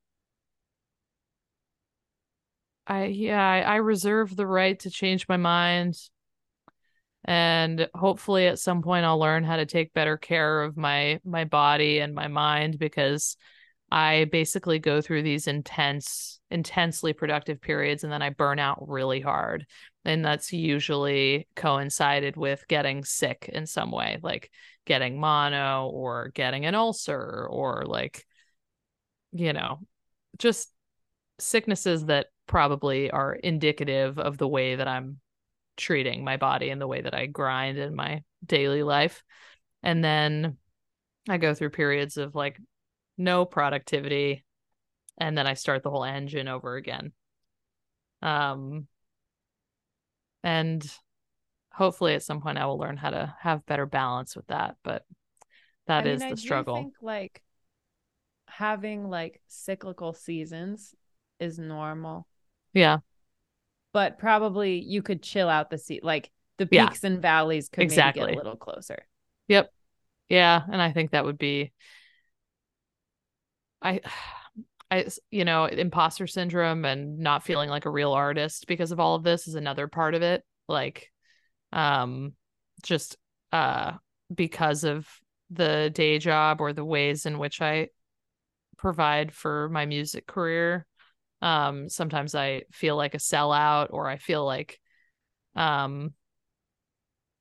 I 2.86 3.04
yeah, 3.04 3.40
I, 3.40 3.60
I 3.60 3.76
reserve 3.76 4.34
the 4.34 4.46
right 4.46 4.78
to 4.80 4.90
change 4.90 5.28
my 5.28 5.36
mind. 5.36 5.96
And 7.24 7.88
hopefully 7.94 8.46
at 8.46 8.58
some 8.58 8.82
point 8.82 9.04
I'll 9.04 9.18
learn 9.18 9.44
how 9.44 9.56
to 9.56 9.66
take 9.66 9.92
better 9.92 10.16
care 10.16 10.62
of 10.62 10.76
my 10.76 11.20
my 11.24 11.44
body 11.44 11.98
and 12.00 12.14
my 12.14 12.28
mind 12.28 12.78
because 12.78 13.36
I 13.91 14.26
basically 14.26 14.78
go 14.78 15.01
through 15.01 15.22
these 15.22 15.47
intense 15.47 16.41
intensely 16.51 17.12
productive 17.12 17.61
periods 17.61 18.05
and 18.05 18.12
then 18.12 18.22
I 18.22 18.30
burn 18.30 18.59
out 18.59 18.89
really 18.89 19.20
hard. 19.20 19.66
And 20.05 20.24
that's 20.24 20.53
usually 20.53 21.47
coincided 21.55 22.36
with 22.36 22.66
getting 22.68 23.05
sick 23.05 23.51
in 23.53 23.66
some 23.66 23.91
way, 23.91 24.18
like 24.22 24.51
getting 24.86 25.20
mono 25.20 25.89
or 25.89 26.30
getting 26.34 26.64
an 26.64 26.74
ulcer 26.74 27.47
or 27.51 27.84
like 27.86 28.24
you 29.32 29.53
know, 29.53 29.80
just 30.39 30.72
sicknesses 31.39 32.07
that 32.07 32.26
probably 32.47 33.11
are 33.11 33.34
indicative 33.34 34.18
of 34.18 34.39
the 34.39 34.49
way 34.49 34.76
that 34.76 34.89
I'm 34.89 35.18
treating 35.76 36.24
my 36.24 36.36
body 36.36 36.70
and 36.70 36.80
the 36.80 36.86
way 36.86 37.01
that 37.01 37.14
I 37.14 37.26
grind 37.26 37.78
in 37.78 37.95
my 37.95 38.22
daily 38.45 38.82
life. 38.82 39.22
And 39.82 40.03
then 40.03 40.57
I 41.28 41.36
go 41.36 41.55
through 41.55 41.70
periods 41.70 42.16
of 42.16 42.34
like 42.34 42.59
no 43.18 43.44
productivity 43.44 44.44
and 45.18 45.36
then 45.36 45.46
I 45.46 45.54
start 45.54 45.82
the 45.82 45.90
whole 45.90 46.04
engine 46.04 46.48
over 46.48 46.76
again. 46.76 47.12
Um 48.22 48.88
and 50.42 50.90
hopefully 51.72 52.14
at 52.14 52.22
some 52.22 52.40
point 52.40 52.58
I 52.58 52.66
will 52.66 52.78
learn 52.78 52.96
how 52.96 53.10
to 53.10 53.34
have 53.40 53.66
better 53.66 53.86
balance 53.86 54.36
with 54.36 54.46
that, 54.48 54.76
but 54.82 55.04
that 55.86 56.04
I 56.04 56.04
is 56.06 56.20
mean, 56.20 56.28
I 56.28 56.30
the 56.30 56.36
do 56.36 56.40
struggle. 56.42 56.74
think 56.74 56.94
like 57.02 57.42
having 58.48 59.08
like 59.08 59.40
cyclical 59.46 60.12
seasons 60.12 60.94
is 61.38 61.58
normal, 61.58 62.26
Yeah. 62.72 62.98
but 63.92 64.18
probably 64.18 64.78
you 64.80 65.02
could 65.02 65.22
chill 65.22 65.48
out 65.48 65.70
the 65.70 65.78
sea 65.78 66.00
like 66.02 66.30
the 66.58 66.66
Yeah. 66.70 66.88
peaks 66.88 67.04
and 67.04 67.22
valleys 67.22 67.68
could 67.68 67.82
Exactly. 67.84 68.22
get 68.22 68.34
a 68.34 68.36
little 68.36 68.56
closer. 68.56 69.06
Yep. 69.48 69.72
Yeah, 70.28 70.62
and 70.70 70.82
I 70.82 70.92
think 70.92 71.12
that 71.12 71.24
would 71.24 71.38
be 71.38 71.72
I 73.82 74.00
I 74.90 75.06
you 75.30 75.44
know, 75.44 75.66
imposter 75.66 76.26
syndrome 76.26 76.86
and 76.86 77.18
not 77.18 77.44
feeling 77.44 77.68
like 77.68 77.84
a 77.84 77.90
real 77.90 78.12
artist 78.12 78.66
because 78.66 78.90
of 78.90 78.98
all 78.98 79.16
of 79.16 79.22
this 79.22 79.46
is 79.46 79.54
another 79.54 79.86
part 79.86 80.14
of 80.14 80.22
it. 80.22 80.42
Like 80.66 81.12
um 81.72 82.32
just 82.82 83.16
uh 83.52 83.92
because 84.34 84.84
of 84.84 85.06
the 85.50 85.90
day 85.94 86.18
job 86.18 86.60
or 86.62 86.72
the 86.72 86.84
ways 86.84 87.26
in 87.26 87.38
which 87.38 87.60
I 87.60 87.88
provide 88.78 89.34
for 89.34 89.68
my 89.68 89.86
music 89.86 90.26
career. 90.26 90.86
Um 91.42 91.88
sometimes 91.90 92.34
I 92.34 92.62
feel 92.72 92.96
like 92.96 93.14
a 93.14 93.18
sellout 93.18 93.88
or 93.90 94.08
I 94.08 94.16
feel 94.16 94.44
like 94.44 94.80
um 95.54 96.14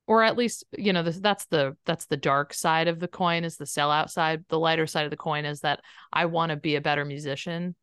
or 0.08 0.22
at 0.22 0.38
least 0.38 0.64
you 0.76 0.92
know 0.92 1.02
that's 1.02 1.44
the 1.46 1.76
that's 1.84 2.06
the 2.06 2.16
dark 2.16 2.54
side 2.54 2.88
of 2.88 2.98
the 2.98 3.06
coin 3.06 3.44
is 3.44 3.56
the 3.56 3.64
sellout 3.64 4.10
side. 4.10 4.44
The 4.48 4.58
lighter 4.58 4.86
side 4.86 5.04
of 5.04 5.10
the 5.10 5.16
coin 5.16 5.44
is 5.44 5.60
that 5.60 5.80
i 6.12 6.24
want 6.24 6.50
to 6.50 6.56
be 6.56 6.74
a 6.74 6.80
better 6.80 7.04
musician 7.04 7.76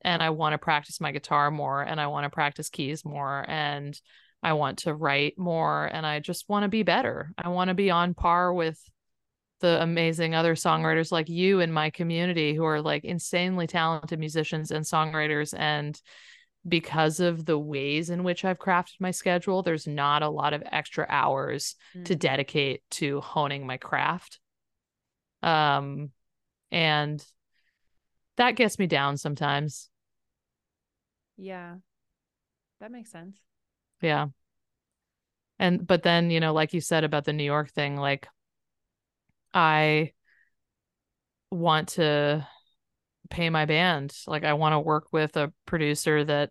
and 0.00 0.22
i 0.22 0.30
want 0.30 0.54
to 0.54 0.58
practice 0.58 1.00
my 1.00 1.12
guitar 1.12 1.50
more 1.50 1.82
and 1.82 2.00
i 2.00 2.06
want 2.08 2.24
to 2.24 2.30
practice 2.30 2.70
keys 2.70 3.04
more 3.04 3.44
and 3.46 4.00
i 4.42 4.54
want 4.54 4.78
to 4.78 4.94
write 4.94 5.38
more 5.38 5.86
and 5.86 6.06
i 6.06 6.18
just 6.18 6.48
want 6.48 6.64
to 6.64 6.68
be 6.68 6.82
better. 6.82 7.32
I 7.36 7.48
want 7.50 7.68
to 7.68 7.74
be 7.74 7.90
on 7.90 8.14
par 8.14 8.52
with 8.52 8.82
the 9.60 9.82
amazing 9.82 10.34
other 10.34 10.54
songwriters 10.54 11.10
like 11.10 11.28
you 11.28 11.60
in 11.60 11.72
my 11.72 11.90
community 11.90 12.54
who 12.54 12.64
are 12.64 12.80
like 12.80 13.04
insanely 13.04 13.66
talented 13.66 14.18
musicians 14.18 14.70
and 14.70 14.84
songwriters 14.84 15.52
and 15.58 16.00
because 16.68 17.20
of 17.20 17.44
the 17.44 17.58
ways 17.58 18.10
in 18.10 18.24
which 18.24 18.44
I've 18.44 18.58
crafted 18.58 19.00
my 19.00 19.10
schedule, 19.10 19.62
there's 19.62 19.86
not 19.86 20.22
a 20.22 20.28
lot 20.28 20.52
of 20.52 20.62
extra 20.70 21.06
hours 21.08 21.76
to 22.04 22.14
Mm. 22.14 22.18
dedicate 22.18 22.82
to 22.90 23.20
honing 23.20 23.66
my 23.66 23.76
craft. 23.76 24.40
Um, 25.42 26.10
and 26.70 27.24
that 28.36 28.56
gets 28.56 28.78
me 28.78 28.86
down 28.86 29.16
sometimes. 29.16 29.90
Yeah. 31.36 31.76
That 32.80 32.90
makes 32.92 33.10
sense. 33.10 33.40
Yeah. 34.00 34.28
And, 35.58 35.86
but 35.86 36.02
then, 36.02 36.30
you 36.30 36.40
know, 36.40 36.52
like 36.52 36.72
you 36.72 36.80
said 36.80 37.04
about 37.04 37.24
the 37.24 37.32
New 37.32 37.44
York 37.44 37.70
thing, 37.70 37.96
like 37.96 38.28
I 39.52 40.12
want 41.50 41.88
to 41.88 42.46
pay 43.30 43.50
my 43.50 43.64
band. 43.66 44.14
Like 44.26 44.44
I 44.44 44.54
want 44.54 44.72
to 44.72 44.80
work 44.80 45.08
with 45.12 45.36
a 45.36 45.52
producer 45.66 46.24
that, 46.24 46.50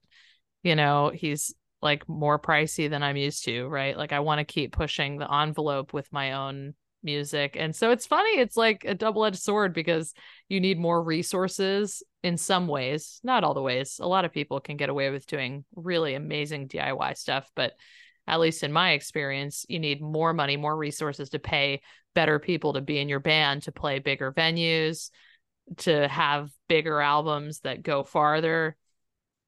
you 0.63 0.75
know, 0.75 1.11
he's 1.13 1.53
like 1.81 2.07
more 2.09 2.39
pricey 2.39 2.89
than 2.89 3.03
I'm 3.03 3.17
used 3.17 3.45
to, 3.45 3.67
right? 3.67 3.97
Like 3.97 4.11
I 4.11 4.19
want 4.19 4.39
to 4.39 4.45
keep 4.45 4.73
pushing 4.73 5.17
the 5.17 5.31
envelope 5.31 5.93
with 5.93 6.11
my 6.11 6.33
own 6.33 6.73
music. 7.03 7.55
And 7.57 7.75
so 7.75 7.91
it's 7.91 8.07
funny, 8.07 8.39
it's 8.39 8.57
like 8.57 8.83
a 8.83 8.95
double-edged 8.95 9.39
sword 9.39 9.73
because 9.73 10.13
you 10.49 10.59
need 10.59 10.79
more 10.79 11.01
resources 11.01 12.03
in 12.23 12.37
some 12.37 12.67
ways, 12.67 13.19
not 13.23 13.43
all 13.43 13.53
the 13.53 13.61
ways. 13.61 13.99
A 14.01 14.07
lot 14.07 14.25
of 14.25 14.33
people 14.33 14.59
can 14.59 14.77
get 14.77 14.89
away 14.89 15.09
with 15.09 15.27
doing 15.27 15.63
really 15.75 16.15
amazing 16.15 16.67
DIY 16.67 17.15
stuff, 17.17 17.49
but 17.55 17.73
at 18.27 18.39
least 18.39 18.63
in 18.63 18.73
my 18.73 18.91
experience, 18.91 19.65
you 19.69 19.79
need 19.79 20.01
more 20.01 20.33
money, 20.33 20.57
more 20.57 20.75
resources 20.75 21.29
to 21.29 21.39
pay 21.39 21.81
better 22.13 22.39
people 22.39 22.73
to 22.73 22.81
be 22.81 22.97
in 22.99 23.07
your 23.07 23.19
band, 23.19 23.63
to 23.63 23.71
play 23.71 23.99
bigger 23.99 24.33
venues, 24.33 25.11
to 25.77 26.07
have 26.07 26.49
bigger 26.67 27.01
albums 27.01 27.59
that 27.61 27.83
go 27.83 28.03
farther 28.03 28.75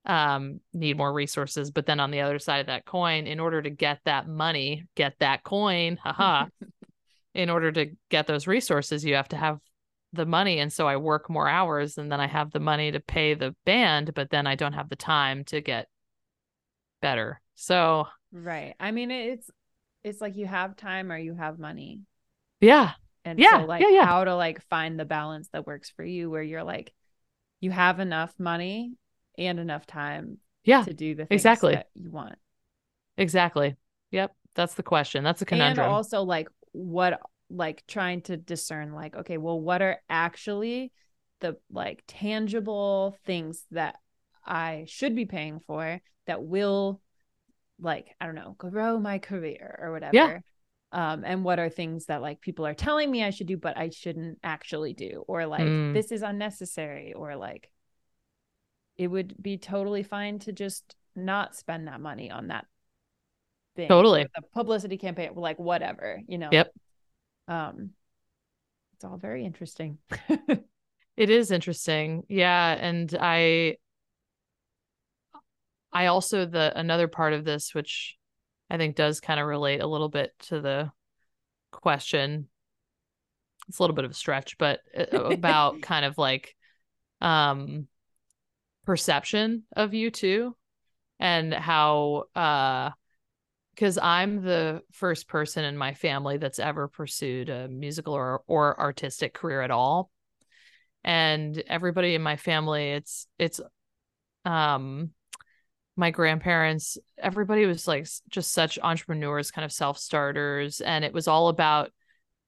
um 0.06 0.60
need 0.74 0.98
more 0.98 1.12
resources 1.12 1.72
but 1.72 1.86
then 1.86 2.00
on 2.00 2.10
the 2.12 2.22
other 2.22 2.40
side 2.40 2.60
of 2.60 2.68
that 2.68 2.86
coin 2.86 3.28
in 3.28 3.40
order 3.40 3.62
to 3.62 3.70
get 3.70 4.00
that 4.06 4.28
money 4.28 4.86
get 4.96 5.14
that 5.20 5.44
coin 5.44 5.98
haha 5.98 6.46
in 7.36 7.50
order 7.50 7.72
to 7.72 7.88
get 8.10 8.26
those 8.26 8.48
resources 8.48 9.04
you 9.04 9.16
have 9.16 9.28
to 9.28 9.38
have 9.38 9.60
the 10.14 10.26
money 10.26 10.60
and 10.60 10.74
so 10.74 10.88
I 10.88 10.98
work 10.98 11.30
more 11.30 11.48
hours 11.48 11.98
and 11.98 12.12
then 12.12 12.20
I 12.20 12.28
have 12.28 12.52
the 12.52 12.60
money 12.60 12.92
to 12.92 13.00
pay 13.00 13.34
the 13.34 13.56
band 13.66 14.14
but 14.14 14.30
then 14.30 14.48
I 14.48 14.56
don't 14.56 14.74
have 14.74 14.90
the 14.90 14.96
time 14.96 15.44
to 15.46 15.62
get 15.62 15.88
better 17.02 17.42
so 17.56 18.08
Right. 18.32 18.76
I 18.80 18.92
mean, 18.92 19.12
it's 19.12 19.50
it's 20.04 20.22
like 20.22 20.36
you 20.38 20.46
have 20.46 20.76
time 20.76 21.12
or 21.12 21.18
you 21.18 21.34
have 21.34 21.60
money. 21.60 22.02
yeah 22.62 22.94
And 23.30 23.40
Yeah, 23.40 23.62
so 23.62 23.66
like 23.66 23.82
yeah, 23.82 23.90
yeah. 23.90 24.06
how 24.06 24.24
to 24.24 24.36
like 24.36 24.62
find 24.70 25.00
the 25.00 25.06
balance 25.06 25.50
that 25.54 25.68
works 25.68 25.90
for 25.90 26.04
you 26.04 26.30
where 26.30 26.44
you're 26.44 26.64
like 26.64 26.94
you 27.62 27.72
have 27.72 28.00
enough 28.00 28.34
money 28.40 28.94
and 29.38 29.60
enough 29.60 29.86
time 29.86 30.38
yeah 30.64 30.84
to 30.84 30.94
do 30.94 31.16
the 31.16 31.26
things 31.26 31.42
exactly. 31.42 31.74
that 31.74 31.88
you 31.96 32.10
want. 32.10 32.36
exactly 33.18 33.76
yep 34.12 34.34
that's 34.56 34.74
the 34.74 34.84
question 34.84 35.24
that's 35.24 35.42
a 35.42 35.46
conundrum 35.46 35.86
And 35.86 35.94
also 35.96 36.24
like 36.24 36.50
what 36.72 37.20
like 37.50 37.84
trying 37.88 38.22
to 38.24 38.38
discern 38.38 38.94
like 38.94 39.16
okay, 39.16 39.38
well 39.38 39.60
what 39.60 39.82
are 39.82 40.00
actually 40.10 40.92
the 41.40 41.58
like 41.72 42.04
tangible 42.08 43.18
things 43.26 43.66
that 43.72 43.96
I 44.46 44.86
should 44.88 45.16
be 45.16 45.26
paying 45.26 45.60
for 45.60 46.02
that 46.28 46.44
will 46.44 47.02
like 47.80 48.08
I 48.20 48.26
don't 48.26 48.36
know, 48.36 48.56
grow 48.58 49.00
my 49.00 49.20
career 49.20 49.80
or 49.82 49.92
whatever. 49.92 50.42
Um 50.92 51.24
and 51.26 51.44
what 51.44 51.60
are 51.60 51.70
things 51.70 52.06
that 52.08 52.22
like 52.22 52.42
people 52.42 52.66
are 52.66 52.74
telling 52.74 53.12
me 53.12 53.24
I 53.24 53.30
should 53.30 53.48
do 53.48 53.58
but 53.58 53.78
I 53.78 53.90
shouldn't 53.90 54.40
actually 54.44 54.94
do 54.94 55.24
or 55.28 55.46
like 55.46 55.62
Mm. 55.62 55.94
this 55.94 56.12
is 56.12 56.22
unnecessary 56.24 57.14
or 57.14 57.36
like 57.36 57.70
it 58.98 59.08
would 59.08 59.36
be 59.42 59.58
totally 59.58 60.04
fine 60.04 60.40
to 60.40 60.52
just 60.52 60.96
not 61.16 61.56
spend 61.56 61.88
that 61.88 62.02
money 62.02 62.32
on 62.32 62.48
that 62.48 62.66
thing. 63.76 63.88
Totally. 63.88 64.28
The 64.36 64.42
publicity 64.54 64.98
campaign, 64.98 65.32
like 65.36 65.60
whatever, 65.60 66.22
you 66.28 66.38
know. 66.38 66.50
Yep. 66.52 66.74
Um 67.48 67.92
it's 68.96 69.06
all 69.06 69.18
very 69.18 69.46
interesting. 69.46 69.98
It 71.18 71.30
is 71.30 71.52
interesting. 71.52 72.24
Yeah, 72.30 72.72
and 72.80 73.14
I 73.20 73.76
I 75.92 76.06
also 76.06 76.46
the 76.46 76.72
another 76.80 77.10
part 77.10 77.34
of 77.34 77.44
this 77.44 77.74
which 77.74 78.16
I 78.70 78.78
think 78.78 78.96
does 78.96 79.20
kind 79.20 79.40
of 79.40 79.48
relate 79.48 79.82
a 79.82 79.88
little 79.88 80.10
bit 80.10 80.34
to 80.48 80.62
the 80.62 80.92
question. 81.72 82.48
It's 83.68 83.80
a 83.80 83.84
little 83.84 83.96
bit 83.96 84.06
of 84.06 84.12
a 84.12 84.16
stretch, 84.16 84.58
but 84.58 84.82
uh, 84.98 85.06
about 85.18 85.82
kind 85.82 86.06
of 86.06 86.18
like 86.18 86.56
um 87.22 87.88
perception 88.86 89.64
of 89.76 89.94
you 89.94 90.10
too 90.10 90.56
and 91.20 91.54
how 91.54 92.24
uh 92.36 92.90
because 93.76 93.98
I'm 93.98 94.42
the 94.42 94.82
first 94.92 95.28
person 95.28 95.64
in 95.64 95.78
my 95.78 95.94
family 95.94 96.38
that's 96.38 96.60
ever 96.60 96.88
pursued 96.88 97.50
a 97.50 97.68
musical 97.68 98.14
or 98.14 98.42
or 98.48 98.80
artistic 98.80 99.34
career 99.34 99.62
at 99.62 99.72
all 99.72 100.10
and 101.04 101.62
everybody 101.68 102.16
in 102.16 102.22
my 102.22 102.36
family 102.36 102.92
it's 102.92 103.28
it's 103.38 103.62
um 104.44 105.12
my 106.00 106.12
grandparents 106.12 106.98
everybody 107.18 107.66
was 107.66 107.88
like 107.88 108.08
just 108.30 108.54
such 108.54 108.80
entrepreneurs 108.82 109.52
kind 109.52 109.66
of 109.66 109.72
self-starters 109.72 110.82
and 110.82 111.04
it 111.04 111.14
was 111.14 111.28
all 111.28 111.50
about 111.50 111.92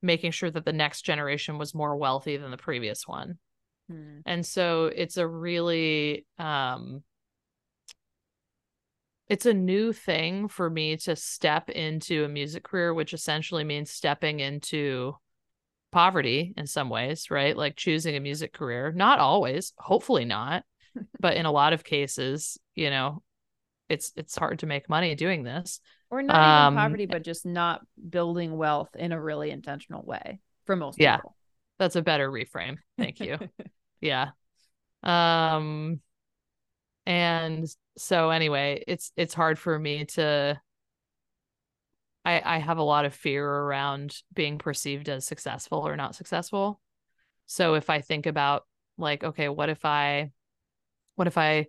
making 0.02 0.32
sure 0.32 0.50
that 0.50 0.66
the 0.66 0.74
next 0.74 1.02
generation 1.02 1.58
was 1.58 1.76
more 1.76 1.96
wealthy 1.96 2.38
than 2.38 2.52
the 2.52 2.58
previous 2.58 3.08
one 3.08 3.38
Hmm. 3.90 4.20
and 4.26 4.46
so 4.46 4.86
it's 4.86 5.18
a 5.18 5.28
really 5.28 6.26
um 6.40 7.04
it's 9.28 9.46
a 9.46 9.54
new 9.54 9.92
thing 9.92 10.48
for 10.48 10.70
me 10.70 10.96
to 10.98 11.16
step 11.16 11.70
into 11.70 12.24
a 12.24 12.30
music 12.30 12.64
career 12.64 12.94
which 12.94 13.14
essentially 13.14 13.64
means 13.64 13.92
stepping 13.92 14.40
into 14.40 15.16
poverty 15.92 16.54
in 16.58 16.68
some 16.68 16.90
ways, 16.90 17.30
right? 17.30 17.56
Like 17.56 17.76
choosing 17.76 18.16
a 18.16 18.22
music 18.22 18.54
career. 18.54 18.92
Not 18.92 19.20
always, 19.20 19.74
hopefully 19.78 20.26
not, 20.26 20.64
but 21.20 21.36
in 21.36 21.46
a 21.46 21.52
lot 21.52 21.74
of 21.74 21.84
cases, 21.84 22.58
you 22.76 22.90
know, 22.90 23.22
it's 23.92 24.14
it's 24.16 24.38
hard 24.38 24.60
to 24.60 24.66
make 24.66 24.90
money 24.90 25.16
doing 25.16 25.44
this. 25.44 25.80
Or 26.10 26.22
not 26.22 26.36
Um, 26.36 26.76
even 26.76 26.76
poverty, 26.76 27.06
but 27.06 27.24
just 27.24 27.46
not 27.46 27.82
building 28.10 28.58
wealth 28.58 28.96
in 28.96 29.12
a 29.12 29.22
really 29.22 29.52
intentional 29.52 30.04
way 30.04 30.40
for 30.66 30.76
most 30.76 30.98
Yeah. 30.98 31.18
people. 31.18 31.36
That's 31.80 31.96
a 31.96 32.02
better 32.02 32.30
reframe. 32.32 32.78
Thank 32.98 33.20
you. 33.20 33.38
yeah. 34.02 34.30
Um 35.04 36.00
and 37.06 37.68
so 37.98 38.30
anyway, 38.30 38.84
it's 38.88 39.12
it's 39.18 39.34
hard 39.34 39.58
for 39.60 39.78
me 39.78 40.06
to 40.06 40.60
I 42.24 42.42
I 42.56 42.58
have 42.60 42.78
a 42.78 42.84
lot 42.84 43.06
of 43.06 43.14
fear 43.14 43.48
around 43.48 44.16
being 44.34 44.58
perceived 44.58 45.10
as 45.10 45.26
successful 45.26 45.80
or 45.88 45.96
not 45.98 46.16
successful. 46.16 46.80
So 47.48 47.76
if 47.76 47.90
I 47.90 48.02
think 48.02 48.26
about 48.26 48.66
like 48.98 49.24
okay, 49.24 49.50
what 49.50 49.70
if 49.70 49.86
I 49.86 50.32
what 51.16 51.28
if 51.28 51.38
I 51.38 51.68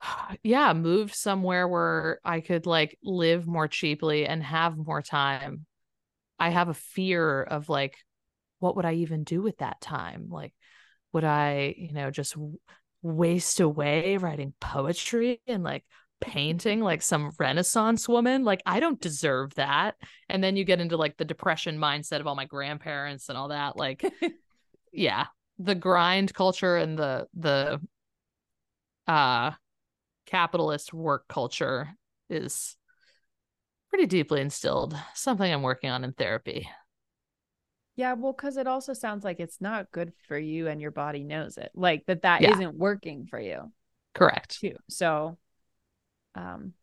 yeah, 0.42 0.72
moved 0.72 1.14
somewhere 1.14 1.66
where 1.68 2.20
I 2.24 2.40
could 2.40 2.66
like 2.66 2.98
live 3.02 3.46
more 3.46 3.68
cheaply 3.68 4.26
and 4.26 4.42
have 4.42 4.76
more 4.76 5.02
time. 5.02 5.66
I 6.38 6.50
have 6.50 6.68
a 6.68 6.74
fear 6.74 7.42
of 7.42 7.68
like 7.68 7.96
what 8.58 8.76
would 8.76 8.84
I 8.84 8.94
even 8.94 9.24
do 9.24 9.42
with 9.42 9.58
that 9.58 9.80
time? 9.80 10.28
Like 10.30 10.54
would 11.12 11.24
I, 11.24 11.74
you 11.76 11.92
know, 11.92 12.10
just 12.10 12.36
waste 13.02 13.60
away 13.60 14.16
writing 14.16 14.52
poetry 14.60 15.40
and 15.46 15.62
like 15.62 15.84
painting 16.20 16.80
like 16.80 17.02
some 17.02 17.30
renaissance 17.38 18.08
woman 18.08 18.42
like 18.42 18.62
i 18.64 18.80
don't 18.80 19.00
deserve 19.02 19.54
that 19.54 19.94
and 20.30 20.42
then 20.42 20.56
you 20.56 20.64
get 20.64 20.80
into 20.80 20.96
like 20.96 21.16
the 21.18 21.26
depression 21.26 21.78
mindset 21.78 22.20
of 22.20 22.26
all 22.26 22.34
my 22.34 22.46
grandparents 22.46 23.28
and 23.28 23.36
all 23.36 23.48
that 23.48 23.76
like 23.76 24.02
yeah 24.92 25.26
the 25.58 25.74
grind 25.74 26.32
culture 26.32 26.76
and 26.76 26.98
the 26.98 27.26
the 27.34 27.78
uh 29.06 29.50
capitalist 30.26 30.92
work 30.92 31.26
culture 31.28 31.90
is 32.28 32.76
pretty 33.88 34.06
deeply 34.06 34.40
instilled 34.40 34.96
something 35.14 35.52
i'm 35.52 35.62
working 35.62 35.90
on 35.90 36.04
in 36.04 36.12
therapy 36.12 36.68
Yeah, 37.96 38.12
well, 38.12 38.32
because 38.32 38.58
it 38.58 38.66
also 38.66 38.92
sounds 38.92 39.24
like 39.24 39.40
it's 39.40 39.60
not 39.60 39.90
good 39.90 40.12
for 40.28 40.36
you 40.38 40.68
and 40.68 40.80
your 40.80 40.90
body 40.90 41.24
knows 41.24 41.56
it. 41.56 41.70
Like 41.74 42.04
that 42.06 42.22
that 42.22 42.42
Yeah. 42.42 42.58
not 42.58 42.74
working 42.74 43.26
for 43.26 43.40
you 43.40 43.72
correct 44.14 44.60
too. 44.60 44.76
So 44.88 45.38
um 46.34 46.74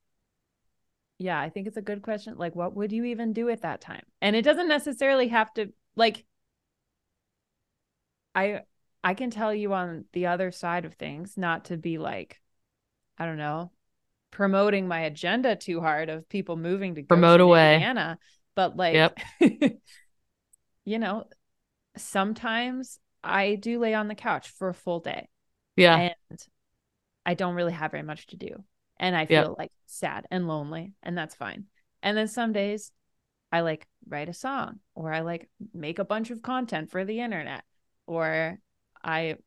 yeah, 1.19 1.39
I 1.39 1.49
think 1.49 1.67
it's 1.67 1.77
a 1.77 1.81
good 1.81 2.01
question. 2.01 2.37
Like 2.37 2.55
what 2.55 2.75
would 2.75 2.91
you 2.91 3.05
even 3.05 3.33
do 3.33 3.49
at 3.49 3.61
that 3.61 3.81
time? 3.81 4.03
And 4.21 4.35
it 4.35 4.41
doesn't 4.41 4.67
necessarily 4.67 5.27
have 5.29 5.53
to 5.53 5.71
like 5.95 6.25
I 8.35 8.61
I 9.03 9.13
can 9.15 9.29
tell 9.31 9.53
you 9.53 9.73
on 9.73 10.05
the 10.13 10.27
other 10.27 10.51
side 10.51 10.85
of 10.85 10.93
things, 10.95 11.37
not 11.37 11.65
to 11.65 11.77
be 11.77 11.97
like, 11.97 12.39
I 13.17 13.25
don't 13.25 13.37
know, 13.37 13.71
promoting 14.31 14.87
my 14.87 15.01
agenda 15.01 15.55
too 15.55 15.81
hard 15.81 16.09
of 16.09 16.29
people 16.29 16.57
moving 16.57 16.95
to 16.95 17.01
Promote 17.07 17.39
Goshen, 17.39 17.41
away. 17.41 17.73
Indiana, 17.75 18.19
but 18.55 18.77
like, 18.77 18.95
Yep. 18.95 19.19
you 20.85 20.99
know, 20.99 21.25
sometimes 21.97 22.99
I 23.23 23.55
do 23.55 23.79
lay 23.79 23.93
on 23.93 24.07
the 24.07 24.15
couch 24.15 24.49
for 24.49 24.69
a 24.69 24.73
full 24.73 24.99
day 24.99 25.29
yeah 25.75 25.95
and 25.97 26.47
I 27.25 27.33
don't 27.33 27.55
really 27.55 27.73
have 27.73 27.91
very 27.91 28.03
much 28.03 28.27
to 28.27 28.35
do, 28.37 28.63
and 28.97 29.15
I 29.15 29.25
Yep. 29.29 29.45
feel 29.45 29.55
like 29.57 29.71
sad 29.85 30.27
and 30.29 30.47
lonely, 30.47 30.93
and 31.03 31.17
that's 31.17 31.35
fine. 31.35 31.65
And 32.01 32.17
then 32.17 32.27
some 32.27 32.51
days, 32.51 32.91
I 33.51 33.61
like 33.61 33.87
write 34.07 34.29
a 34.29 34.33
song, 34.33 34.79
or 34.95 35.13
I 35.13 35.21
like 35.21 35.49
make 35.73 35.99
a 35.99 36.05
bunch 36.05 36.31
of 36.31 36.41
content 36.41 36.89
for 36.91 37.05
the 37.05 37.21
internet, 37.21 37.63
or 38.07 38.59
I 39.03 39.37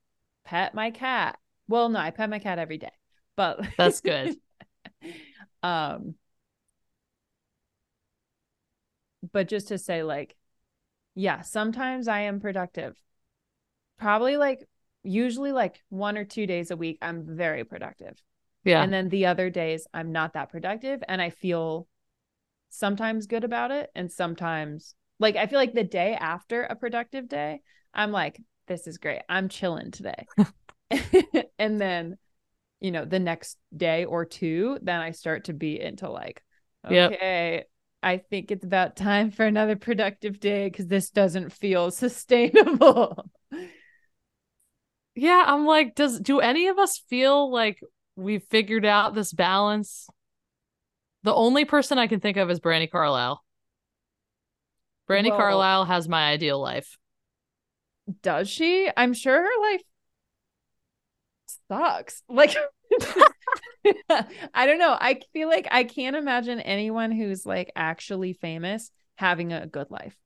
pet 0.45 0.75
my 0.75 0.91
cat. 0.91 1.39
Well, 1.69 1.89
no, 1.91 1.99
I 1.99 2.11
pet 2.13 2.31
my 2.31 2.39
cat 2.39 2.59
every 2.59 2.79
day, 2.79 2.93
but 3.37 3.61
that's 3.77 4.01
good. 4.01 4.37
um 5.63 6.15
but 9.33 9.49
just 9.49 9.69
to 9.69 9.79
say 9.79 10.03
like 10.03 10.37
yeah 11.15 11.43
sometimes 11.43 12.09
i 12.09 12.21
am 12.21 12.41
productive. 12.41 12.97
Probably 13.99 14.37
like 14.37 14.69
usually 15.03 15.53
like 15.53 15.83
one 15.89 16.19
or 16.19 16.25
two 16.25 16.47
days 16.47 16.71
a 16.71 16.77
week 16.77 16.99
i'm 17.03 17.25
very 17.27 17.65
productive. 17.65 18.21
Yeah. 18.65 18.83
And 18.83 18.93
then 18.93 19.09
the 19.09 19.27
other 19.27 19.51
days 19.51 19.87
i'm 19.95 20.13
not 20.13 20.35
that 20.35 20.51
productive 20.51 21.03
and 21.09 21.23
i 21.23 21.31
feel 21.31 21.87
sometimes 22.69 23.27
good 23.27 23.45
about 23.45 23.71
it 23.71 23.91
and 23.95 24.11
sometimes 24.11 24.95
like 25.19 25.37
i 25.37 25.47
feel 25.47 25.59
like 25.59 25.73
the 25.73 25.85
day 25.85 26.15
after 26.15 26.65
a 26.65 26.75
productive 26.75 27.29
day 27.29 27.61
i'm 27.95 28.11
like 28.11 28.41
this 28.67 28.87
is 28.87 28.99
great. 28.99 29.23
I'm 29.29 29.49
chilling 29.49 29.91
today. 29.91 30.27
And 31.59 31.81
then 31.81 32.19
you 32.81 32.91
know 32.91 33.05
the 33.05 33.19
next 33.19 33.57
day 33.77 34.05
or 34.05 34.25
two 34.25 34.79
then 34.83 35.01
i 35.01 35.11
start 35.11 35.45
to 35.45 35.53
be 35.53 35.81
into 35.81 36.11
like 36.11 36.43
Yep. 36.89 37.13
okay 37.13 37.65
i 38.03 38.19
think 38.19 38.51
it's 38.51 38.65
about 38.65 38.97
time 38.97 39.31
for 39.31 39.45
another 39.45 39.77
productive 39.77 40.39
day 40.39 40.69
because 40.69 40.87
this 40.87 41.11
doesn't 41.11 41.53
feel 41.53 41.91
sustainable. 42.05 43.25
Yeah 45.15 45.43
i'm 45.47 45.65
like 45.65 45.95
does 45.95 46.21
do 46.21 46.41
any 46.41 46.69
of 46.69 46.79
us 46.79 46.99
feel 47.09 47.51
like 47.51 47.81
we've 48.17 48.45
figured 48.45 48.85
out 48.85 49.15
this 49.15 49.33
balance? 49.33 50.09
The 51.23 51.35
only 51.35 51.65
person 51.65 51.99
i 51.99 52.07
can 52.07 52.21
think 52.21 52.37
of 52.37 52.51
is 52.51 52.61
brandi 52.61 52.91
carlile. 52.91 53.43
Brandi 55.09 55.31
Well- 55.31 55.39
carlile 55.39 55.85
has 55.87 56.09
my 56.09 56.31
ideal 56.31 56.61
life. 56.61 56.99
Does 58.23 58.49
she? 58.49 58.89
I'm 58.97 59.15
sure 59.15 59.37
her 59.43 59.61
life 59.73 59.83
sucks 61.69 62.23
like 62.29 62.57
i 64.55 64.67
don't 64.67 64.79
know 64.79 64.97
i 65.01 65.21
feel 65.33 65.49
like 65.49 65.69
i 65.71 65.85
can't 65.85 66.17
imagine 66.17 66.61
anyone 66.61 67.13
who's 67.13 67.47
like 67.47 67.71
actually 67.77 68.33
famous 68.33 68.91
having 69.17 69.53
a 69.53 69.67
good 69.67 69.91
life 69.91 70.17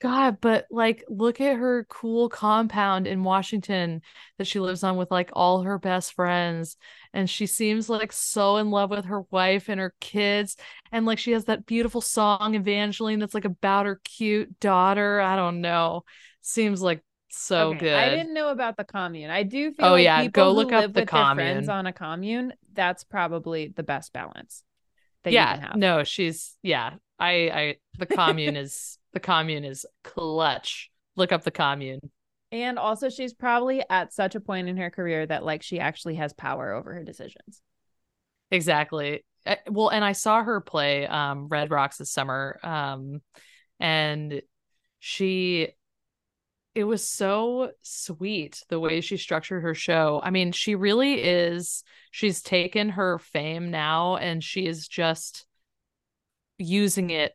God, 0.00 0.40
but 0.42 0.66
like, 0.70 1.04
look 1.08 1.40
at 1.40 1.56
her 1.56 1.86
cool 1.88 2.28
compound 2.28 3.06
in 3.06 3.24
Washington 3.24 4.02
that 4.36 4.46
she 4.46 4.60
lives 4.60 4.82
on 4.84 4.96
with 4.96 5.10
like 5.10 5.30
all 5.32 5.62
her 5.62 5.78
best 5.78 6.12
friends. 6.12 6.76
And 7.14 7.30
she 7.30 7.46
seems 7.46 7.88
like 7.88 8.12
so 8.12 8.58
in 8.58 8.70
love 8.70 8.90
with 8.90 9.06
her 9.06 9.22
wife 9.30 9.70
and 9.70 9.80
her 9.80 9.94
kids. 10.00 10.56
And 10.92 11.06
like, 11.06 11.18
she 11.18 11.32
has 11.32 11.46
that 11.46 11.64
beautiful 11.64 12.02
song, 12.02 12.54
Evangeline, 12.54 13.20
that's 13.20 13.34
like 13.34 13.46
about 13.46 13.86
her 13.86 14.00
cute 14.04 14.60
daughter. 14.60 15.18
I 15.20 15.34
don't 15.34 15.62
know. 15.62 16.04
Seems 16.42 16.82
like 16.82 17.02
so 17.38 17.74
Okay, 17.74 17.74
good. 17.74 17.94
I 17.94 18.08
didn't 18.10 18.34
know 18.34 18.50
about 18.50 18.76
the 18.76 18.84
commune. 18.84 19.30
I 19.30 19.42
do 19.42 19.72
feel 19.72 19.88
Oh, 19.88 19.92
like 19.92 20.02
yeah, 20.04 20.22
people 20.22 20.30
go 20.32 20.52
who 20.52 20.54
look 20.54 20.72
up 20.72 20.86
live 20.86 20.92
the 20.92 21.02
with 21.02 21.10
their 21.10 21.26
friends 21.26 21.68
on 21.68 21.86
a 21.86 21.92
commune. 21.92 22.54
That's 22.72 23.04
probably 23.04 23.68
the 23.68 23.82
best 23.82 24.12
balance 24.12 24.62
that 25.24 25.36
you 25.36 25.46
can 25.46 25.58
yeah, 25.58 25.60
have. 25.60 25.80
no, 25.80 26.04
she's, 26.04 26.56
yeah. 26.62 26.94
I, 27.18 27.30
I, 27.50 27.76
the 27.98 28.06
commune 28.06 28.56
is, 28.56 28.98
the 29.12 29.20
commune 29.20 29.64
is 29.64 29.86
clutch. 30.04 30.90
Look 31.16 31.32
up 31.32 31.42
the 31.44 31.50
commune. 31.50 32.00
And 32.52 32.78
also, 32.78 33.08
she's 33.08 33.32
probably 33.34 33.82
at 33.90 34.12
such 34.12 34.34
a 34.34 34.40
point 34.40 34.68
in 34.68 34.76
her 34.76 34.90
career 34.90 35.26
that 35.26 35.44
like 35.44 35.62
she 35.62 35.80
actually 35.80 36.14
has 36.16 36.32
power 36.32 36.72
over 36.72 36.94
her 36.94 37.02
decisions. 37.04 37.60
Exactly. 38.50 39.24
Uh, 39.44 39.56
Well, 39.70 39.88
and 39.90 40.04
I 40.04 40.12
saw 40.12 40.42
her 40.42 40.60
play 40.60 41.06
um 41.06 41.48
Red 41.48 41.70
Rocks 41.70 41.98
this 41.98 42.10
summer. 42.10 42.58
Um 42.62 43.22
and 43.80 44.42
she 45.00 45.68
it 46.76 46.84
was 46.84 47.02
so 47.02 47.72
sweet 47.80 48.62
the 48.68 48.78
way 48.78 49.00
she 49.00 49.16
structured 49.16 49.62
her 49.62 49.74
show. 49.74 50.20
I 50.22 50.28
mean, 50.28 50.52
she 50.52 50.74
really 50.74 51.14
is 51.22 51.82
she's 52.10 52.42
taken 52.42 52.90
her 52.90 53.18
fame 53.18 53.70
now 53.70 54.16
and 54.16 54.44
she 54.44 54.66
is 54.66 54.86
just 54.86 55.46
using 56.58 57.08
it. 57.08 57.32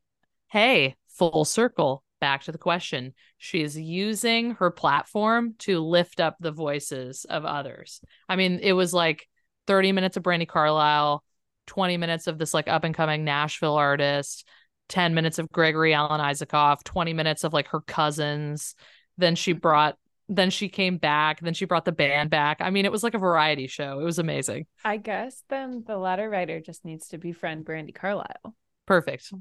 Hey, 0.52 0.96
full 1.08 1.44
circle. 1.44 2.04
Back 2.20 2.44
to 2.44 2.52
the 2.52 2.60
question. 2.60 3.16
She 3.40 3.64
is 3.64 3.76
using 3.76 4.52
her 4.52 4.70
platform 4.70 5.56
to 5.60 5.80
lift 5.80 6.20
up 6.20 6.36
the 6.40 6.52
voices 6.52 7.26
of 7.26 7.44
others. 7.44 8.00
I 8.30 8.36
mean, 8.36 8.60
it 8.62 8.74
was 8.74 8.94
like 8.94 9.28
30 9.66 9.92
minutes 9.92 10.18
of 10.18 10.24
Brandi 10.24 10.48
Carlile, 10.48 11.24
20 11.66 11.98
minutes 11.98 12.28
of 12.28 12.38
this 12.38 12.54
like 12.54 12.68
up 12.68 12.84
and 12.84 12.94
coming 12.94 13.26
Nashville 13.26 13.74
artist, 13.74 14.48
10 14.90 15.16
minutes 15.16 15.40
of 15.40 15.50
Gregory 15.50 15.96
Alan 15.96 16.22
Isakov, 16.22 16.84
20 16.84 17.14
minutes 17.14 17.44
of 17.44 17.54
like 17.54 17.70
her 17.70 17.82
cousins. 17.82 18.76
Then 19.22 19.36
she 19.36 19.54
brought 19.54 19.98
then 20.28 20.50
she 20.50 20.70
came 20.70 20.98
back, 20.98 21.42
then 21.42 21.54
she 21.54 21.66
brought 21.66 21.84
the 21.84 21.92
band 21.92 22.30
back. 22.30 22.58
I 22.62 22.70
mean, 22.70 22.86
it 22.86 22.92
was 22.92 23.04
like 23.04 23.14
a 23.14 23.20
variety 23.20 23.68
show. 23.68 24.00
It 24.00 24.04
was 24.04 24.18
amazing. 24.18 24.66
I 24.84 24.96
guess 24.96 25.44
then 25.50 25.84
the 25.86 25.98
letter 25.98 26.30
writer 26.30 26.62
just 26.62 26.86
needs 26.86 27.10
to 27.10 27.18
befriend 27.18 27.66
Brandi 27.66 27.94
Carlile. 27.94 28.56
Perfect. 28.86 29.34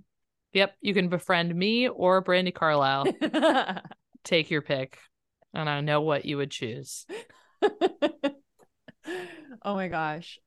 Yep, 0.53 0.75
you 0.81 0.93
can 0.93 1.09
befriend 1.09 1.55
me 1.55 1.89
or 1.89 2.25
Brandi 2.25 2.53
Carlile. 2.53 3.07
Take 4.25 4.51
your 4.51 4.63
pick. 4.63 4.99
And 5.55 5.69
I 5.69 5.81
know 5.81 6.01
what 6.01 6.25
you 6.25 6.39
would 6.39 6.51
choose. 6.51 7.07
oh 7.63 7.71
my 9.65 9.87
gosh. 9.87 10.41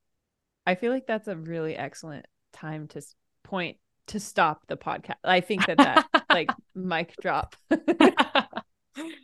I 0.65 0.75
feel 0.75 0.91
like 0.91 1.07
that's 1.07 1.29
a 1.29 1.37
really 1.37 1.77
excellent 1.77 2.25
time 2.51 2.89
to 2.89 3.01
point 3.43 3.77
to 4.07 4.19
stop 4.19 4.67
the 4.67 4.75
podcast. 4.75 5.15
I 5.23 5.39
think 5.39 5.67
that 5.67 5.77
that 5.77 6.05
like 6.29 6.49
mic 6.75 7.15
drop. 7.21 7.55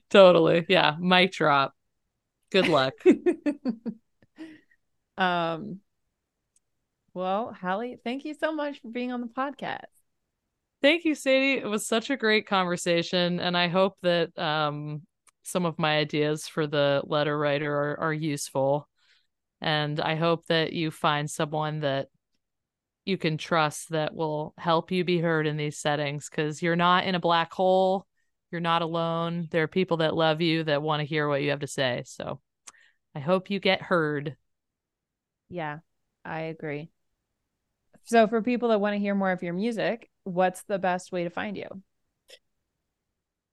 totally. 0.09 0.65
Yeah. 0.69 0.95
Mic 0.99 1.31
drop. 1.31 1.73
Good 2.51 2.67
luck. 2.67 2.93
um 5.17 5.79
well, 7.13 7.55
Hallie, 7.59 7.97
thank 8.03 8.23
you 8.23 8.33
so 8.33 8.53
much 8.53 8.81
for 8.81 8.89
being 8.89 9.11
on 9.11 9.21
the 9.21 9.27
podcast. 9.27 9.85
Thank 10.81 11.03
you, 11.03 11.15
Sadie. 11.15 11.57
It 11.57 11.67
was 11.67 11.85
such 11.85 12.09
a 12.09 12.15
great 12.15 12.47
conversation. 12.47 13.39
And 13.39 13.57
I 13.57 13.67
hope 13.67 13.95
that 14.03 14.37
um, 14.39 15.01
some 15.43 15.65
of 15.65 15.77
my 15.77 15.97
ideas 15.97 16.47
for 16.47 16.67
the 16.67 17.01
letter 17.05 17.37
writer 17.37 17.75
are, 17.75 17.99
are 17.99 18.13
useful. 18.13 18.87
And 19.59 19.99
I 19.99 20.15
hope 20.15 20.45
that 20.45 20.71
you 20.71 20.91
find 20.91 21.29
someone 21.29 21.81
that 21.81 22.07
you 23.03 23.17
can 23.17 23.37
trust 23.37 23.89
that 23.89 24.15
will 24.15 24.53
help 24.57 24.91
you 24.91 25.03
be 25.03 25.19
heard 25.19 25.47
in 25.47 25.57
these 25.57 25.77
settings 25.77 26.29
because 26.29 26.61
you're 26.61 26.77
not 26.77 27.03
in 27.03 27.15
a 27.15 27.19
black 27.19 27.51
hole. 27.51 28.05
You're 28.51 28.61
not 28.61 28.81
alone. 28.81 29.47
There 29.51 29.63
are 29.63 29.67
people 29.67 29.97
that 29.97 30.15
love 30.15 30.41
you 30.41 30.63
that 30.63 30.81
want 30.81 31.01
to 31.01 31.05
hear 31.05 31.27
what 31.27 31.41
you 31.41 31.51
have 31.51 31.59
to 31.59 31.67
say. 31.67 32.03
So 32.05 32.39
I 33.15 33.19
hope 33.19 33.49
you 33.49 33.59
get 33.59 33.81
heard. 33.81 34.35
Yeah, 35.49 35.79
I 36.23 36.41
agree. 36.41 36.89
So, 38.03 38.27
for 38.27 38.41
people 38.41 38.69
that 38.69 38.81
want 38.81 38.95
to 38.95 38.99
hear 38.99 39.13
more 39.13 39.31
of 39.31 39.43
your 39.43 39.53
music, 39.53 40.09
what's 40.23 40.63
the 40.63 40.79
best 40.79 41.11
way 41.11 41.23
to 41.23 41.29
find 41.29 41.57
you? 41.57 41.67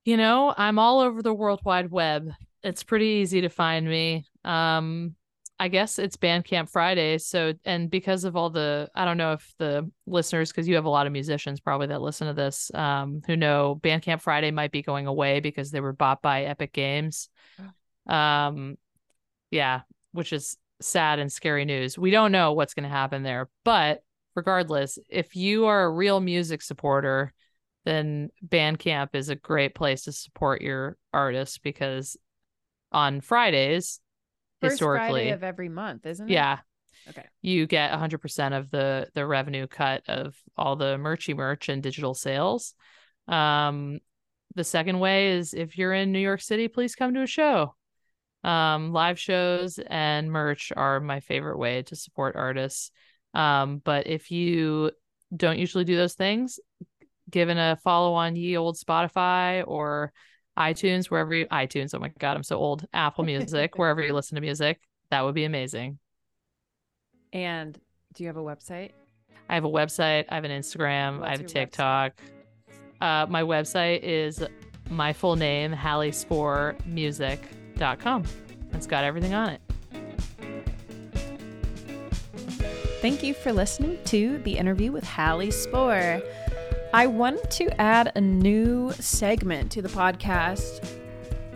You 0.04 0.16
know, 0.16 0.54
I'm 0.56 0.78
all 0.78 1.00
over 1.00 1.22
the 1.22 1.34
World 1.34 1.60
Wide 1.64 1.90
Web. 1.90 2.30
It's 2.62 2.82
pretty 2.82 3.06
easy 3.06 3.42
to 3.42 3.48
find 3.48 3.86
me. 3.86 4.24
Um, 4.44 5.14
I 5.58 5.68
guess 5.68 5.98
it's 5.98 6.16
Bandcamp 6.16 6.68
Friday. 6.68 7.16
So, 7.18 7.54
and 7.64 7.90
because 7.90 8.24
of 8.24 8.36
all 8.36 8.50
the, 8.50 8.90
I 8.94 9.06
don't 9.06 9.16
know 9.16 9.32
if 9.32 9.54
the 9.58 9.90
listeners, 10.06 10.50
because 10.50 10.68
you 10.68 10.74
have 10.74 10.84
a 10.84 10.90
lot 10.90 11.06
of 11.06 11.12
musicians 11.12 11.60
probably 11.60 11.86
that 11.86 12.02
listen 12.02 12.26
to 12.26 12.34
this, 12.34 12.70
um, 12.74 13.22
who 13.26 13.36
know 13.36 13.80
Bandcamp 13.82 14.20
Friday 14.20 14.50
might 14.50 14.70
be 14.70 14.82
going 14.82 15.06
away 15.06 15.40
because 15.40 15.70
they 15.70 15.80
were 15.80 15.94
bought 15.94 16.20
by 16.20 16.44
Epic 16.44 16.72
Games. 16.72 17.30
Um, 18.06 18.76
yeah, 19.50 19.82
which 20.12 20.32
is 20.32 20.58
sad 20.80 21.18
and 21.18 21.32
scary 21.32 21.64
news. 21.64 21.98
We 21.98 22.10
don't 22.10 22.32
know 22.32 22.52
what's 22.52 22.74
going 22.74 22.84
to 22.84 22.90
happen 22.90 23.22
there, 23.22 23.48
but 23.64 24.02
regardless, 24.34 24.98
if 25.08 25.34
you 25.36 25.66
are 25.66 25.84
a 25.84 25.90
real 25.90 26.20
music 26.20 26.60
supporter, 26.60 27.32
then 27.86 28.30
Bandcamp 28.46 29.14
is 29.14 29.30
a 29.30 29.36
great 29.36 29.74
place 29.74 30.02
to 30.02 30.12
support 30.12 30.60
your 30.60 30.98
artists 31.12 31.56
because 31.56 32.16
on 32.92 33.20
Fridays, 33.22 34.00
First 34.60 34.72
historically, 34.74 35.08
Friday 35.22 35.30
of 35.30 35.44
every 35.44 35.68
month, 35.68 36.06
isn't 36.06 36.28
it? 36.28 36.32
yeah, 36.32 36.58
Okay. 37.08 37.24
you 37.42 37.66
get 37.66 37.92
100% 37.92 38.58
of 38.58 38.70
the 38.70 39.08
the 39.14 39.26
revenue 39.26 39.66
cut 39.66 40.02
of 40.08 40.34
all 40.56 40.76
the 40.76 40.96
merchy 40.96 41.34
merch 41.34 41.68
and 41.68 41.82
digital 41.82 42.14
sales. 42.14 42.74
Um, 43.28 44.00
the 44.54 44.64
second 44.64 44.98
way 45.00 45.32
is 45.32 45.52
if 45.54 45.76
you're 45.76 45.92
in 45.92 46.12
New 46.12 46.18
York 46.20 46.40
City, 46.40 46.68
please 46.68 46.94
come 46.94 47.14
to 47.14 47.22
a 47.22 47.26
show. 47.26 47.74
Um, 48.44 48.92
live 48.92 49.18
shows 49.18 49.78
and 49.78 50.30
merch 50.30 50.72
are 50.76 51.00
my 51.00 51.20
favorite 51.20 51.58
way 51.58 51.82
to 51.82 51.96
support 51.96 52.36
artists. 52.36 52.90
Um, 53.34 53.78
but 53.84 54.06
if 54.06 54.30
you 54.30 54.92
don't 55.36 55.58
usually 55.58 55.84
do 55.84 55.96
those 55.96 56.14
things, 56.14 56.60
given 57.28 57.58
a 57.58 57.76
follow 57.82 58.14
on 58.14 58.36
ye 58.36 58.56
old 58.56 58.76
Spotify 58.76 59.64
or 59.66 60.12
iTunes, 60.58 61.06
wherever 61.06 61.34
you 61.34 61.46
iTunes, 61.46 61.94
oh 61.94 61.98
my 61.98 62.12
god, 62.18 62.36
I'm 62.36 62.42
so 62.42 62.56
old. 62.56 62.86
Apple 62.92 63.24
Music, 63.24 63.74
wherever 63.78 64.02
you 64.02 64.12
listen 64.12 64.34
to 64.36 64.40
music, 64.40 64.80
that 65.10 65.24
would 65.24 65.34
be 65.34 65.44
amazing. 65.44 65.98
And 67.32 67.78
do 68.14 68.22
you 68.22 68.28
have 68.28 68.36
a 68.36 68.42
website? 68.42 68.90
I 69.48 69.54
have 69.54 69.64
a 69.64 69.70
website, 69.70 70.26
I 70.28 70.34
have 70.34 70.44
an 70.44 70.50
Instagram, 70.50 71.20
What's 71.20 71.28
I 71.28 71.30
have 71.32 71.40
a 71.40 71.42
your 71.42 71.50
website? 71.50 71.52
TikTok. 71.52 72.12
Uh, 73.00 73.26
my 73.28 73.42
website 73.42 74.00
is 74.02 74.42
my 74.90 75.12
full 75.12 75.36
name, 75.36 75.74
HallieSpoorMusic.com. 75.74 78.24
It's 78.72 78.86
got 78.86 79.04
everything 79.04 79.34
on 79.34 79.50
it. 79.50 79.60
Thank 83.00 83.22
you 83.22 83.34
for 83.34 83.52
listening 83.52 83.98
to 84.06 84.38
the 84.38 84.56
interview 84.56 84.90
with 84.90 85.04
Hallie 85.04 85.50
Spoor. 85.50 86.22
I 86.94 87.06
wanted 87.06 87.50
to 87.50 87.80
add 87.80 88.12
a 88.14 88.20
new 88.20 88.92
segment 88.92 89.70
to 89.72 89.82
the 89.82 89.88
podcast 89.88 90.88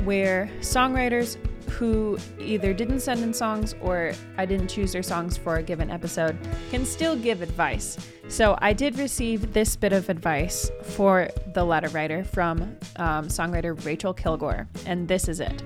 where 0.04 0.50
songwriters 0.60 1.36
who 1.70 2.18
either 2.38 2.74
didn't 2.74 3.00
send 3.00 3.22
in 3.22 3.32
songs 3.32 3.74
or 3.80 4.12
I 4.36 4.44
didn't 4.44 4.68
choose 4.68 4.92
their 4.92 5.02
songs 5.02 5.36
for 5.36 5.56
a 5.56 5.62
given 5.62 5.90
episode 5.90 6.36
can 6.70 6.84
still 6.84 7.16
give 7.16 7.42
advice. 7.42 7.96
So 8.28 8.58
I 8.60 8.72
did 8.72 8.98
receive 8.98 9.52
this 9.52 9.76
bit 9.76 9.92
of 9.92 10.08
advice 10.08 10.70
for 10.82 11.30
the 11.54 11.64
letter 11.64 11.88
writer 11.88 12.24
from 12.24 12.76
um, 12.96 13.28
songwriter 13.28 13.82
Rachel 13.84 14.12
Kilgore, 14.12 14.68
and 14.84 15.08
this 15.08 15.28
is 15.28 15.40
it. 15.40 15.62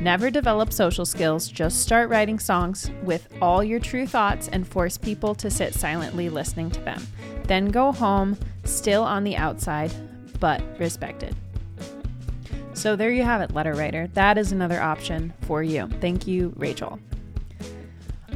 Never 0.00 0.30
develop 0.30 0.72
social 0.72 1.04
skills, 1.04 1.46
just 1.46 1.82
start 1.82 2.08
writing 2.08 2.38
songs 2.38 2.90
with 3.02 3.28
all 3.42 3.62
your 3.62 3.78
true 3.78 4.06
thoughts 4.06 4.48
and 4.48 4.66
force 4.66 4.96
people 4.96 5.34
to 5.34 5.50
sit 5.50 5.74
silently 5.74 6.30
listening 6.30 6.70
to 6.70 6.80
them. 6.80 7.06
Then 7.44 7.66
go 7.66 7.92
home, 7.92 8.38
still 8.64 9.02
on 9.02 9.24
the 9.24 9.36
outside, 9.36 9.92
but 10.40 10.62
respected. 10.78 11.36
So 12.72 12.96
there 12.96 13.10
you 13.10 13.24
have 13.24 13.42
it, 13.42 13.52
letter 13.52 13.74
writer. 13.74 14.06
That 14.14 14.38
is 14.38 14.52
another 14.52 14.80
option 14.80 15.34
for 15.42 15.62
you. 15.62 15.86
Thank 16.00 16.26
you, 16.26 16.54
Rachel. 16.56 16.98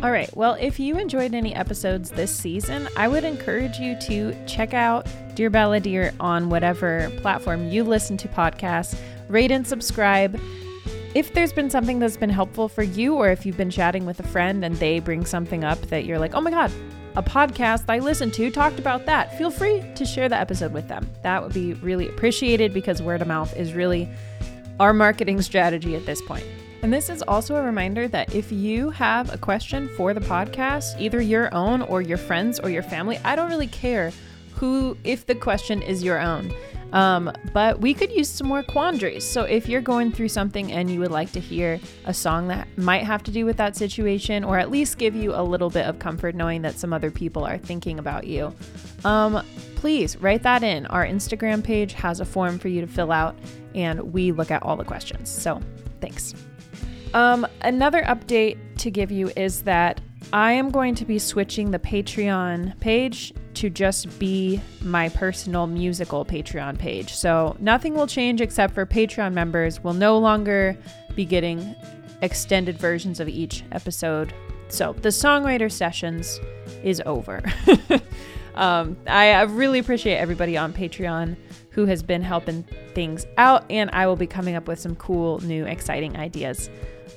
All 0.03 0.11
right, 0.11 0.29
well, 0.37 0.59
if 0.61 0.79
you 0.79 0.99
enjoyed 0.99 1.33
any 1.33 1.55
episodes 1.55 2.11
this 2.11 2.35
season, 2.35 2.91
I 2.95 3.09
would 3.09 3.25
encourage 3.25 3.79
you 3.79 3.99
to 4.01 4.35
check 4.45 4.75
out 4.75 5.07
Dear 5.35 5.51
Balladeer 5.51 6.12
on 6.21 6.51
whatever 6.51 7.11
platform 7.23 7.71
you 7.71 7.85
listen 7.85 8.19
to 8.19 8.29
podcasts, 8.29 8.99
rate 9.29 9.51
and 9.51 9.67
subscribe. 9.67 10.39
If 11.15 11.33
there's 11.33 11.53
been 11.53 11.71
something 11.71 12.01
that's 12.01 12.17
been 12.17 12.29
helpful 12.29 12.69
for 12.69 12.83
you, 12.83 13.15
or 13.15 13.29
if 13.29 13.47
you've 13.47 13.57
been 13.57 13.71
chatting 13.71 14.05
with 14.05 14.19
a 14.19 14.25
friend 14.25 14.65
and 14.65 14.75
they 14.77 14.99
bring 14.99 15.25
something 15.25 15.62
up 15.62 15.81
that 15.83 16.07
you're 16.07 16.19
like, 16.19 16.35
oh 16.35 16.41
my 16.41 16.51
God, 16.51 16.73
a 17.15 17.23
podcast 17.23 17.85
I 17.89 18.01
listened 18.01 18.35
to 18.35 18.51
talked 18.51 18.81
about 18.81 19.07
that, 19.07 19.39
feel 19.39 19.53
free 19.53 19.85
to 19.95 20.05
share 20.05 20.29
the 20.29 20.37
episode 20.37 20.73
with 20.73 20.89
them. 20.89 21.09
That 21.23 21.41
would 21.41 21.53
be 21.53 21.75
really 21.75 22.09
appreciated 22.09 22.75
because 22.75 23.01
word 23.01 23.23
of 23.23 23.29
mouth 23.29 23.57
is 23.57 23.75
really 23.75 24.09
our 24.81 24.93
marketing 24.93 25.41
strategy 25.41 25.95
at 25.95 26.05
this 26.05 26.21
point. 26.21 26.47
And 26.83 26.93
this 26.93 27.09
is 27.09 27.23
also 27.23 27.55
a 27.55 27.62
reminder 27.62 28.09
that 28.09 28.35
if 28.35 28.51
you 28.51 28.91
have 28.91 29.33
a 29.33 29.39
question 29.39 29.89
for 29.97 30.15
the 30.15 30.21
podcast, 30.21 31.01
either 31.01 31.21
your 31.21 31.55
own 31.55 31.83
or 31.83 32.03
your 32.03 32.19
friends 32.19 32.59
or 32.59 32.71
your 32.71 32.83
family, 32.83 33.19
I 33.25 33.37
don't 33.37 33.51
really 33.51 33.69
care 33.69 34.12
who, 34.55 34.97
if 35.05 35.27
the 35.27 35.37
question 35.37 35.81
is 35.81 36.03
your 36.03 36.19
own. 36.19 36.53
Um, 36.95 37.32
but 37.53 37.80
we 37.80 37.92
could 37.92 38.12
use 38.12 38.28
some 38.28 38.47
more 38.47 38.62
quandaries. 38.62 39.26
So 39.26 39.42
if 39.42 39.68
you're 39.68 39.80
going 39.80 40.12
through 40.12 40.28
something 40.28 40.70
and 40.70 40.88
you 40.88 41.01
would 41.01 41.11
like 41.11 41.32
to 41.32 41.40
hear 41.40 41.80
a 42.07 42.14
song 42.14 42.49
that 42.49 42.68
might 42.78 43.03
have 43.03 43.22
to 43.24 43.32
do 43.32 43.45
with 43.45 43.57
that 43.57 43.76
situation, 43.76 44.45
or 44.45 44.59
at 44.59 44.70
least 44.70 44.97
give 44.97 45.16
you 45.16 45.34
a 45.34 45.42
little 45.42 45.70
bit 45.70 45.86
of 45.86 45.99
comfort 45.99 46.36
knowing 46.36 46.62
that 46.62 46.78
some 46.78 46.92
other 46.92 47.11
people 47.11 47.45
are 47.45 47.59
thinking 47.59 47.99
about 47.99 48.28
you, 48.28 48.55
um, 49.05 49.45
please 49.74 50.16
write 50.18 50.45
that 50.45 50.62
in. 50.62 50.86
Our 50.86 51.05
Instagram 51.05 51.64
page 51.64 51.95
has 51.95 52.20
a 52.20 52.24
form 52.24 52.61
for 52.61 52.68
you 52.68 52.80
to 52.80 52.86
fill 52.86 53.11
out, 53.11 53.36
and 53.74 54.12
we 54.12 54.30
look 54.30 54.53
at 54.53 54.62
all 54.62 54.76
the 54.76 54.84
questions. 54.84 55.28
So 55.28 55.61
thanks. 56.01 56.32
Um, 57.12 57.45
another 57.62 58.03
update 58.05 58.57
to 58.78 58.90
give 58.90 59.11
you 59.11 59.32
is 59.36 59.62
that 59.62 60.01
I 60.32 60.53
am 60.53 60.70
going 60.70 60.95
to 60.97 61.05
be 61.05 61.18
switching 61.18 61.72
the 61.72 61.78
Patreon 61.80 62.78
page 62.78 63.34
to 63.55 63.71
just 63.71 64.19
be 64.19 64.61
my 64.83 65.09
personal 65.09 65.67
musical 65.67 66.25
Patreon 66.25 66.79
page. 66.79 67.13
So 67.15 67.57
nothing 67.61 67.95
will 67.95 68.07
change 68.07 68.41
except 68.41 68.75
for 68.75 68.87
Patreon 68.87 69.33
members 69.33 69.83
will 69.83 69.95
no 69.95 70.19
longer 70.19 70.77
be 71.15 71.25
getting 71.25 71.75
extended 72.23 72.79
versions 72.79 73.21
of 73.21 73.29
each 73.29 73.65
episode. 73.73 74.33
So 74.69 74.95
the 74.95 75.11
songwriter 75.11 75.71
sessions 75.71 76.41
is 76.83 77.03
over. 77.07 77.43
um, 78.55 78.97
I, 79.07 79.33
I 79.33 79.43
really 79.43 79.79
appreciate 79.79 80.17
everybody 80.17 80.57
on 80.57 80.73
Patreon 80.73 81.37
who 81.71 81.87
has 81.87 82.03
been 82.03 82.23
helping 82.23 82.65
things 82.95 83.27
out, 83.37 83.65
and 83.69 83.91
I 83.93 84.07
will 84.07 84.17
be 84.17 84.29
coming 84.29 84.55
up 84.55 84.69
with 84.69 84.79
some 84.79 84.95
cool, 84.97 85.41
new, 85.41 85.65
exciting 85.65 86.17
ideas 86.17 86.71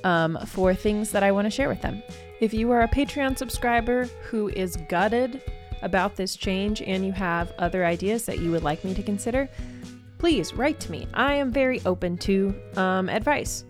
um, 0.04 0.38
for 0.46 0.74
things 0.74 1.12
that 1.12 1.22
I 1.22 1.32
want 1.32 1.46
to 1.46 1.50
share 1.50 1.68
with 1.68 1.80
them. 1.80 2.02
If 2.40 2.52
you 2.52 2.70
are 2.72 2.82
a 2.82 2.88
Patreon 2.88 3.38
subscriber 3.38 4.04
who 4.24 4.48
is 4.48 4.76
gutted 4.88 5.42
about 5.82 6.16
this 6.16 6.36
change 6.36 6.82
and 6.82 7.04
you 7.04 7.12
have 7.12 7.52
other 7.58 7.84
ideas 7.84 8.24
that 8.26 8.38
you 8.38 8.50
would 8.50 8.62
like 8.62 8.84
me 8.84 8.94
to 8.94 9.02
consider, 9.02 9.48
please 10.18 10.52
write 10.54 10.80
to 10.80 10.90
me. 10.90 11.06
I 11.14 11.34
am 11.34 11.52
very 11.52 11.80
open 11.86 12.18
to 12.18 12.54
um, 12.76 13.08
advice. 13.08 13.64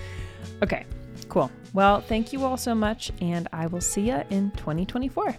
okay, 0.62 0.84
cool. 1.28 1.50
Well, 1.72 2.00
thank 2.00 2.32
you 2.32 2.44
all 2.44 2.56
so 2.56 2.74
much, 2.74 3.10
and 3.20 3.48
I 3.52 3.66
will 3.66 3.80
see 3.80 4.08
you 4.08 4.22
in 4.30 4.50
2024. 4.52 5.36